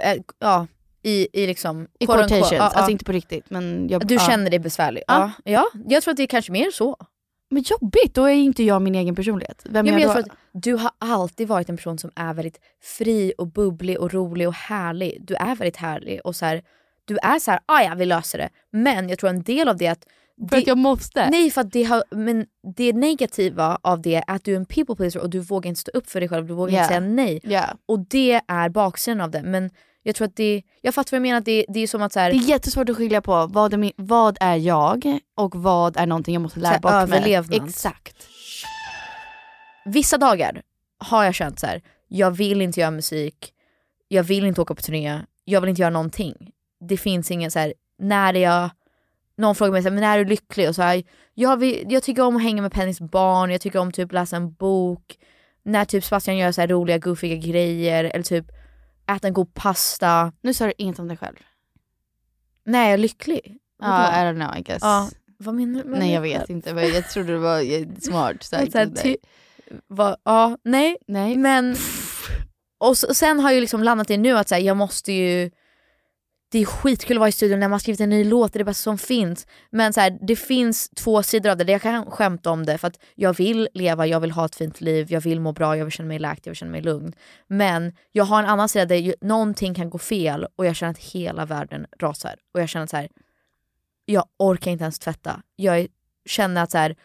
Eh, 0.02 0.14
Ja, 0.38 0.66
i, 1.02 1.28
i 1.42 1.46
liksom... 1.46 1.88
I 1.98 2.06
quotations, 2.06 2.52
ja, 2.52 2.62
alltså 2.62 2.80
ja. 2.80 2.90
inte 2.90 3.04
på 3.04 3.12
riktigt. 3.12 3.50
Men 3.50 3.88
jag, 3.88 4.06
Du 4.06 4.14
ja. 4.14 4.20
känner 4.20 4.50
dig 4.50 4.58
besvärlig? 4.58 5.02
Ja. 5.06 5.30
Ja. 5.44 5.52
ja. 5.52 5.80
Jag 5.88 6.02
tror 6.02 6.12
att 6.12 6.16
det 6.16 6.22
är 6.22 6.26
kanske 6.26 6.52
mer 6.52 6.70
så. 6.70 6.96
Men 7.50 7.62
jobbigt, 7.62 8.14
då 8.14 8.24
är 8.24 8.32
inte 8.34 8.62
jag 8.62 8.82
min 8.82 8.94
egen 8.94 9.14
personlighet. 9.14 9.62
Vem 9.64 9.86
Ja, 9.86 9.92
men 9.92 10.02
jag 10.02 10.08
jag 10.08 10.14
tror 10.16 10.22
då? 10.22 10.32
att 10.32 10.62
du 10.62 10.74
har 10.74 10.90
alltid 10.98 11.48
varit 11.48 11.68
en 11.68 11.76
person 11.76 11.98
som 11.98 12.10
är 12.14 12.34
väldigt 12.34 12.60
fri 12.82 13.32
och 13.38 13.46
bubblig 13.46 13.98
och 14.00 14.12
rolig 14.12 14.48
och 14.48 14.54
härlig. 14.54 15.18
Du 15.20 15.34
är 15.34 15.54
väldigt 15.56 15.76
härlig 15.76 16.20
och 16.24 16.36
så 16.36 16.44
här, 16.46 16.62
du 17.04 17.18
är 17.22 17.38
så 17.38 17.50
här, 17.50 17.60
ah 17.66 17.82
ja 17.82 17.94
vi 17.94 18.04
löser 18.06 18.38
det. 18.38 18.48
Men 18.70 19.08
jag 19.08 19.18
tror 19.18 19.30
en 19.30 19.42
del 19.42 19.68
av 19.68 19.76
det 19.76 19.86
är 19.86 19.92
att 19.92 20.06
För 20.50 20.56
att 20.56 20.66
jag 20.66 20.78
måste? 20.78 21.30
Nej 21.30 21.50
för 21.50 21.64
det, 21.64 21.84
har, 21.84 22.04
men 22.10 22.46
det 22.76 22.92
negativa 22.92 23.78
av 23.82 24.02
det 24.02 24.14
är 24.14 24.24
att 24.26 24.44
du 24.44 24.52
är 24.52 24.56
en 24.56 24.66
people 24.66 24.96
pleaser 24.96 25.20
och 25.20 25.30
du 25.30 25.38
vågar 25.40 25.68
inte 25.68 25.80
stå 25.80 25.90
upp 25.94 26.10
för 26.10 26.20
dig 26.20 26.28
själv, 26.28 26.46
du 26.46 26.54
vågar 26.54 26.72
Ja. 26.74 26.78
inte 26.78 26.88
säga 26.88 27.00
nej. 27.00 27.40
Ja. 27.42 27.64
Och 27.86 27.98
det 27.98 28.40
är 28.48 28.68
baksidan 28.68 29.20
av 29.20 29.30
det. 29.30 29.42
Men 29.42 29.70
jag 30.02 30.14
tror 30.14 30.28
att 30.28 30.36
det, 30.36 30.62
jag 30.80 30.94
fattar 30.94 31.10
vad 31.10 31.16
jag 31.16 31.22
menar, 31.22 31.40
det, 31.40 31.64
det 31.68 31.80
är 31.80 31.86
som 31.86 32.02
att 32.02 32.12
så 32.12 32.20
här, 32.20 32.30
Det 32.30 32.36
är 32.36 32.48
jättesvårt 32.48 32.88
att 32.88 32.96
skilja 32.96 33.20
på 33.20 33.46
vad 33.46 33.74
är, 33.74 33.92
vad 33.96 34.38
är 34.40 34.56
jag 34.56 35.18
och 35.36 35.54
vad 35.54 35.96
är 35.96 36.06
någonting 36.06 36.34
jag 36.34 36.42
måste 36.42 36.60
lära 36.60 36.78
bort 36.78 36.90
här, 36.92 37.06
mig. 37.06 37.18
överlevnad. 37.18 37.68
Exakt. 37.68 38.26
vissa 39.84 40.18
dagar 40.18 40.62
har 40.98 41.24
jag 41.24 41.34
känt 41.34 41.60
så 41.60 41.66
här. 41.66 41.82
jag 42.08 42.30
vill 42.30 42.62
inte 42.62 42.80
göra 42.80 42.90
musik, 42.90 43.52
jag 44.08 44.22
vill 44.22 44.44
inte 44.44 44.60
åka 44.60 44.74
på 44.74 44.82
turné, 44.82 45.20
jag 45.44 45.60
vill 45.60 45.70
inte 45.70 45.82
göra 45.82 45.90
någonting. 45.90 46.50
Det 46.88 46.96
finns 46.96 47.30
ingen 47.30 47.50
så 47.50 47.58
här, 47.58 47.74
när 47.98 48.34
är 48.36 48.40
jag, 48.42 48.70
någon 49.38 49.54
frågar 49.54 49.72
mig 49.72 49.82
så 49.82 49.88
här, 49.88 49.94
men 49.94 50.00
när 50.00 50.18
är 50.18 50.24
du 50.24 50.30
lycklig? 50.30 50.68
Och 50.68 50.74
så 50.74 50.82
här, 50.82 51.02
jag, 51.34 51.56
vill, 51.56 51.84
jag 51.88 52.02
tycker 52.02 52.22
om 52.22 52.36
att 52.36 52.42
hänga 52.42 52.62
med 52.62 52.72
Pennys 52.72 53.00
barn, 53.00 53.50
jag 53.50 53.60
tycker 53.60 53.78
om 53.78 53.92
typ 53.92 54.12
läsa 54.12 54.36
en 54.36 54.52
bok, 54.52 55.16
när 55.62 55.84
typ 55.84 56.04
Sebastian 56.04 56.36
gör 56.36 56.52
så 56.52 56.60
här 56.60 56.68
roliga 56.68 56.98
goofiga 56.98 57.36
grejer 57.36 58.04
eller 58.04 58.22
typ 58.24 58.46
äta 59.10 59.26
en 59.28 59.32
god 59.34 59.54
pasta. 59.54 60.32
Nu 60.42 60.54
sa 60.54 60.66
du 60.66 60.72
inget 60.78 60.98
om 60.98 61.08
dig 61.08 61.16
själv. 61.16 61.36
Är 62.66 62.90
jag 62.90 63.00
lycklig? 63.00 63.58
Ja, 63.82 63.88
Vadå? 63.88 64.02
I 64.12 64.32
don't 64.32 64.34
know 64.46 64.56
I 64.58 64.62
guess. 64.62 64.78
Ja, 64.82 65.08
vad 65.38 65.54
menar 65.54 65.82
du? 65.84 65.90
Nej 65.90 66.12
jag 66.12 66.20
vet 66.20 66.50
inte, 66.50 66.74
men 66.74 66.88
jag 66.94 67.10
trodde 67.10 67.32
du 67.32 67.38
var 67.38 67.58
eh, 67.80 67.86
smart. 68.00 68.42
Så 68.42 68.56
här, 68.56 68.86
ty, 69.02 69.16
va, 69.88 70.16
ja, 70.24 70.56
nej. 70.64 70.96
nej. 71.06 71.36
Men 71.36 71.76
och, 72.78 72.92
s- 72.92 73.02
och 73.02 73.16
sen 73.16 73.40
har 73.40 73.50
jag 73.50 73.60
liksom 73.60 73.82
landat 73.82 74.10
i 74.10 74.16
nu 74.16 74.38
att 74.38 74.48
så 74.48 74.54
här, 74.54 74.62
jag 74.62 74.76
måste 74.76 75.12
ju 75.12 75.50
det 76.50 76.58
är 76.58 76.64
skitkul 76.64 77.16
att 77.16 77.20
vara 77.20 77.28
i 77.28 77.32
studion 77.32 77.60
när 77.60 77.68
man 77.68 77.72
har 77.72 77.78
skrivit 77.78 78.00
en 78.00 78.10
ny 78.10 78.24
låt, 78.24 78.52
det 78.52 78.56
är 78.56 78.58
det 78.58 78.64
bästa 78.64 78.82
som 78.82 78.98
finns. 78.98 79.46
Men 79.70 79.92
så 79.92 80.00
här, 80.00 80.18
det 80.20 80.36
finns 80.36 80.90
två 80.90 81.22
sidor 81.22 81.50
av 81.50 81.56
det, 81.56 81.72
jag 81.72 81.82
kan 81.82 82.10
skämta 82.10 82.50
om 82.50 82.66
det 82.66 82.78
för 82.78 82.88
att 82.88 82.98
jag 83.14 83.36
vill 83.36 83.68
leva, 83.74 84.06
jag 84.06 84.20
vill 84.20 84.30
ha 84.30 84.44
ett 84.46 84.54
fint 84.54 84.80
liv, 84.80 85.06
jag 85.10 85.20
vill 85.20 85.40
må 85.40 85.52
bra, 85.52 85.76
jag 85.76 85.84
vill 85.84 85.92
känna 85.92 86.06
mig 86.06 86.18
läkt, 86.18 86.46
jag 86.46 86.50
vill 86.50 86.56
känna 86.56 86.70
mig 86.70 86.82
lugn. 86.82 87.12
Men 87.46 87.92
jag 88.12 88.24
har 88.24 88.38
en 88.38 88.48
annan 88.48 88.68
sida 88.68 88.84
där 88.84 89.14
någonting 89.20 89.74
kan 89.74 89.90
gå 89.90 89.98
fel 89.98 90.46
och 90.56 90.66
jag 90.66 90.76
känner 90.76 90.90
att 90.90 90.98
hela 90.98 91.46
världen 91.46 91.86
rasar. 91.98 92.36
Och 92.54 92.60
jag 92.60 92.68
känner 92.68 92.84
att 92.84 92.90
så 92.90 92.96
här, 92.96 93.08
jag 94.04 94.24
orkar 94.38 94.70
inte 94.70 94.84
ens 94.84 94.98
tvätta. 94.98 95.42
Jag 95.56 95.86
känner 96.26 96.62
att 96.62 96.70
så 96.70 96.78
här, 96.78 96.96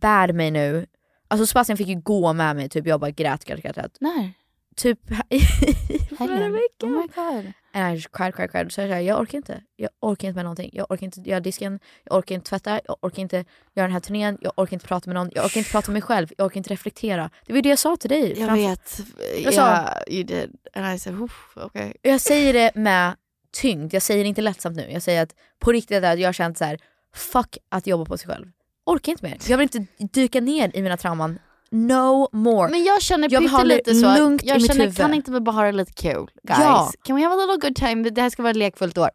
bär 0.00 0.32
mig 0.32 0.50
nu. 0.50 0.86
Alltså 1.28 1.46
Sebastian 1.46 1.78
fick 1.78 1.88
ju 1.88 2.00
gå 2.00 2.32
med 2.32 2.56
mig, 2.56 2.68
typ 2.68 2.86
jag 2.86 3.00
bara 3.00 3.10
grät, 3.10 3.44
grät, 3.44 3.62
grät. 3.62 3.74
grät. 3.74 3.96
När? 4.00 4.32
Typ 4.76 4.98
förra 6.18 6.48
veckan. 6.48 6.96
Oh 6.96 7.02
my 7.02 7.06
god. 7.14 7.52
Just 7.74 8.12
cried, 8.12 8.34
cried, 8.34 8.50
cried. 8.50 8.72
Så 8.72 8.80
jag, 8.80 8.90
sa, 8.90 9.00
jag 9.00 9.20
orkar 9.20 9.38
inte. 9.38 9.60
Jag 9.76 9.90
orkar 10.00 10.28
inte 10.28 10.36
med 10.36 10.44
någonting. 10.44 10.70
Jag 10.72 10.90
orkar 10.90 11.04
inte 11.04 11.20
göra 11.20 11.40
disken, 11.40 11.80
jag 12.04 12.16
orkar 12.18 12.34
inte 12.34 12.48
tvätta, 12.48 12.80
jag 12.86 12.96
orkar 13.00 13.22
inte 13.22 13.36
göra 13.74 13.86
den 13.86 13.92
här 13.92 14.00
turnén, 14.00 14.38
jag 14.40 14.52
orkar 14.56 14.74
inte 14.74 14.86
prata 14.86 15.10
med 15.10 15.14
någon, 15.14 15.30
jag 15.34 15.44
orkar 15.44 15.58
inte 15.58 15.70
prata 15.70 15.90
med 15.90 15.92
mig 15.92 16.02
själv, 16.02 16.28
jag 16.38 16.44
orkar 16.46 16.56
inte 16.56 16.70
reflektera. 16.70 17.30
Det 17.46 17.52
var 17.52 17.56
ju 17.56 17.62
det 17.62 17.68
jag 17.68 17.78
sa 17.78 17.96
till 17.96 18.10
dig. 18.10 18.28
Jag 18.38 18.48
framför- 18.48 18.68
vet. 18.68 19.00
Jag 19.44 19.54
sa- 19.54 19.60
yeah, 19.60 20.02
you 20.08 20.22
did. 20.24 20.56
And 20.74 20.94
I 20.96 20.98
said, 20.98 21.20
"Oof, 21.20 21.56
okay. 21.56 21.92
Jag 22.02 22.20
säger 22.20 22.52
det 22.52 22.70
med 22.74 23.14
tyngd, 23.52 23.94
jag 23.94 24.02
säger 24.02 24.24
det 24.24 24.28
inte 24.28 24.42
lättsamt 24.42 24.76
nu. 24.76 24.90
Jag 24.90 25.02
säger 25.02 25.22
att 25.22 25.34
på 25.58 25.72
riktigt 25.72 26.04
att 26.04 26.18
jag 26.18 26.28
har 26.28 26.32
känt 26.32 26.58
så 26.58 26.64
här: 26.64 26.78
fuck 27.14 27.58
att 27.68 27.86
jobba 27.86 28.04
på 28.04 28.18
sig 28.18 28.28
själv. 28.28 28.46
Orkar 28.86 29.12
inte 29.12 29.24
mer. 29.24 29.38
Jag 29.48 29.58
vill 29.58 29.68
inte 29.76 29.86
dyka 30.20 30.40
ner 30.40 30.70
i 30.76 30.82
mina 30.82 30.96
trauman 30.96 31.38
no 31.72 32.28
more. 32.32 32.70
Men 32.70 32.84
jag 32.84 33.02
känner 33.02 33.28
jag 33.32 33.40
vill 33.40 33.50
ha 33.50 33.58
pytte 33.58 33.68
lite 33.76 33.94
så. 33.94 34.16
lugnt 34.18 34.42
jag 34.44 34.56
i 34.56 34.60
känner, 34.60 34.80
huvud. 34.80 34.96
kan 34.96 35.14
inte 35.14 35.30
vi 35.32 35.40
bara 35.40 35.52
ha 35.56 35.62
det 35.64 35.72
lite 35.72 35.92
kul 35.92 36.30
guys? 36.42 36.58
Ja. 36.60 36.92
Can 37.04 37.16
we 37.16 37.22
have 37.22 37.34
a 37.34 37.46
little 37.46 37.68
good 37.68 37.76
time? 37.76 38.10
Det 38.10 38.20
här 38.22 38.30
ska 38.30 38.42
vara 38.42 38.50
ett 38.50 38.56
lekfullt 38.56 38.98
år. 38.98 39.10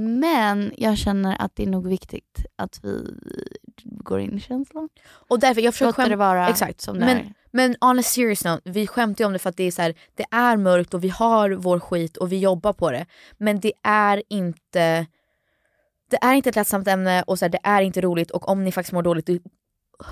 Men 0.00 0.72
jag 0.76 0.98
känner 0.98 1.36
att 1.42 1.56
det 1.56 1.62
är 1.62 1.66
nog 1.66 1.86
viktigt 1.88 2.46
att 2.56 2.80
vi 2.84 3.14
går 3.84 4.20
in 4.20 4.36
i 4.36 4.40
känslan. 4.40 4.88
Och 5.28 5.38
därför 5.40 5.60
jag 5.60 5.74
försöker 5.74 5.86
Låter 5.88 6.02
skäm- 6.02 6.08
det 6.08 6.16
vara 6.16 6.48
Exakt. 6.48 6.80
som 6.80 6.94
det 6.98 7.04
men, 7.06 7.16
är. 7.16 7.32
men 7.50 7.76
on 7.80 7.98
a 7.98 8.02
serious 8.02 8.44
note, 8.44 8.70
vi 8.70 8.86
skämtar 8.86 9.24
ju 9.24 9.26
om 9.26 9.32
det 9.32 9.38
för 9.38 9.50
att 9.50 9.56
det 9.56 9.64
är 9.64 9.70
så 9.70 9.82
här, 9.82 9.94
det 10.14 10.24
är 10.30 10.56
mörkt 10.56 10.94
och 10.94 11.04
vi 11.04 11.08
har 11.08 11.50
vår 11.50 11.80
skit 11.80 12.16
och 12.16 12.32
vi 12.32 12.38
jobbar 12.38 12.72
på 12.72 12.90
det. 12.90 13.06
Men 13.38 13.60
det 13.60 13.72
är 13.82 14.22
inte 14.28 15.06
det 16.10 16.16
är 16.22 16.34
inte 16.34 16.48
ett 16.48 16.56
lättsamt 16.56 16.88
ämne 16.88 17.22
och 17.26 17.38
så 17.38 17.44
här, 17.44 17.50
det 17.50 17.58
är 17.62 17.82
inte 17.82 18.00
roligt 18.00 18.30
och 18.30 18.48
om 18.48 18.64
ni 18.64 18.72
faktiskt 18.72 18.92
mår 18.92 19.02
dåligt, 19.02 19.28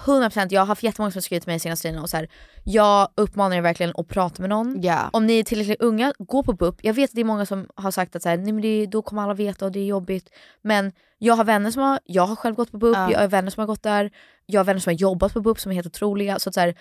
100% 0.06 0.46
jag 0.50 0.60
har 0.60 0.66
haft 0.66 0.82
jättemånga 0.82 1.10
som 1.10 1.22
skrivit 1.22 1.42
till 1.44 1.50
mig 1.52 1.60
senaste 1.60 1.88
tiden 1.88 2.02
och 2.02 2.10
så 2.10 2.16
här, 2.16 2.28
jag 2.64 3.08
uppmanar 3.14 3.56
er 3.56 3.60
verkligen 3.60 3.92
att 3.96 4.08
prata 4.08 4.42
med 4.42 4.48
någon. 4.50 4.82
Om 5.12 5.26
ni 5.26 5.38
är 5.38 5.42
tillräckligt 5.44 5.80
unga, 5.80 6.12
gå 6.18 6.42
på 6.42 6.52
BUP. 6.52 6.76
Jag 6.82 6.94
vet 6.94 7.10
att 7.10 7.14
det 7.14 7.20
är 7.20 7.24
många 7.24 7.46
som 7.46 7.68
har 7.74 7.90
sagt 7.90 8.16
att 8.16 8.22
så 8.22 8.28
här, 8.28 8.36
Nej, 8.36 8.52
men 8.52 8.62
det, 8.62 8.86
då 8.86 9.02
kommer 9.02 9.22
alla 9.22 9.34
veta 9.34 9.64
och 9.64 9.72
det 9.72 9.80
är 9.80 9.84
jobbigt. 9.86 10.30
Men 10.62 10.92
jag 11.18 11.34
har 11.34 11.44
vänner 11.44 11.70
som 11.70 11.82
har, 11.82 11.98
jag 12.04 12.26
har 12.26 12.36
själv 12.36 12.54
gått 12.54 12.70
på 12.72 12.78
BUP, 12.78 12.96
Ja. 12.96 13.12
jag 13.12 13.20
har 13.20 13.28
vänner 13.28 13.50
som 13.50 13.60
har 13.60 13.66
gått 13.66 13.82
där, 13.82 14.10
jag 14.46 14.60
har 14.60 14.64
vänner 14.64 14.80
som 14.80 14.90
har 14.90 14.94
jobbat 14.98 15.32
på 15.32 15.40
BUP 15.40 15.60
som 15.60 15.70
är 15.72 15.74
helt 15.76 15.86
otroliga. 15.86 16.38
Så 16.38 16.48
att 16.48 16.54
så 16.54 16.60
här, 16.60 16.74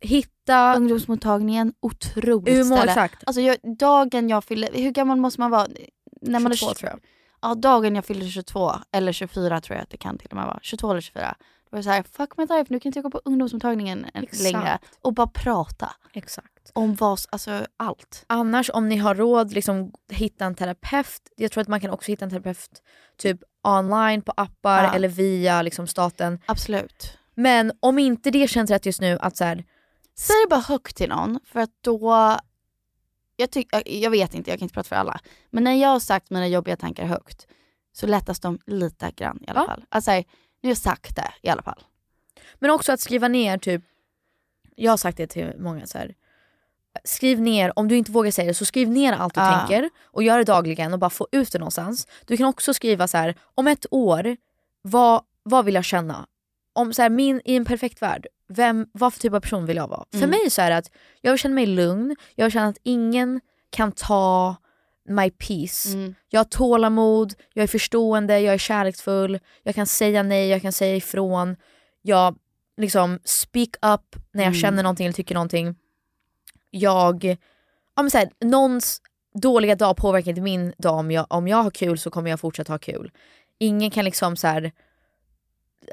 hitta... 0.00 0.76
Ungdomsmottagningen, 0.76 1.72
otroligt 1.80 2.54
Umeå, 2.54 2.64
ställe. 2.76 2.90
exakt. 2.92 3.22
Alltså 3.26 3.40
jag, 3.40 3.56
dagen 3.78 4.28
jag 4.28 4.44
fyllde, 4.44 4.68
hur 4.74 4.90
gammal 4.90 5.16
måste 5.18 5.40
man 5.40 5.50
vara? 5.50 5.66
När 6.20 6.40
man 6.40 6.52
är 6.52 6.56
22 6.56 6.72
tj- 6.72 6.74
tror 6.78 6.90
jag. 6.90 7.00
Ja, 7.42 7.54
dagen 7.54 7.94
jag 7.94 8.04
fyllde 8.04 8.26
22, 8.28 8.72
eller 8.92 9.12
24 9.12 9.60
tror 9.60 9.76
jag 9.76 9.82
att 9.82 9.90
det 9.90 9.96
kan 9.96 10.18
till 10.18 10.28
och 10.30 10.36
med 10.36 10.46
vara. 10.46 10.58
22 10.62 10.90
eller 10.90 11.00
24. 11.00 11.34
Det 11.76 11.82
så 11.82 11.90
här, 11.90 12.02
fuck 12.02 12.36
my 12.36 12.44
life, 12.46 12.66
nu 12.68 12.80
kan 12.80 12.88
inte 12.88 12.98
jag 12.98 13.04
gå 13.04 13.10
på 13.10 13.20
ungdomsmottagningen 13.24 14.06
en- 14.14 14.22
Exakt. 14.24 14.42
längre. 14.42 14.78
Och 15.00 15.14
bara 15.14 15.26
prata. 15.26 15.90
Exakt. 16.12 16.70
Om 16.72 16.94
vad, 16.94 17.18
alltså 17.30 17.66
allt. 17.76 18.24
Annars 18.26 18.70
om 18.74 18.88
ni 18.88 18.96
har 18.96 19.14
råd, 19.14 19.52
liksom, 19.52 19.92
hitta 20.10 20.44
en 20.44 20.54
terapeut. 20.54 21.22
Jag 21.36 21.52
tror 21.52 21.62
att 21.62 21.68
man 21.68 21.80
kan 21.80 21.90
också 21.90 22.10
hitta 22.12 22.24
en 22.24 22.30
terapeut 22.30 22.82
typ 23.16 23.40
online 23.62 24.22
på 24.22 24.32
appar 24.36 24.82
Ja. 24.84 24.94
eller 24.94 25.08
via 25.08 25.62
liksom, 25.62 25.86
staten. 25.86 26.40
Absolut. 26.46 27.18
Men 27.34 27.72
om 27.80 27.98
inte 27.98 28.30
det 28.30 28.48
känns 28.50 28.70
rätt 28.70 28.86
just 28.86 29.00
nu 29.00 29.18
att 29.20 29.36
så 29.36 29.44
här, 29.44 29.64
Säg 30.16 30.36
det 30.44 30.50
bara 30.50 30.60
högt 30.60 30.96
till 30.96 31.08
någon 31.08 31.40
för 31.44 31.60
att 31.60 31.70
då, 31.80 32.36
jag, 33.36 33.50
tyck, 33.50 33.68
jag- 33.86 34.10
vet 34.10 34.34
inte, 34.34 34.50
jag 34.50 34.58
kan 34.58 34.64
inte 34.66 34.74
prata 34.74 34.88
för 34.88 34.96
alla. 34.96 35.20
Men 35.50 35.64
när 35.64 35.72
jag 35.74 35.88
har 35.88 36.00
sagt 36.00 36.30
mina 36.30 36.48
jobbiga 36.48 36.76
tankar 36.76 37.06
högt 37.06 37.46
så 37.92 38.06
lättas 38.06 38.40
de 38.40 38.58
lite 38.66 39.10
grann 39.16 39.38
i 39.42 39.50
alla 39.50 39.66
fall. 39.66 39.84
Alltså, 39.88 40.22
nu 40.64 40.68
har 40.68 40.70
jag 40.70 40.78
sagt 40.78 41.16
det 41.16 41.30
i 41.42 41.48
alla 41.48 41.62
fall. 41.62 41.84
Men 42.58 42.70
också 42.70 42.92
att 42.92 43.00
skriva 43.00 43.28
ner 43.28 43.58
typ, 43.58 43.82
jag 44.76 44.92
har 44.92 44.96
sagt 44.96 45.16
det 45.16 45.26
till 45.26 45.52
många 45.58 45.86
så 45.86 45.98
här. 45.98 46.14
Skriv 47.04 47.40
ner, 47.40 47.78
om 47.78 47.88
du 47.88 47.96
inte 47.96 48.12
vågar 48.12 48.30
säga 48.30 48.48
det 48.48 48.54
så 48.54 48.64
skriv 48.64 48.88
ner 48.90 49.12
allt 49.12 49.34
du 49.34 49.40
Ja. 49.40 49.58
tänker 49.58 49.90
och 50.04 50.22
gör 50.22 50.38
det 50.38 50.44
dagligen 50.44 50.92
och 50.92 50.98
bara 50.98 51.10
få 51.10 51.28
ut 51.32 51.52
det 51.52 51.58
någonstans. 51.58 52.06
Du 52.26 52.36
kan 52.36 52.46
också 52.46 52.74
skriva 52.74 53.08
så 53.08 53.16
här: 53.18 53.34
om 53.54 53.66
ett 53.66 53.86
år, 53.90 54.36
vad, 54.82 55.22
vad 55.42 55.64
vill 55.64 55.74
jag 55.74 55.84
känna? 55.84 56.26
Om 56.72 56.92
så 56.94 57.02
här, 57.02 57.08
min, 57.10 57.40
I 57.44 57.56
en 57.56 57.64
perfekt 57.64 58.02
värld, 58.02 58.26
vem, 58.48 58.86
vad 58.92 59.14
för 59.14 59.20
typ 59.20 59.32
av 59.32 59.40
person 59.40 59.66
vill 59.66 59.76
jag 59.76 59.88
vara? 59.88 60.04
För 60.10 60.18
Mm. 60.18 60.30
mig 60.30 60.50
så 60.50 60.62
är 60.62 60.70
det 60.70 60.76
att 60.76 60.90
jag 61.20 61.32
vill 61.32 61.38
känna 61.38 61.54
mig 61.54 61.66
lugn, 61.66 62.16
jag 62.34 62.44
vill 62.44 62.52
känna 62.52 62.68
att 62.68 62.78
ingen 62.82 63.40
kan 63.70 63.92
ta 63.92 64.56
my 65.08 65.30
peace. 65.30 65.92
Mm. 65.94 66.14
Jag 66.28 66.40
har 66.40 66.44
tålamod, 66.44 67.34
jag 67.54 67.62
är 67.62 67.66
förstående, 67.66 68.40
jag 68.40 68.54
är 68.54 68.58
kärleksfull, 68.58 69.38
jag 69.62 69.74
kan 69.74 69.86
säga 69.86 70.22
nej, 70.22 70.48
jag 70.48 70.62
kan 70.62 70.72
säga 70.72 70.96
ifrån. 70.96 71.56
Jag 72.02 72.36
liksom 72.76 73.18
speak 73.24 73.68
up 73.68 74.16
när 74.32 74.42
jag 74.44 74.50
Mm. 74.50 74.60
känner 74.60 74.82
någonting 74.82 75.06
eller 75.06 75.14
tycker 75.14 75.34
någonting. 75.34 75.74
Jag, 76.70 77.24
ja 77.96 78.02
men 78.02 78.10
så 78.10 78.18
här, 78.18 78.30
någons 78.40 79.00
dåliga 79.34 79.74
dag 79.74 79.96
påverkar 79.96 80.28
inte 80.30 80.40
min 80.40 80.72
dag. 80.78 80.94
Om 80.98 81.10
jag, 81.10 81.26
om 81.28 81.48
jag 81.48 81.56
har 81.62 81.70
kul 81.70 81.98
så 81.98 82.10
kommer 82.10 82.30
jag 82.30 82.40
fortsätta 82.40 82.72
ha 82.72 82.78
kul. 82.78 83.10
Ingen 83.58 83.90
kan 83.90 84.04
liksom 84.04 84.36
så 84.36 84.46
här, 84.46 84.72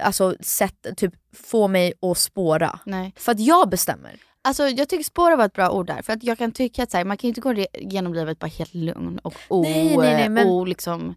alltså 0.02 0.36
sätt, 0.40 0.88
typ, 0.98 1.14
få 1.34 1.68
mig 1.68 1.94
att 2.02 2.18
spåra. 2.18 2.80
Nej. 2.86 3.14
För 3.18 3.32
att 3.32 3.40
jag 3.40 3.70
bestämmer. 3.70 4.16
Alltså 4.44 4.68
jag 4.70 4.90
tycker 4.90 5.04
spåra 5.04 5.36
var 5.36 5.46
ett 5.46 5.54
bra 5.54 5.70
ord 5.70 5.88
där. 5.88 6.02
För 6.02 6.14
att 6.14 6.24
jag 6.24 6.38
kan 6.38 6.52
tycka 6.52 6.84
att 6.84 6.92
så 6.92 6.98
här, 6.98 7.06
man 7.06 7.18
kan 7.18 7.28
ju 7.28 7.30
inte 7.30 7.42
gå 7.42 7.66
genom 7.74 8.14
livet 8.14 8.40
bara 8.40 8.48
helt 8.48 8.74
lugn 8.74 9.20
och 9.24 9.34
o, 9.50 9.62
Nej, 9.62 9.98
nej, 9.98 10.14
nej, 10.14 10.30
men- 10.30 10.48
o, 10.48 10.66
liksom, 10.66 11.16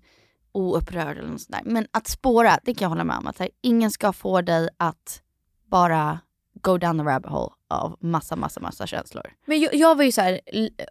oupprörd 0.52 1.18
eller 1.18 1.28
något 1.28 1.40
sånt 1.40 1.52
där. 1.64 1.70
Men 1.72 1.86
att 1.90 2.06
spåra, 2.08 2.58
det 2.62 2.74
kan 2.74 2.84
jag 2.84 2.88
hålla 2.90 3.04
med 3.04 3.16
om. 3.16 3.26
Att 3.26 3.38
här, 3.38 3.48
ingen 3.62 3.90
ska 3.90 4.12
få 4.12 4.40
dig 4.40 4.68
att 4.76 5.22
bara 5.70 6.18
go 6.62 6.78
down 6.78 6.98
the 6.98 7.04
rabbit 7.04 7.30
hole 7.30 7.50
av 7.70 7.96
massa, 8.00 8.36
massa, 8.36 8.60
massa 8.60 8.86
känslor. 8.86 9.24
Men 9.46 9.60
jag, 9.60 9.74
jag 9.74 9.94
var 9.96 10.04
ju 10.04 10.12
så 10.12 10.20
här 10.20 10.40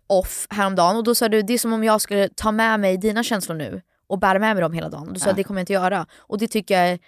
off 0.07 0.47
häromdagen 0.49 0.95
och 0.97 1.03
då 1.03 1.15
sa 1.15 1.29
du 1.29 1.41
det 1.41 1.53
är 1.53 1.57
som 1.57 1.73
om 1.73 1.83
jag 1.83 2.01
skulle 2.01 2.29
ta 2.29 2.51
med 2.51 2.79
mig 2.79 2.97
dina 2.97 3.23
känslor 3.23 3.55
nu 3.55 3.81
och 4.07 4.19
bära 4.19 4.39
med 4.39 4.55
mig 4.55 4.61
dem 4.61 4.73
hela 4.73 4.89
dagen. 4.89 5.13
Du 5.13 5.19
sa 5.19 5.29
Ja. 5.29 5.33
det 5.35 5.43
kommer 5.43 5.59
jag 5.59 5.63
inte 5.63 5.73
göra. 5.73 6.05
Och 6.19 6.37
det 6.37 6.47
tycker 6.47 6.83
jag 6.83 6.99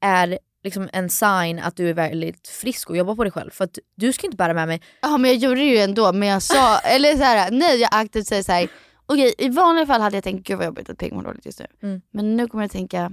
är 0.00 0.38
liksom 0.64 0.88
en 0.92 1.10
sign 1.10 1.58
att 1.58 1.76
du 1.76 1.88
är 1.90 1.94
väldigt 1.94 2.48
frisk 2.48 2.90
och 2.90 2.96
jobbar 2.96 3.14
på 3.16 3.24
dig 3.24 3.32
själv. 3.32 3.50
För 3.50 3.64
att 3.64 3.78
du 3.96 4.12
ska 4.12 4.26
inte 4.26 4.36
bära 4.36 4.54
med 4.54 4.68
mig. 4.68 4.80
Ja 5.00 5.18
men 5.18 5.30
jag 5.30 5.38
gjorde 5.40 5.60
det 5.60 5.66
ju 5.66 5.78
ändå 5.78 6.12
men 6.12 6.28
jag 6.28 6.42
sa, 6.42 6.78
eller 6.84 7.16
så 7.16 7.22
här, 7.22 7.50
nej 7.50 7.76
jag 7.80 7.90
aktivt 7.92 8.26
säger 8.26 8.42
såhär, 8.42 8.68
okej 9.06 9.34
i 9.38 9.48
vanliga 9.48 9.86
fall 9.86 10.00
hade 10.00 10.16
jag 10.16 10.24
tänkt 10.24 10.46
gud 10.46 10.56
vad 10.58 10.66
jobbigt 10.66 10.90
att 10.90 10.98
Peg 10.98 11.12
mår 11.12 11.22
dåligt 11.22 11.46
just 11.46 11.58
nu. 11.58 11.66
Mm. 11.82 12.00
Men 12.10 12.36
nu 12.36 12.48
kommer 12.48 12.64
jag 12.64 12.70
tänka, 12.70 13.12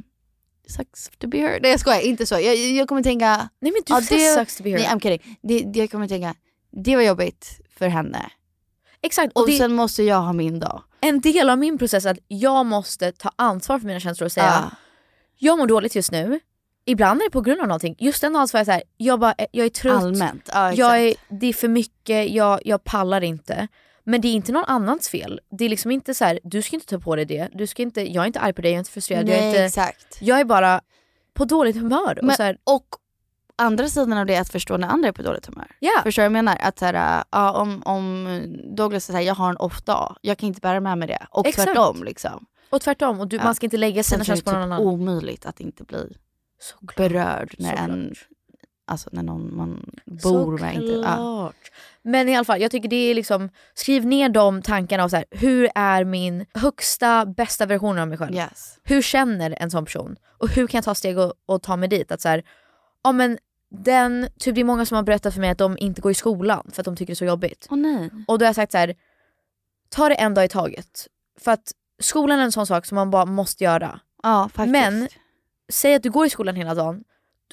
sucks 0.67 1.09
to 1.19 1.27
be 1.27 1.37
her. 1.37 1.59
Nej 1.61 1.71
jag 1.71 1.79
skojar, 1.79 1.99
inte 2.01 2.25
så. 2.25 2.35
Jag, 2.35 2.55
jag 2.55 2.87
kommer 2.87 3.03
tänka, 3.03 3.49
Nej 3.59 3.71
men 3.71 3.99
du 3.99 4.05
säger 4.05 4.35
sucks 4.35 4.57
to 4.57 4.63
be 4.63 4.69
her. 4.69 4.77
Nej 4.77 4.87
I'm 4.87 4.99
kidding. 4.99 5.37
Det, 5.41 5.59
det, 5.59 5.79
jag 5.79 5.91
kommer 5.91 6.07
tänka, 6.07 6.35
det 6.71 6.95
var 6.95 7.03
jobbigt 7.03 7.61
för 7.77 7.87
henne. 7.87 8.29
Exakt. 9.01 9.33
Och, 9.33 9.41
Och, 9.41 9.47
det, 9.47 9.57
sen 9.57 9.73
måste 9.73 10.03
jag 10.03 10.21
ha 10.21 10.33
min 10.33 10.59
dag. 10.59 10.83
en 11.01 11.21
del 11.21 11.49
av 11.49 11.57
min 11.57 11.77
process 11.77 12.05
är 12.05 12.11
att 12.11 12.19
jag 12.27 12.65
måste 12.65 13.11
ta 13.11 13.31
ansvar 13.35 13.79
för 13.79 13.87
mina 13.87 13.99
känslor 13.99 14.25
och 14.25 14.31
säga 14.31 14.69
Ja. 14.71 14.77
jag 15.37 15.57
mår 15.57 15.67
dåligt 15.67 15.95
just 15.95 16.11
nu. 16.11 16.39
Ibland 16.85 17.21
är 17.21 17.25
det 17.25 17.31
på 17.31 17.41
grund 17.41 17.61
av 17.61 17.67
någonting. 17.67 17.95
Just 17.99 18.21
den 18.21 18.33
dagen 18.33 18.47
så 18.47 18.55
var 18.55 18.59
jag 18.59 18.65
såhär, 18.65 18.83
jag, 18.97 19.19
bara, 19.19 19.35
jag 19.51 19.65
är 19.65 19.69
trött. 19.69 20.03
Allmänt. 20.03 20.49
Ja, 20.53 20.73
jag 20.73 21.01
är, 21.01 21.13
det 21.29 21.47
är 21.47 21.53
för 21.53 21.67
mycket, 21.67 22.29
jag, 22.29 22.59
jag 22.65 22.83
pallar 22.83 23.21
inte. 23.23 23.67
Men 24.03 24.21
det 24.21 24.27
är 24.27 24.33
inte 24.33 24.51
någon 24.51 24.65
annans 24.67 25.09
fel. 25.09 25.41
Det 25.51 25.65
är 25.65 25.69
liksom 25.69 25.91
inte 25.91 26.13
så 26.13 26.25
här, 26.25 26.39
du 26.43 26.61
ska 26.61 26.75
inte 26.75 26.85
ta 26.87 26.99
på 26.99 27.15
dig 27.15 27.25
det. 27.25 27.49
Du 27.53 27.67
ska 27.67 27.81
inte, 27.81 28.13
jag 28.13 28.21
är 28.21 28.27
inte 28.27 28.39
arg 28.39 28.53
på 28.53 28.61
dig, 28.61 28.71
jag 28.71 28.75
är 28.75 28.79
inte 28.79 28.91
frustrerad. 28.91 29.29
jag, 29.29 29.37
är 29.37 29.41
Nej, 29.41 29.49
inte, 29.49 29.63
exakt. 29.63 30.17
jag 30.21 30.39
är 30.39 30.45
bara 30.45 30.81
på 31.33 31.45
dåligt 31.45 31.75
humör. 31.75 32.19
Men, 32.21 32.29
och 32.29 32.35
så 32.35 32.43
här, 32.43 32.57
och 32.63 32.85
andra 33.55 33.87
sidan 33.87 34.17
av 34.17 34.25
det 34.25 34.35
är 34.35 34.41
att 34.41 34.49
förstå 34.51 34.77
när 34.77 34.87
andra 34.87 35.07
är 35.07 35.11
på 35.11 35.21
dåligt 35.21 35.45
humör. 35.45 35.67
Ja. 35.79 35.91
Förstår 36.03 36.21
du 36.21 36.23
vad 36.23 36.37
jag 36.37 36.43
menar? 36.43 36.57
Att 36.61 36.79
så 36.79 36.85
här, 36.85 37.23
ja, 37.31 37.51
om, 37.51 37.83
om 37.85 38.27
Douglas 38.75 39.05
säger 39.05 39.21
jag 39.27 39.35
har 39.35 39.49
en 39.49 39.57
off 39.57 39.81
dag, 39.83 40.15
jag 40.21 40.37
kan 40.37 40.47
inte 40.47 40.61
bära 40.61 40.79
med 40.79 40.97
mig 40.97 41.07
det. 41.07 41.27
Och 41.29 41.47
Exakt. 41.47 41.67
tvärtom 41.67 42.03
liksom. 42.03 42.45
och 42.69 42.81
tvärtom, 42.81 43.19
och 43.19 43.27
du, 43.27 43.35
Ja. 43.35 43.43
man 43.43 43.55
ska 43.55 43.65
inte 43.65 43.77
lägga 43.77 44.03
sina 44.03 44.15
är 44.15 44.19
det 44.19 44.25
känslor 44.25 44.53
på 44.53 44.59
någon 44.59 44.67
typ 44.69 44.73
annan. 44.73 44.87
omöjligt 44.87 45.45
att 45.45 45.59
inte 45.59 45.83
bli 45.83 46.17
Såklart. 46.63 46.95
berörd 46.95 47.55
när 47.57 47.75
en, 47.75 48.15
alltså 48.87 49.09
när 49.11 49.23
någon 49.23 49.57
man 49.57 49.89
bor 50.05 50.57
med 50.57 50.75
inte... 50.75 50.93
Ja. 50.93 51.53
Men 52.01 52.29
i 52.29 52.35
alla 52.35 52.45
fall, 52.45 52.61
jag 52.61 52.71
tycker 52.71 52.89
det 52.89 52.95
är 52.95 53.15
liksom, 53.15 53.49
skriv 53.73 54.05
ner 54.05 54.29
de 54.29 54.61
tankarna 54.61 55.03
och 55.03 55.09
så 55.09 55.15
här, 55.15 55.25
hur 55.31 55.69
är 55.75 56.03
min 56.03 56.45
högsta, 56.53 57.25
bästa 57.25 57.65
version 57.65 57.99
av 57.99 58.07
mig 58.07 58.17
själv? 58.17 58.35
Yes. 58.35 58.79
Hur 58.83 59.01
känner 59.01 59.55
en 59.59 59.71
sån 59.71 59.85
person? 59.85 60.15
Och 60.37 60.49
hur 60.49 60.67
kan 60.67 60.77
jag 60.77 60.85
ta 60.85 60.95
steg 60.95 61.17
och, 61.17 61.33
och 61.45 61.61
ta 61.61 61.75
mig 61.75 61.89
dit? 61.89 62.11
Att 62.11 62.21
så 62.21 62.29
här, 62.29 62.43
ja 63.03 63.11
men 63.11 63.37
den, 63.69 64.27
typ 64.39 64.55
det 64.55 64.61
är 64.61 64.65
många 64.65 64.85
som 64.85 64.95
har 64.95 65.03
berättat 65.03 65.33
för 65.33 65.41
mig 65.41 65.49
att 65.49 65.57
de 65.57 65.77
inte 65.77 66.01
går 66.01 66.11
i 66.11 66.15
skolan 66.15 66.69
för 66.73 66.81
att 66.81 66.85
de 66.85 66.95
tycker 66.95 67.11
det 67.11 67.13
är 67.13 67.15
så 67.15 67.25
jobbigt. 67.25 67.67
Åh 67.69 67.77
nej. 67.77 68.09
Och 68.27 68.39
då 68.39 68.45
har 68.45 68.47
jag 68.47 68.55
sagt 68.55 68.71
så 68.71 68.77
här, 68.77 68.95
ta 69.89 70.09
det 70.09 70.15
en 70.15 70.33
dag 70.33 70.45
i 70.45 70.49
taget. 70.49 71.07
För 71.39 71.51
att 71.51 71.71
skolan 71.99 72.39
är 72.39 72.43
en 72.43 72.51
sån 72.51 72.67
sak 72.67 72.85
som 72.85 72.95
man 72.95 73.11
bara 73.11 73.25
måste 73.25 73.63
göra. 73.63 73.99
Ja 74.23 74.49
faktiskt. 74.53 74.71
Men 74.71 75.07
säg 75.71 75.95
att 75.95 76.03
du 76.03 76.09
går 76.11 76.25
i 76.25 76.29
skolan 76.29 76.55
hela 76.55 76.75
dagen, 76.75 77.03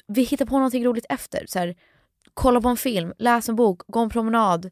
vi 0.07 0.21
hittar 0.23 0.45
på 0.45 0.53
någonting 0.55 0.85
roligt 0.85 1.05
efter. 1.09 1.45
Så 1.47 1.59
här, 1.59 1.75
kolla 2.33 2.61
på 2.61 2.69
en 2.69 2.77
film, 2.77 3.13
läs 3.17 3.49
en 3.49 3.55
bok, 3.55 3.81
gå 3.87 3.99
en 3.99 4.09
promenad, 4.09 4.69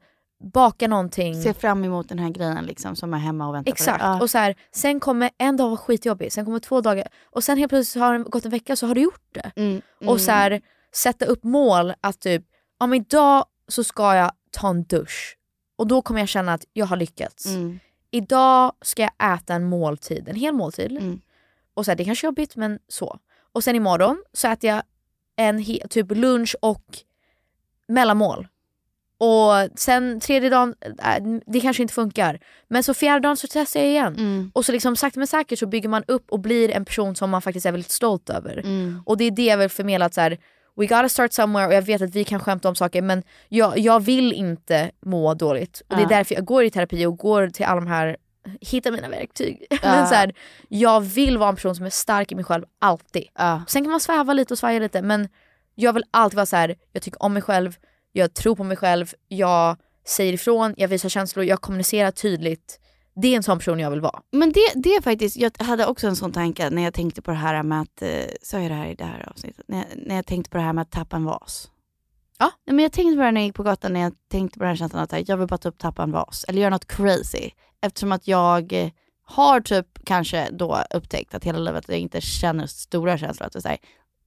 baka 0.53 0.87
någonting. 0.87 1.43
Se 1.43 1.53
fram 1.53 1.83
emot 1.83 2.09
den 2.09 2.19
här 2.19 2.29
grejen 2.29 2.65
liksom 2.65 2.95
som 2.95 3.13
är 3.13 3.17
hemma 3.17 3.47
och 3.47 3.55
väntar 3.55 3.71
Exakt, 3.71 3.99
på. 3.99 4.05
Ja. 4.05 4.21
och 4.21 4.29
så 4.29 4.37
här, 4.37 4.55
sen 4.71 4.99
kommer 4.99 5.29
en 5.37 5.57
dag 5.57 5.67
vara 5.69 5.77
skitjobbig, 5.77 6.33
sen 6.33 6.45
kommer 6.45 6.59
två 6.59 6.81
dagar 6.81 7.07
och 7.25 7.43
sen 7.43 7.57
helt 7.57 7.69
plötsligt 7.69 8.01
har 8.01 8.17
det 8.17 8.23
gått 8.23 8.45
en 8.45 8.51
vecka 8.51 8.75
så 8.75 8.87
har 8.87 8.95
du 8.95 9.01
gjort 9.01 9.27
det. 9.31 9.51
Mm, 9.55 9.81
Och 10.05 10.21
så 10.21 10.31
här, 10.31 10.61
sätta 10.93 11.25
upp 11.25 11.43
mål 11.43 11.93
att 12.01 12.19
typ, 12.19 12.45
men 12.79 12.93
idag 12.93 13.45
så 13.67 13.83
ska 13.83 14.15
jag 14.15 14.31
ta 14.51 14.69
en 14.69 14.83
dusch 14.83 15.37
och 15.75 15.87
då 15.87 16.01
kommer 16.01 16.19
jag 16.19 16.29
känna 16.29 16.53
att 16.53 16.65
jag 16.73 16.85
har 16.85 16.97
lyckats. 16.97 17.45
Mm. 17.45 17.79
Idag 18.11 18.73
ska 18.81 19.01
jag 19.01 19.33
äta 19.33 19.53
en 19.53 19.63
måltid, 19.63 20.29
en 20.29 20.35
hel 20.35 20.53
måltid. 20.53 20.91
Mm. 20.91 21.21
Och 21.73 21.85
så 21.85 21.91
här, 21.91 21.95
det 21.95 22.05
kanske 22.05 22.25
är 22.25 22.27
jobbigt 22.27 22.55
men 22.55 22.79
så. 22.87 23.19
Och 23.59 23.63
sen 23.63 23.75
imorgon 23.75 24.23
så 24.33 24.47
äter 24.47 24.69
jag 24.69 24.83
en 25.35 25.63
typ 25.89 26.11
lunch 26.11 26.55
och 26.61 26.83
mellanmål. 27.87 28.47
Och 29.17 29.79
sen 29.79 30.19
tredje 30.19 30.49
dagen, 30.49 30.75
äh, 30.81 31.23
det 31.47 31.59
kanske 31.61 31.81
inte 31.81 31.93
funkar. 31.93 32.39
Men 32.67 32.83
så 32.83 32.93
fjärde 32.93 33.19
dagen 33.19 33.37
så 33.37 33.47
testar 33.51 33.79
jag 33.79 33.89
igen. 33.89 34.15
Mm. 34.15 34.51
Och 34.53 34.65
så 34.65 34.71
liksom 34.71 34.95
sakta 34.95 35.19
men 35.19 35.27
säkert 35.27 35.59
så 35.59 35.65
bygger 35.67 35.89
man 35.89 36.03
upp 36.07 36.31
och 36.31 36.39
blir 36.39 36.71
en 36.71 36.85
person 36.85 37.15
som 37.15 37.29
man 37.29 37.41
faktiskt 37.41 37.65
är 37.65 37.71
väldigt 37.71 37.91
stolt 37.91 38.29
över. 38.29 38.57
Mm. 38.57 39.01
Och 39.05 39.17
det 39.17 39.23
är 39.23 39.31
det 39.31 39.45
jag 39.45 39.57
vill 39.57 39.69
förmedla 39.69 40.05
att 40.05 40.13
så 40.13 40.21
här, 40.21 40.37
we 40.75 40.85
gotta 40.85 41.09
start 41.09 41.33
somewhere 41.33 41.67
och 41.67 41.73
jag 41.73 41.81
vet 41.81 42.01
att 42.01 42.15
vi 42.15 42.23
kan 42.23 42.39
skämta 42.39 42.69
om 42.69 42.75
saker 42.75 43.01
men 43.01 43.23
jag, 43.49 43.77
jag 43.79 43.99
vill 43.99 44.33
inte 44.33 44.91
må 45.05 45.33
dåligt. 45.33 45.81
Och 45.87 45.95
det 45.95 46.01
är 46.01 46.11
Ja. 46.11 46.17
därför 46.17 46.35
jag 46.35 46.45
går 46.45 46.63
i 46.63 46.69
terapi 46.69 47.05
och 47.05 47.17
går 47.17 47.47
till 47.47 47.65
alla 47.65 47.81
de 47.81 47.87
här, 47.87 48.17
hitta 48.61 48.91
mina 48.91 49.09
verktyg. 49.09 49.65
men 49.81 50.07
så 50.07 50.15
här, 50.15 50.33
jag 50.67 51.01
vill 51.01 51.37
vara 51.37 51.49
en 51.49 51.55
person 51.55 51.75
som 51.75 51.85
är 51.85 51.89
stark 51.89 52.31
i 52.31 52.35
mig 52.35 52.43
själv, 52.43 52.65
alltid. 52.79 53.23
Sen 53.67 53.83
kan 53.83 53.91
man 53.91 53.99
sväva 53.99 54.33
lite 54.33 54.53
och 54.53 54.57
svaja 54.57 54.79
lite 54.79 55.01
men 55.01 55.27
jag 55.75 55.93
vill 55.93 56.03
alltid 56.11 56.35
vara 56.35 56.45
så 56.45 56.55
här. 56.55 56.75
jag 56.91 57.03
tycker 57.03 57.23
om 57.23 57.33
mig 57.33 57.41
själv, 57.41 57.75
jag 58.11 58.33
tror 58.33 58.55
på 58.55 58.63
mig 58.63 58.77
själv, 58.77 59.13
jag 59.27 59.77
säger 60.07 60.33
ifrån, 60.33 60.73
jag 60.77 60.87
visar 60.87 61.09
känslor, 61.09 61.45
jag 61.45 61.61
kommunicerar 61.61 62.11
tydligt. 62.11 62.79
Det 63.21 63.27
är 63.27 63.35
en 63.35 63.43
sån 63.43 63.57
person 63.57 63.79
jag 63.79 63.89
vill 63.89 64.01
vara. 64.01 64.21
Men 64.31 64.51
det, 64.51 64.71
det 64.75 64.95
är 64.95 65.01
faktiskt, 65.01 65.37
jag 65.37 65.51
hade 65.59 65.85
också 65.85 66.07
en 66.07 66.15
sån 66.15 66.31
tanke 66.31 66.69
när 66.69 66.81
jag 66.81 66.93
tänkte 66.93 67.21
på 67.21 67.31
det 67.31 67.37
här 67.37 67.63
med 67.63 67.81
att, 67.81 68.01
eh, 68.01 68.09
sa 68.41 68.59
jag 68.59 68.71
det 68.71 68.75
här 68.75 68.87
i 68.87 68.95
det 68.95 69.03
här 69.03 69.29
avsnittet? 69.29 69.65
När 69.67 69.77
jag, 69.77 69.85
när 69.95 70.15
jag 70.15 70.25
tänkte 70.25 70.49
på 70.49 70.57
det 70.57 70.63
här 70.63 70.73
med 70.73 70.81
att 70.81 70.91
tappa 70.91 71.15
en 71.15 71.25
vas. 71.25 71.71
Ja. 72.39 72.51
Men 72.65 72.79
jag 72.79 72.91
tänkte 72.91 73.15
på 73.15 73.21
det 73.21 73.31
när 73.31 73.41
jag 73.41 73.45
gick 73.45 73.55
på 73.55 73.63
gatan, 73.63 73.93
när 73.93 73.99
jag 73.99 74.13
tänkte 74.31 74.59
på 74.59 74.63
den 74.63 74.69
här 74.69 74.75
känslan 74.75 75.03
att 75.03 75.11
här, 75.11 75.23
jag 75.27 75.37
vill 75.37 75.47
bara 75.47 75.57
ta 75.57 75.69
upp 75.69 75.77
tappa 75.77 76.03
en 76.03 76.11
vas. 76.11 76.45
Eller 76.47 76.61
göra 76.61 76.69
något 76.69 76.87
crazy. 76.87 77.49
Eftersom 77.81 78.11
att 78.11 78.27
jag 78.27 78.91
har 79.23 79.61
typ 79.61 79.87
kanske 80.05 80.49
då 80.51 80.83
upptäckt 80.89 81.35
att 81.35 81.43
hela 81.43 81.59
livet 81.59 81.89
jag 81.89 81.99
inte 81.99 82.21
känner 82.21 82.67
stora 82.67 83.17
känslor. 83.17 83.47
Att 83.47 83.65
här, 83.65 83.77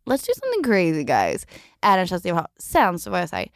let's 0.04 0.26
do 0.26 0.32
something 0.40 0.64
crazy 0.64 1.04
guys. 1.04 1.46
Är 1.80 1.98
en 1.98 2.06
känsla 2.06 2.28
jag 2.28 2.34
har. 2.34 2.48
Sen 2.58 2.98
så 2.98 3.10
var 3.10 3.18
jag 3.18 3.28
så 3.28 3.36
här, 3.36 3.48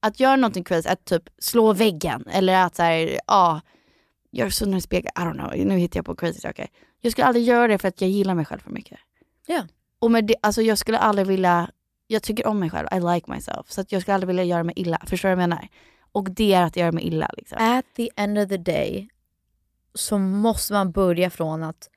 att 0.00 0.20
göra 0.20 0.36
någonting 0.36 0.64
crazy, 0.64 0.88
att 0.88 1.04
typ 1.04 1.22
slå 1.38 1.72
väggen. 1.72 2.24
Eller 2.30 2.64
att 2.64 2.76
så 2.76 2.82
här, 2.82 3.18
ja, 3.26 3.60
göra 4.32 4.50
sönder 4.50 4.74
en 4.74 4.82
spegel. 4.82 5.10
I 5.16 5.20
don't 5.20 5.32
know, 5.32 5.66
nu 5.66 5.78
hittar 5.78 5.98
jag 5.98 6.06
på 6.06 6.16
crazy 6.16 6.40
saker. 6.40 6.68
Jag 7.00 7.12
skulle 7.12 7.26
aldrig 7.26 7.44
göra 7.44 7.68
det 7.68 7.78
för 7.78 7.88
att 7.88 8.00
jag 8.00 8.10
gillar 8.10 8.34
mig 8.34 8.44
själv 8.44 8.60
för 8.60 8.70
mycket. 8.70 8.98
Ja. 9.46 9.66
Och 9.98 10.10
med 10.10 10.24
det, 10.24 10.34
alltså 10.42 10.62
jag 10.62 10.78
skulle 10.78 10.98
aldrig 10.98 11.26
vilja, 11.26 11.70
jag 12.14 12.22
tycker 12.22 12.46
om 12.46 12.58
mig 12.58 12.70
själv, 12.70 12.88
I 12.92 13.00
like 13.14 13.30
myself. 13.32 13.70
Så 13.70 13.80
att 13.80 13.92
jag 13.92 14.02
skulle 14.02 14.14
aldrig 14.14 14.26
vilja 14.26 14.44
göra 14.44 14.62
mig 14.64 14.74
illa, 14.76 14.98
förstår 15.06 15.28
du 15.28 15.34
vad 15.34 15.42
jag 15.42 15.48
menar? 15.48 15.68
Och 16.12 16.30
det 16.30 16.52
är 16.54 16.62
att 16.62 16.76
göra 16.76 16.92
mig 16.92 17.04
illa. 17.04 17.30
Liksom. 17.36 17.58
At 17.60 17.84
the 17.96 18.08
end 18.16 18.38
of 18.38 18.48
the 18.48 18.56
day 18.56 19.08
så 19.94 20.18
måste 20.18 20.72
man 20.72 20.92
börja 20.92 21.30
från 21.30 21.62
att 21.62 21.88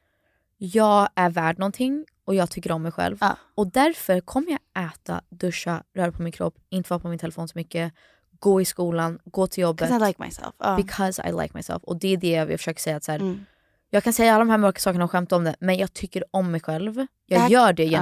jag 0.57 1.09
är 1.15 1.29
värd 1.29 1.59
någonting 1.59 2.05
och 2.25 2.35
jag 2.35 2.49
tycker 2.49 2.71
om 2.71 2.83
mig 2.83 2.91
själv. 2.91 3.17
Och 3.55 3.71
därför 3.71 4.19
kommer 4.19 4.47
jag 4.51 4.85
äta, 4.85 5.21
duscha, 5.29 5.83
röra 5.95 6.11
på 6.11 6.21
min 6.21 6.31
kropp, 6.31 6.55
inte 6.69 6.89
vara 6.89 6.99
på 6.99 7.07
min 7.07 7.19
telefon 7.19 7.47
så 7.47 7.57
mycket, 7.57 7.93
gå 8.39 8.61
i 8.61 8.65
skolan, 8.65 9.19
gå 9.25 9.47
till 9.47 9.61
jobbet. 9.61 9.89
'Cause 9.89 10.05
I 10.05 10.07
like 10.07 10.23
myself. 10.23 10.55
Ja. 10.59 10.75
Because 10.75 11.29
I 11.29 11.31
like 11.41 11.51
myself. 11.53 11.83
Och 11.83 11.99
det 11.99 12.07
är 12.13 12.17
det 12.17 12.29
jag 12.31 12.47
försöker 12.47 12.81
säga. 12.81 12.95
Att 12.95 13.03
så 13.03 13.11
här, 13.11 13.19
Mm. 13.19 13.45
Jag 13.89 14.03
kan 14.03 14.13
säga 14.13 14.33
alla 14.33 14.39
de 14.45 14.49
här 14.49 14.57
mörka 14.57 14.79
sakerna 14.79 15.03
och 15.03 15.11
skämta 15.11 15.35
om 15.35 15.43
det, 15.43 15.55
men 15.59 15.77
jag 15.77 15.93
tycker 15.93 16.23
om 16.31 16.51
mig 16.51 16.61
själv. 16.61 17.05
Jag 17.25 17.49
gör 17.49 17.73
det 17.73 17.85
ja. 17.85 18.01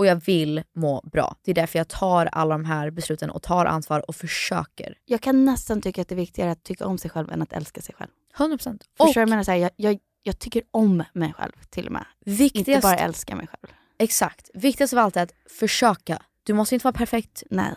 Och 0.00 0.06
jag 0.06 0.24
vill 0.24 0.62
må 0.76 1.00
bra. 1.12 1.36
Det 1.44 1.50
är 1.50 1.54
därför 1.54 1.78
jag 1.78 1.88
tar 1.88 2.26
alla 2.26 2.54
de 2.54 2.64
här 2.64 2.90
besluten 2.90 3.30
och 3.30 3.42
tar 3.42 3.66
ansvar 3.66 4.08
och 4.08 4.16
försöker. 4.16 4.94
Jag 5.04 5.20
kan 5.20 5.44
nästan 5.44 5.82
tycka 5.82 6.02
att 6.02 6.08
det 6.08 6.14
är 6.14 6.16
viktigare 6.16 6.50
att 6.50 6.64
tycka 6.64 6.86
om 6.86 6.98
sig 6.98 7.10
själv 7.10 7.32
än 7.32 7.42
att 7.42 7.52
älska 7.52 7.80
sig 7.80 7.94
själv. 7.94 8.10
100%. 8.36 8.58
Förstår 8.58 8.78
Och 8.98 9.06
du 9.06 9.12
vad 9.14 9.16
jag 9.16 9.28
menar? 9.28 9.42
Så 9.42 9.50
här, 9.50 9.58
jag, 9.58 9.70
jag, 9.76 9.98
jag 10.22 10.38
tycker 10.38 10.62
om 10.70 11.04
mig 11.12 11.32
själv 11.32 11.52
till 11.70 11.86
och 11.86 11.92
med. 11.92 12.04
Viktigast, 12.24 12.68
Inte 12.68 12.80
bara 12.80 12.96
älska 12.96 13.36
mig 13.36 13.46
själv. 13.46 13.72
Exakt. 13.98 14.50
Viktigast 14.54 14.92
av 14.92 14.98
allt 14.98 15.16
är 15.16 15.22
att 15.22 15.34
försöka. 15.58 16.22
Du 16.42 16.54
måste 16.54 16.74
inte 16.74 16.84
vara 16.84 16.94
perfekt 16.94 17.42
Nej. 17.50 17.74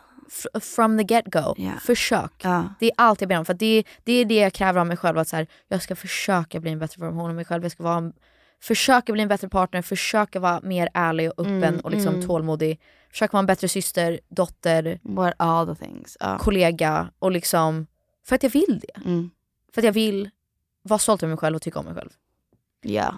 From 0.62 0.98
the 0.98 1.04
get-go. 1.14 1.56
Försök. 1.80 2.44
Det 2.80 2.86
är 2.86 2.92
allt 2.98 3.22
jag 3.22 3.28
ber 3.28 3.38
om. 3.38 3.46
För 3.46 3.54
det, 3.54 3.84
det 4.04 4.14
är 4.14 4.26
det 4.26 4.36
jag 4.36 4.54
kräver 4.54 4.80
av 4.80 4.88
mig 4.88 4.98
själv. 4.98 5.18
Att 5.18 5.28
så 5.28 5.36
här, 5.36 5.48
jag 5.68 5.82
ska 5.82 5.96
försöka 5.96 6.60
bli 6.60 6.72
en 6.72 6.80
bättre 6.80 7.02
version 7.02 7.30
av 7.30 7.36
mig 7.36 7.46
själv. 7.46 7.64
Jag 7.64 7.72
ska 7.72 7.84
vara 7.84 7.98
en, 7.98 8.14
försöka 8.64 9.14
bli 9.14 9.22
en 9.22 9.28
bättre 9.28 9.50
partner, 9.50 9.82
försöka 9.82 10.40
vara 10.40 10.60
mer 10.64 10.90
ärlig 10.94 11.30
och 11.30 11.40
öppen 11.40 11.64
Mm, 11.64 11.80
och 11.80 11.92
liksom 11.92 12.14
mm. 12.16 12.28
tålmodig. 12.28 12.80
Försöka 13.12 13.32
vara 13.32 13.40
en 13.40 13.46
bättre 13.46 13.68
syster, 13.68 14.20
dotter, 14.30 15.00
What 15.04 15.34
all 15.38 15.76
the 15.76 15.86
things. 15.86 16.18
Ja. 16.20 16.38
kollega. 16.38 17.10
Och 17.20 17.32
liksom, 17.32 17.88
för 18.26 18.36
att 18.36 18.44
jag 18.44 18.50
vill 18.50 18.82
det. 18.82 19.02
Mm. 19.06 19.30
För 19.74 19.82
att 19.82 19.86
jag 19.86 19.94
vill 19.94 20.30
vara 20.84 21.00
stolt 21.00 21.24
över 21.24 21.30
mig 21.30 21.38
själv 21.38 21.56
och 21.56 21.62
tycka 21.62 21.80
om 21.80 21.86
mig 21.86 21.94
själv. 21.96 22.10
Ja. 22.82 23.16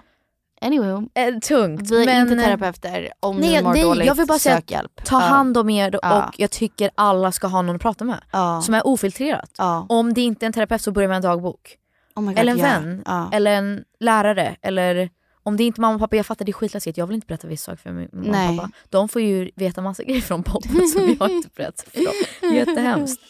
Anyway. 0.61 1.07
Eh, 1.13 1.39
tungt. 1.39 1.91
Vi 1.91 2.01
är 2.01 2.05
men, 2.05 2.21
inte 2.31 2.45
terapeuter. 2.45 3.13
Om 3.19 3.37
nej, 3.37 3.49
ni 3.49 3.63
mår 3.63 3.73
nej, 3.73 3.83
dåligt, 3.83 4.05
jag 4.05 4.15
vill 4.15 4.27
bara 4.27 4.39
säga 4.39 4.55
sök 4.55 4.71
hjälp. 4.71 5.05
ta 5.05 5.15
Ja. 5.21 5.25
hand 5.25 5.57
om 5.57 5.69
er 5.69 5.95
och 5.95 6.33
jag 6.37 6.51
tycker 6.51 6.91
alla 6.95 7.31
ska 7.31 7.47
ha 7.47 7.61
någon 7.61 7.75
att 7.75 7.81
prata 7.81 8.03
med. 8.05 8.19
Som 8.63 8.73
är 8.73 8.87
ofiltrerat. 8.87 9.51
Om 9.89 10.13
det 10.13 10.21
inte 10.21 10.45
är 10.45 10.47
en 10.47 10.53
terapeut 10.53 10.81
så 10.81 10.91
börja 10.91 11.07
med 11.07 11.15
en 11.15 11.21
dagbok. 11.21 11.77
Oh 12.15 12.23
God, 12.23 12.39
eller 12.39 12.51
en 12.51 12.57
ja. 12.57 12.63
vän. 12.65 13.03
Eller 13.33 13.51
en 13.51 13.83
lärare. 13.99 14.55
Eller 14.61 15.09
om 15.45 15.57
det 15.57 15.63
är 15.63 15.65
inte 15.65 15.81
mamma 15.81 15.93
och 15.93 15.99
pappa, 15.99 16.15
jag 16.15 16.25
fattar 16.25 16.45
det 16.45 16.51
är 16.51 16.53
skitläskigt. 16.53 16.97
Jag 16.97 17.07
vill 17.07 17.15
inte 17.15 17.27
berätta 17.27 17.47
vissa 17.47 17.65
saker 17.71 17.77
för 17.83 17.91
min 17.91 18.09
mamma 18.13 18.31
Nej. 18.31 18.49
och 18.49 18.55
pappa. 18.55 18.71
De 18.89 19.09
får 19.09 19.21
ju 19.21 19.51
veta 19.55 19.81
massa 19.81 20.03
grejer 20.03 20.21
från 20.21 20.43
podden 20.43 20.87
som 20.87 21.15
jag 21.19 21.29
inte 21.31 21.49
berättar 21.55 21.89
för 21.91 22.05
dem. 22.05 22.13
Det 22.41 22.47
är 22.47 22.53
jättehemskt. 22.53 23.21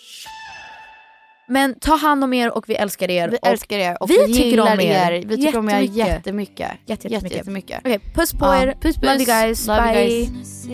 Men 1.47 1.80
ta 1.80 1.95
hand 1.95 2.24
om 2.24 2.34
er 2.34 2.51
och 2.57 2.70
vi 2.70 2.76
älskar 2.76 3.11
er. 3.11 3.30
Vi 3.30 3.38
och 3.41 3.47
älskar 3.47 3.78
er 3.78 3.97
och 4.03 4.09
vi 4.09 4.18
vi 4.28 4.34
tycker 4.34 4.59
om 4.59 4.80
er. 4.80 5.11
er. 5.11 5.26
Vi 5.26 5.36
tycker 5.38 5.57
om 5.59 5.70
er 5.70 5.80
Jättemycket. 5.82 6.72
Jätte, 6.86 6.91
Jätte- 6.91 7.07
jättemycket. 7.07 7.38
jättemycket. 7.38 7.80
Okej, 7.80 7.99
puss 8.16 8.32
på 8.34 8.45
Ja, 8.45 8.55
er. 8.55 8.78
puss, 8.82 8.95
Love 8.97 9.07
you 9.07 9.18
puss. 9.18 9.28
guys. 9.28 9.68
Love 9.68 9.80
you 9.80 9.93
Bye. 9.93 10.26
guys. 10.26 10.66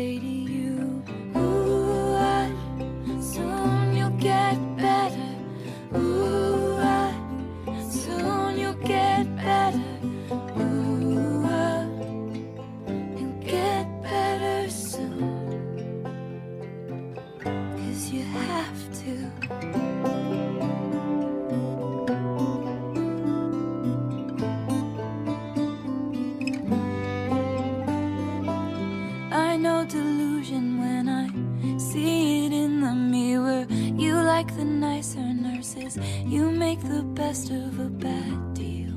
You 36.25 36.51
make 36.51 36.81
the 36.81 37.03
best 37.03 37.49
of 37.49 37.79
a 37.79 37.89
bad 37.89 38.53
deal. 38.53 38.93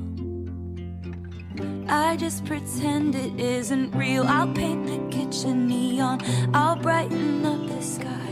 I 1.87 2.15
just 2.17 2.45
pretend 2.45 3.15
it 3.15 3.39
isn't 3.39 3.95
real. 3.95 4.23
I'll 4.23 4.51
paint 4.53 4.87
the 4.87 4.99
kitchen 5.15 5.67
neon, 5.67 6.21
I'll 6.53 6.75
brighten 6.75 7.45
up 7.45 7.67
the 7.67 7.81
sky. 7.81 8.31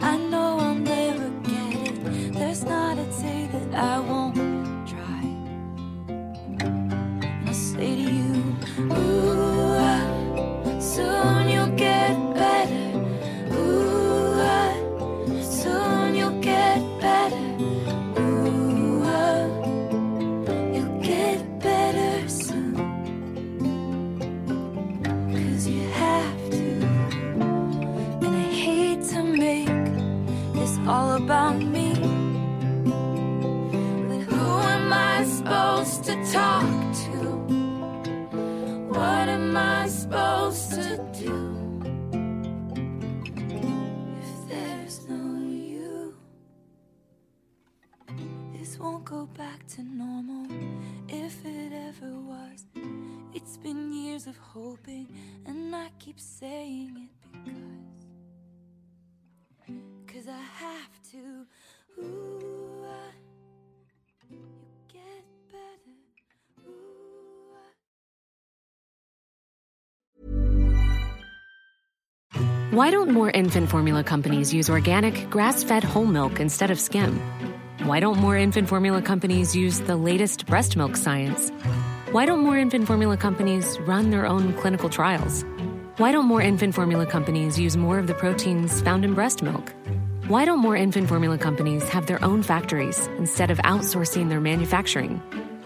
I 0.00 0.16
know 0.16 0.58
I'll 0.58 0.74
never 0.74 1.30
get 1.42 1.88
it. 1.88 2.32
There's 2.34 2.64
not 2.64 2.98
a 2.98 3.04
day 3.22 3.48
that 3.52 3.74
I 3.74 4.00
won't 4.00 4.31
to 49.76 49.82
normal. 49.82 50.46
If 51.08 51.46
it 51.46 51.72
ever 51.72 52.10
was, 52.10 52.66
it's 53.32 53.56
been 53.56 53.90
years 53.90 54.26
of 54.26 54.36
hoping, 54.36 55.08
and 55.46 55.74
I 55.74 55.88
keep 55.98 56.20
saying 56.20 57.08
it 57.08 57.10
because. 57.44 57.88
Cause 60.06 60.28
I 60.28 60.42
have 60.64 61.02
to. 61.12 61.46
Ooh, 62.02 62.84
I, 62.84 63.12
you 64.30 64.38
get 64.92 65.24
better. 65.50 65.96
Ooh, 66.68 67.54
I. 72.36 72.76
Why 72.76 72.90
don't 72.90 73.10
more 73.10 73.30
infant 73.30 73.70
formula 73.70 74.04
companies 74.04 74.52
use 74.52 74.68
organic, 74.68 75.30
grass 75.30 75.62
fed 75.62 75.82
whole 75.82 76.04
milk 76.04 76.40
instead 76.40 76.70
of 76.70 76.78
skim? 76.78 77.18
Why 77.84 77.98
don't 77.98 78.18
more 78.18 78.36
infant 78.36 78.68
formula 78.68 79.02
companies 79.02 79.56
use 79.56 79.80
the 79.80 79.96
latest 79.96 80.46
breast 80.46 80.76
milk 80.76 80.96
science? 80.96 81.50
Why 82.12 82.26
don't 82.26 82.38
more 82.38 82.56
infant 82.56 82.86
formula 82.86 83.16
companies 83.16 83.76
run 83.80 84.10
their 84.10 84.24
own 84.24 84.52
clinical 84.52 84.88
trials? 84.88 85.44
Why 85.96 86.12
don't 86.12 86.26
more 86.26 86.40
infant 86.40 86.76
formula 86.76 87.06
companies 87.06 87.58
use 87.58 87.76
more 87.76 87.98
of 87.98 88.06
the 88.06 88.14
proteins 88.14 88.80
found 88.82 89.04
in 89.04 89.14
breast 89.14 89.42
milk? 89.42 89.72
Why 90.28 90.44
don't 90.44 90.60
more 90.60 90.76
infant 90.76 91.08
formula 91.08 91.38
companies 91.38 91.88
have 91.88 92.06
their 92.06 92.24
own 92.24 92.44
factories 92.44 93.08
instead 93.18 93.50
of 93.50 93.58
outsourcing 93.58 94.28
their 94.28 94.40
manufacturing? 94.40 95.20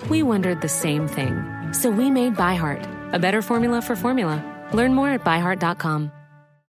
We 0.08 0.22
wondered 0.22 0.62
the 0.62 0.70
same 0.70 1.06
thing. 1.06 1.44
So 1.74 1.90
we 1.90 2.10
made 2.10 2.34
ByHeart, 2.34 3.12
a 3.12 3.18
better 3.18 3.42
formula 3.42 3.82
for 3.82 3.94
formula. 3.94 4.42
Learn 4.72 4.94
more 4.94 5.10
at 5.10 5.22
byheart.com. 5.22 6.10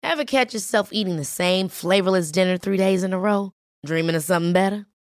Ever 0.03 0.24
catch 0.26 0.53
yourself 0.53 0.91
eating 0.93 1.16
the 1.16 1.24
same 1.24 1.68
flavorless 1.68 2.30
dinner 2.30 2.59
three 2.59 2.76
days 2.76 3.05
in 3.05 3.14
a 3.14 3.18
row? 3.18 3.53
Dreaming 3.86 4.16
of 4.16 4.22
something 4.22 4.53
better? 4.53 4.86